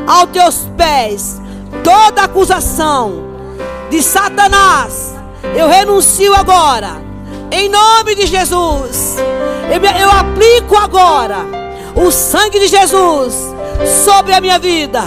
aos 0.08 0.30
teus 0.32 0.68
pés 0.78 1.42
toda 1.84 2.24
acusação 2.24 3.24
de 3.90 4.02
Satanás. 4.02 5.14
Eu 5.56 5.68
renuncio 5.68 6.34
agora, 6.34 7.02
em 7.52 7.70
nome 7.70 8.16
de 8.16 8.26
Jesus. 8.26 9.18
Eu, 9.70 9.82
eu 10.00 10.10
aplico 10.10 10.76
agora 10.78 11.46
o 11.96 12.10
sangue 12.10 12.60
de 12.60 12.68
Jesus 12.68 13.36
sobre 14.06 14.34
a 14.34 14.42
minha 14.42 14.58
vida. 14.58 15.02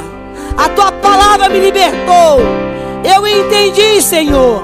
A 0.57 0.69
tua 0.69 0.93
palavra 0.93 1.49
me 1.49 1.59
libertou. 1.59 2.39
Eu 3.03 3.27
entendi, 3.27 4.01
Senhor, 4.03 4.63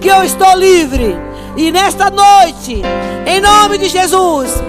que 0.00 0.08
eu 0.08 0.22
estou 0.22 0.56
livre. 0.56 1.16
E 1.56 1.72
nesta 1.72 2.10
noite, 2.10 2.82
em 3.26 3.40
nome 3.40 3.78
de 3.78 3.88
Jesus, 3.88 4.62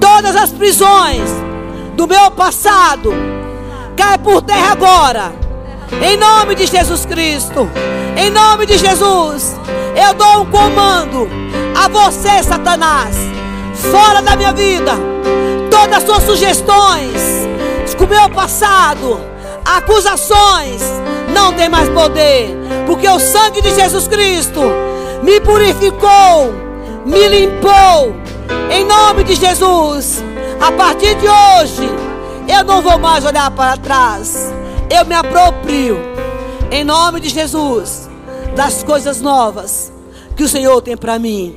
todas 0.00 0.36
as 0.36 0.50
prisões 0.50 1.28
do 1.96 2.06
meu 2.06 2.30
passado 2.30 3.12
cai 3.96 4.16
por 4.16 4.40
terra 4.40 4.72
agora. 4.72 5.49
Em 6.02 6.16
nome 6.16 6.54
de 6.54 6.66
Jesus 6.66 7.04
Cristo. 7.06 7.68
Em 8.16 8.30
nome 8.30 8.66
de 8.66 8.78
Jesus. 8.78 9.56
Eu 9.94 10.14
dou 10.14 10.42
um 10.42 10.46
comando 10.50 11.28
a 11.76 11.88
você, 11.88 12.42
Satanás. 12.42 13.16
Fora 13.90 14.22
da 14.22 14.36
minha 14.36 14.52
vida. 14.52 14.92
Todas 15.70 15.98
as 15.98 16.04
suas 16.04 16.22
sugestões 16.24 17.40
com 18.00 18.06
o 18.06 18.08
meu 18.08 18.30
passado, 18.30 19.20
acusações, 19.62 20.80
não 21.34 21.52
tem 21.52 21.68
mais 21.68 21.86
poder. 21.90 22.48
Porque 22.86 23.06
o 23.06 23.20
sangue 23.20 23.60
de 23.60 23.74
Jesus 23.74 24.08
Cristo 24.08 24.62
me 25.22 25.38
purificou, 25.38 26.50
me 27.04 27.28
limpou. 27.28 28.16
Em 28.70 28.86
nome 28.86 29.22
de 29.24 29.34
Jesus. 29.34 30.24
A 30.58 30.72
partir 30.72 31.14
de 31.16 31.28
hoje, 31.28 31.90
eu 32.48 32.64
não 32.64 32.80
vou 32.80 32.98
mais 32.98 33.22
olhar 33.22 33.50
para 33.50 33.76
trás. 33.76 34.50
Eu 34.90 35.04
me 35.04 35.14
aproprio, 35.14 35.98
em 36.68 36.82
nome 36.82 37.20
de 37.20 37.28
Jesus, 37.28 38.10
das 38.56 38.82
coisas 38.82 39.20
novas 39.20 39.92
que 40.36 40.42
o 40.42 40.48
Senhor 40.48 40.82
tem 40.82 40.96
para 40.96 41.16
mim. 41.16 41.56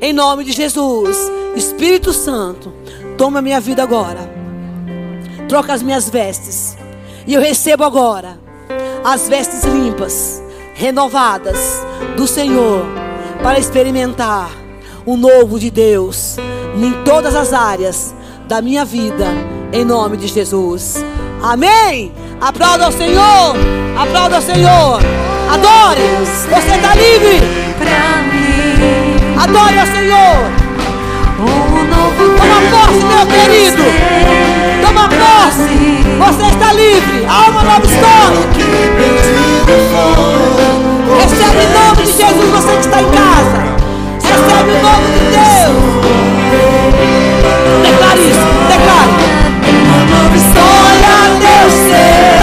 Em 0.00 0.12
nome 0.12 0.44
de 0.44 0.52
Jesus, 0.52 1.16
Espírito 1.56 2.12
Santo, 2.12 2.72
toma 3.18 3.42
minha 3.42 3.60
vida 3.60 3.82
agora. 3.82 4.30
Troca 5.48 5.72
as 5.72 5.82
minhas 5.82 6.08
vestes. 6.08 6.76
E 7.26 7.34
eu 7.34 7.40
recebo 7.40 7.82
agora 7.82 8.38
as 9.04 9.28
vestes 9.28 9.64
limpas, 9.64 10.40
renovadas 10.74 11.58
do 12.16 12.26
Senhor, 12.26 12.84
para 13.42 13.58
experimentar 13.58 14.48
o 15.04 15.16
novo 15.16 15.58
de 15.58 15.70
Deus 15.70 16.36
em 16.76 17.02
todas 17.04 17.34
as 17.34 17.52
áreas 17.52 18.14
da 18.46 18.62
minha 18.62 18.84
vida, 18.84 19.26
em 19.72 19.84
nome 19.84 20.16
de 20.16 20.28
Jesus. 20.28 21.02
Amém. 21.42 22.12
Aplauda 22.40 22.86
ao 22.86 22.92
Senhor. 22.92 23.56
Aplauda 23.98 24.36
ao 24.36 24.42
Senhor. 24.42 25.00
Adore. 25.50 26.02
Você 26.24 26.76
está 26.76 26.94
livre. 26.94 27.40
Adore 29.42 29.78
ao 29.78 29.86
Senhor. 29.86 30.36
Toma 32.36 32.60
posse, 32.70 33.04
meu 33.04 33.26
querido. 33.26 33.84
Toma 34.82 35.08
posse. 35.08 35.80
Você 36.18 36.46
está 36.46 36.72
livre. 36.74 37.26
Há 37.26 37.50
uma 37.50 37.62
nova 37.62 37.86
história. 37.86 38.40
Recebe 41.20 41.62
em 41.64 41.72
nome 41.72 42.02
de 42.02 42.12
Jesus. 42.12 42.50
Você 42.50 42.72
que 42.72 42.80
está 42.80 43.00
em 43.00 43.10
casa. 43.10 43.60
Recebe 44.22 44.70
em 44.72 44.82
nome 44.82 45.06
de 45.12 45.20
Deus. 45.30 45.74
Declare 47.82 48.20
isso, 48.20 48.46
declare. 48.68 49.29
Deus 51.60 52.39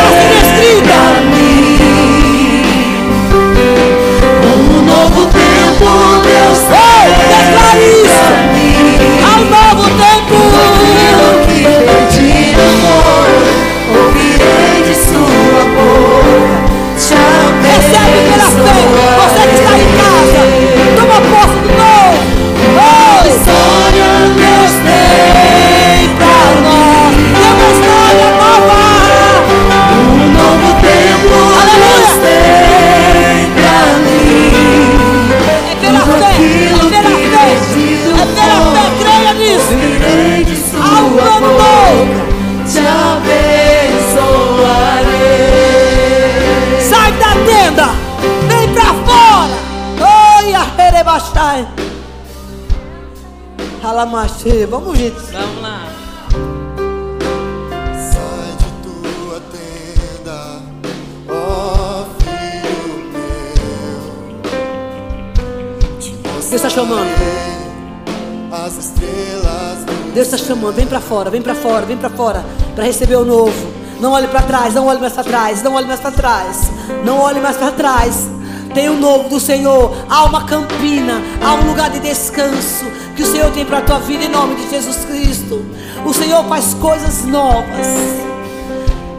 fora. 71.17 71.29
Vem 71.31 71.41
pra 71.41 71.55
fora. 71.55 71.85
Vem 71.85 71.97
pra 71.97 72.09
fora. 72.09 72.45
Para 72.75 72.83
receber 72.83 73.15
o 73.15 73.25
novo. 73.25 73.73
Não 73.99 74.11
olhe 74.11 74.27
para 74.27 74.41
trás. 74.43 74.73
Não 74.73 74.85
olhe 74.85 74.99
mais 74.99 75.13
para 75.13 75.23
trás. 75.23 75.63
Não 75.63 75.73
olhe 75.73 75.87
mais 75.87 75.99
para 75.99 76.11
trás. 76.11 76.71
Não 77.03 77.19
olhe 77.19 77.39
mais 77.39 77.57
para 77.57 77.71
trás. 77.71 78.27
Tem 78.73 78.89
o 78.89 78.93
novo 78.93 79.29
do 79.29 79.39
Senhor. 79.39 79.95
Há 80.09 80.25
uma 80.25 80.45
campina. 80.45 81.21
Há 81.41 81.55
um 81.55 81.67
lugar 81.67 81.89
de 81.89 81.99
descanso 81.99 82.85
que 83.15 83.23
o 83.23 83.25
Senhor 83.25 83.51
tem 83.51 83.65
para 83.65 83.79
a 83.79 83.81
tua 83.81 83.99
vida 83.99 84.25
em 84.25 84.29
nome 84.29 84.55
de 84.55 84.69
Jesus 84.69 85.05
Cristo. 85.05 85.65
O 86.05 86.13
Senhor 86.13 86.43
faz 86.45 86.75
coisas 86.75 87.25
novas. 87.25 87.87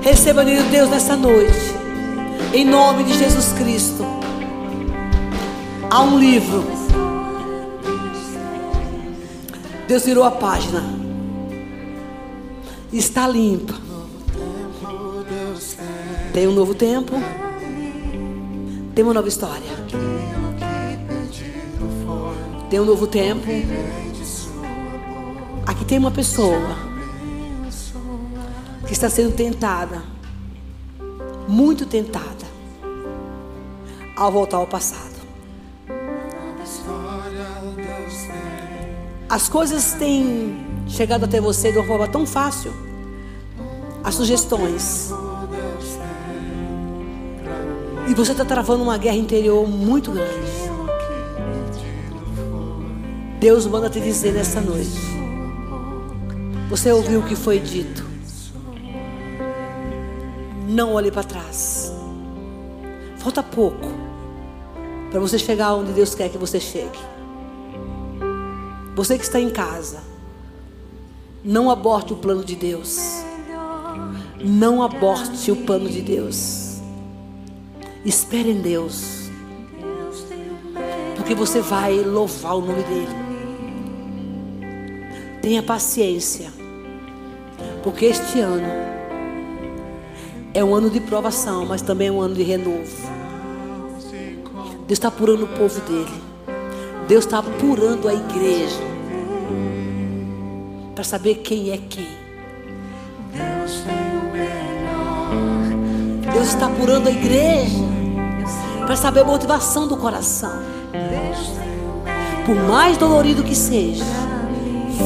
Receba 0.01 0.45
de 0.45 0.63
Deus 0.63 0.89
nessa 0.89 1.17
noite. 1.17 1.77
Em 2.55 2.65
nome 2.65 3.03
de 3.03 3.19
Jesus 3.19 3.53
Cristo. 3.59 4.07
Há 5.91 6.01
um 6.01 6.19
livro. 6.19 6.65
Deus 9.89 10.05
virou 10.05 10.23
a 10.23 10.31
página. 10.31 10.88
Está 12.93 13.29
limpa. 13.29 13.75
Tem 16.33 16.49
um 16.49 16.53
novo 16.53 16.75
tempo. 16.75 17.13
Tem 18.95 19.05
uma 19.05 19.13
nova 19.13 19.29
história. 19.29 19.71
Tem 22.71 22.81
um 22.81 22.85
novo 22.87 23.07
tempo. 23.07 23.47
Aqui 25.67 25.85
tem 25.85 25.99
uma 25.99 26.11
pessoa 26.11 26.77
que 28.87 28.93
está 28.93 29.11
sendo 29.11 29.35
tentada 29.35 30.03
muito 31.47 31.85
tentada 31.85 32.47
ao 34.17 34.33
voltar 34.33 34.57
ao 34.57 34.67
passado. 34.67 35.19
As 39.29 39.47
coisas 39.47 39.93
têm 39.93 40.68
chegado 40.89 41.25
até 41.25 41.41
você 41.41 41.71
de 41.71 41.79
uma 41.79 41.87
forma 41.87 42.09
tão 42.09 42.27
fácil. 42.27 42.73
As 44.03 44.15
sugestões. 44.15 45.13
E 48.09 48.15
você 48.15 48.33
está 48.33 48.45
travando 48.45 48.83
uma 48.83 48.97
guerra 48.97 49.17
interior 49.17 49.69
muito 49.69 50.11
grande. 50.11 50.69
Deus 53.39 53.67
manda 53.67 53.89
te 53.89 54.01
dizer 54.01 54.33
nessa 54.33 54.61
noite. 54.61 54.99
Você 56.71 56.91
ouviu 56.91 57.21
o 57.21 57.23
que 57.23 57.37
foi 57.37 57.59
dito. 57.59 58.05
Não 60.69 60.95
olhe 60.95 61.11
para 61.11 61.23
trás. 61.23 61.93
Falta 63.19 63.43
pouco 63.43 63.89
para 65.11 65.21
você 65.21 65.39
chegar 65.39 65.75
onde 65.75 65.93
Deus 65.93 66.15
quer 66.15 66.29
que 66.29 66.39
você 66.39 66.59
chegue. 66.59 66.99
Você 68.95 69.17
que 69.17 69.25
está 69.25 69.41
em 69.41 69.51
casa, 69.51 70.01
não 71.45 71.71
aborte 71.71 72.13
o 72.13 72.17
plano 72.17 72.45
de 72.45 72.57
Deus. 72.57 72.99
Não 74.41 74.83
aborte 74.83 75.51
o 75.51 75.57
plano 75.57 75.89
de 75.89 76.01
Deus. 76.01 76.79
Espere 78.05 78.51
em 78.51 78.61
Deus. 78.61 79.31
Porque 81.17 81.35
você 81.35 81.61
vai 81.61 81.95
louvar 82.01 82.57
o 82.57 82.61
nome 82.61 82.83
dEle. 82.83 83.29
Tenha 85.43 85.63
paciência. 85.63 86.53
Porque 87.83 88.07
este 88.07 88.41
ano 88.41 88.67
é 90.55 90.65
um 90.65 90.75
ano 90.75 90.91
de 90.91 91.01
provação, 91.01 91.67
mas 91.67 91.83
também 91.83 92.09
é 92.09 92.13
um 92.13 92.21
ano 92.21 92.35
de 92.35 92.43
renovo. 92.43 93.19
Deus 94.87 94.97
está 94.97 95.09
apurando 95.09 95.45
o 95.45 95.49
povo 95.49 95.81
dele. 95.83 96.23
Deus 97.07 97.25
está 97.25 97.39
apurando 97.39 98.09
a 98.09 98.15
igreja. 98.15 98.88
Para 100.99 101.05
saber 101.05 101.37
quem 101.45 101.71
é 101.71 101.77
quem. 101.77 102.09
Deus 106.33 106.49
está 106.49 106.67
apurando 106.67 107.07
a 107.07 107.13
igreja. 107.13 107.79
Para 108.85 108.97
saber 108.97 109.21
a 109.21 109.25
motivação 109.25 109.87
do 109.87 109.97
coração. 109.97 110.61
Por 112.45 112.57
mais 112.57 112.97
dolorido 112.97 113.45
que 113.45 113.55
seja, 113.55 114.05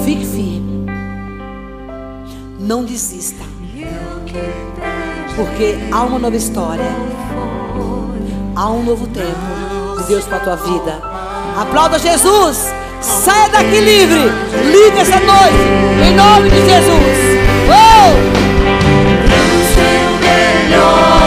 fique 0.03 0.24
firme. 0.24 0.86
Não 2.59 2.86
desista. 2.86 3.45
Porque 5.36 5.76
há 5.93 6.05
uma 6.05 6.18
nova 6.18 6.36
história. 6.36 6.90
Há 8.57 8.70
um 8.70 8.82
novo 8.82 9.07
tempo 9.09 10.01
de 10.01 10.09
Deus 10.09 10.24
para 10.24 10.38
a 10.38 10.40
tua 10.40 10.57
vida. 10.57 11.03
Aplauda 11.61 11.99
Jesus. 11.99 12.82
Saia 13.03 13.48
daqui 13.48 13.80
livre. 13.80 14.32
Livre 14.64 15.00
essa 15.00 15.18
noite. 15.18 15.57
Em 16.07 16.14
nome 16.14 16.50
de 16.50 16.57
Jesus. 16.57 17.18
Oh! 17.68 18.14
Deus 19.28 19.76
melhor 20.20 21.22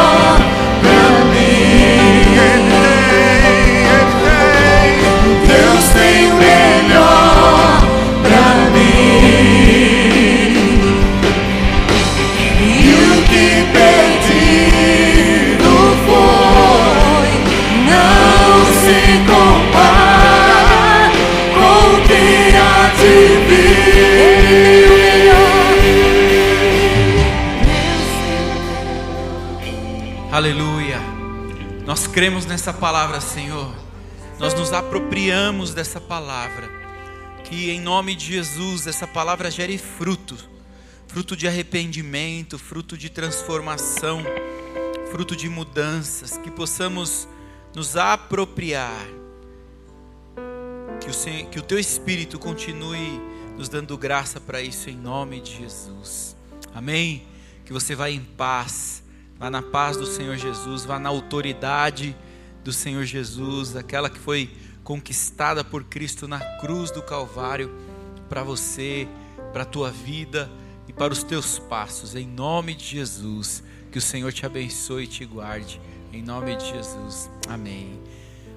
nessa 32.66 32.80
palavra, 32.80 33.22
Senhor. 33.22 33.76
Nós 34.40 34.56
nos 34.56 34.74
apropriamos 34.74 35.72
dessa 35.76 36.02
palavra. 36.02 36.68
Que 37.44 37.70
em 37.70 37.80
nome 37.80 38.16
de 38.16 38.26
Jesus 38.26 38.88
essa 38.88 39.06
palavra 39.06 39.52
gere 39.52 39.78
fruto. 39.78 40.36
Fruto 41.08 41.36
de 41.36 41.48
arrependimento, 41.48 42.58
fruto 42.58 42.98
de 42.98 43.08
transformação, 43.08 44.24
fruto 45.12 45.36
de 45.36 45.48
mudanças. 45.48 46.40
Que 46.40 46.50
possamos 46.50 47.28
nos 47.76 47.96
apropriar. 47.96 49.06
Que 51.02 51.12
o, 51.12 51.14
Senhor, 51.14 51.48
que 51.52 51.60
o 51.60 51.62
Teu 51.62 51.78
Espírito 51.78 52.40
continue 52.40 53.22
nos 53.56 53.70
dando 53.70 53.96
graça 53.96 54.40
para 54.40 54.60
isso 54.60 54.90
em 54.90 54.98
nome 54.98 55.40
de 55.40 55.56
Jesus. 55.56 56.36
Amém? 56.74 57.28
Que 57.64 57.72
você 57.72 57.94
vá 57.94 58.10
em 58.10 58.22
paz. 58.22 59.04
Vá 59.38 59.52
na 59.52 59.62
paz 59.62 59.98
do 59.98 60.08
Senhor 60.08 60.36
Jesus, 60.36 60.84
vá 60.84 60.98
na 60.98 61.10
autoridade 61.10 62.16
do 62.66 62.74
Senhor 62.74 63.06
Jesus, 63.06 63.76
aquela 63.76 64.10
que 64.10 64.18
foi 64.18 64.50
conquistada 64.84 65.64
por 65.64 65.84
Cristo 65.84 66.28
na 66.28 66.40
cruz 66.60 66.90
do 66.90 67.04
Calvário 67.04 67.72
para 68.28 68.42
você, 68.42 69.08
para 69.54 69.62
a 69.62 69.66
tua 69.66 69.92
vida 69.92 70.50
e 70.88 70.92
para 70.92 71.14
os 71.14 71.22
teus 71.22 71.60
passos, 71.60 72.16
em 72.16 72.26
nome 72.26 72.74
de 72.74 72.84
Jesus. 72.84 73.64
Que 73.92 74.00
o 74.00 74.02
Senhor 74.02 74.34
te 74.34 74.48
abençoe 74.48 75.04
e 75.04 75.08
te 75.08 75.24
guarde, 75.26 75.80
em 76.12 76.24
nome 76.24 76.56
de 76.56 76.66
Jesus. 76.66 77.30
Amém. 77.48 78.00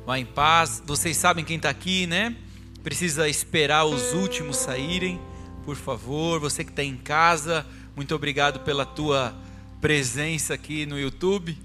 Vá 0.06 0.18
em 0.18 0.24
paz. 0.24 0.82
Vocês 0.86 1.14
sabem 1.14 1.44
quem 1.44 1.58
está 1.58 1.68
aqui, 1.68 2.06
né? 2.06 2.34
Precisa 2.82 3.28
esperar 3.28 3.84
os 3.84 4.14
últimos 4.14 4.56
saírem, 4.56 5.20
por 5.66 5.76
favor. 5.76 6.40
Você 6.40 6.64
que 6.64 6.70
está 6.70 6.82
em 6.82 6.96
casa, 6.96 7.66
muito 7.94 8.14
obrigado 8.14 8.60
pela 8.60 8.86
tua 8.86 9.36
presença 9.82 10.54
aqui 10.54 10.86
no 10.86 10.98
YouTube, 10.98 11.58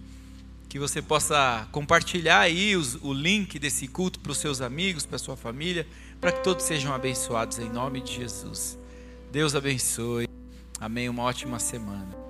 que 0.74 0.80
você 0.80 1.04
possa 1.04 1.68
compartilhar 1.72 2.40
aí 2.40 2.76
os, 2.76 2.96
o 3.04 3.14
link 3.14 3.60
desse 3.60 3.88
culto 3.88 4.20
para 4.20 4.32
os 4.32 4.40
seus 4.40 4.60
amigos, 4.60 5.06
para 5.06 5.18
a 5.18 5.20
sua 5.20 5.38
família, 5.38 5.86
para 6.20 6.32
que 6.32 6.44
todos 6.44 6.66
sejam 6.66 6.92
abençoados 6.96 7.60
em 7.60 7.70
nome 7.70 8.02
de 8.02 8.16
Jesus. 8.16 8.76
Deus 9.32 9.54
abençoe. 9.54 10.28
Amém. 10.80 11.08
Uma 11.10 11.22
ótima 11.22 11.60
semana. 11.60 12.23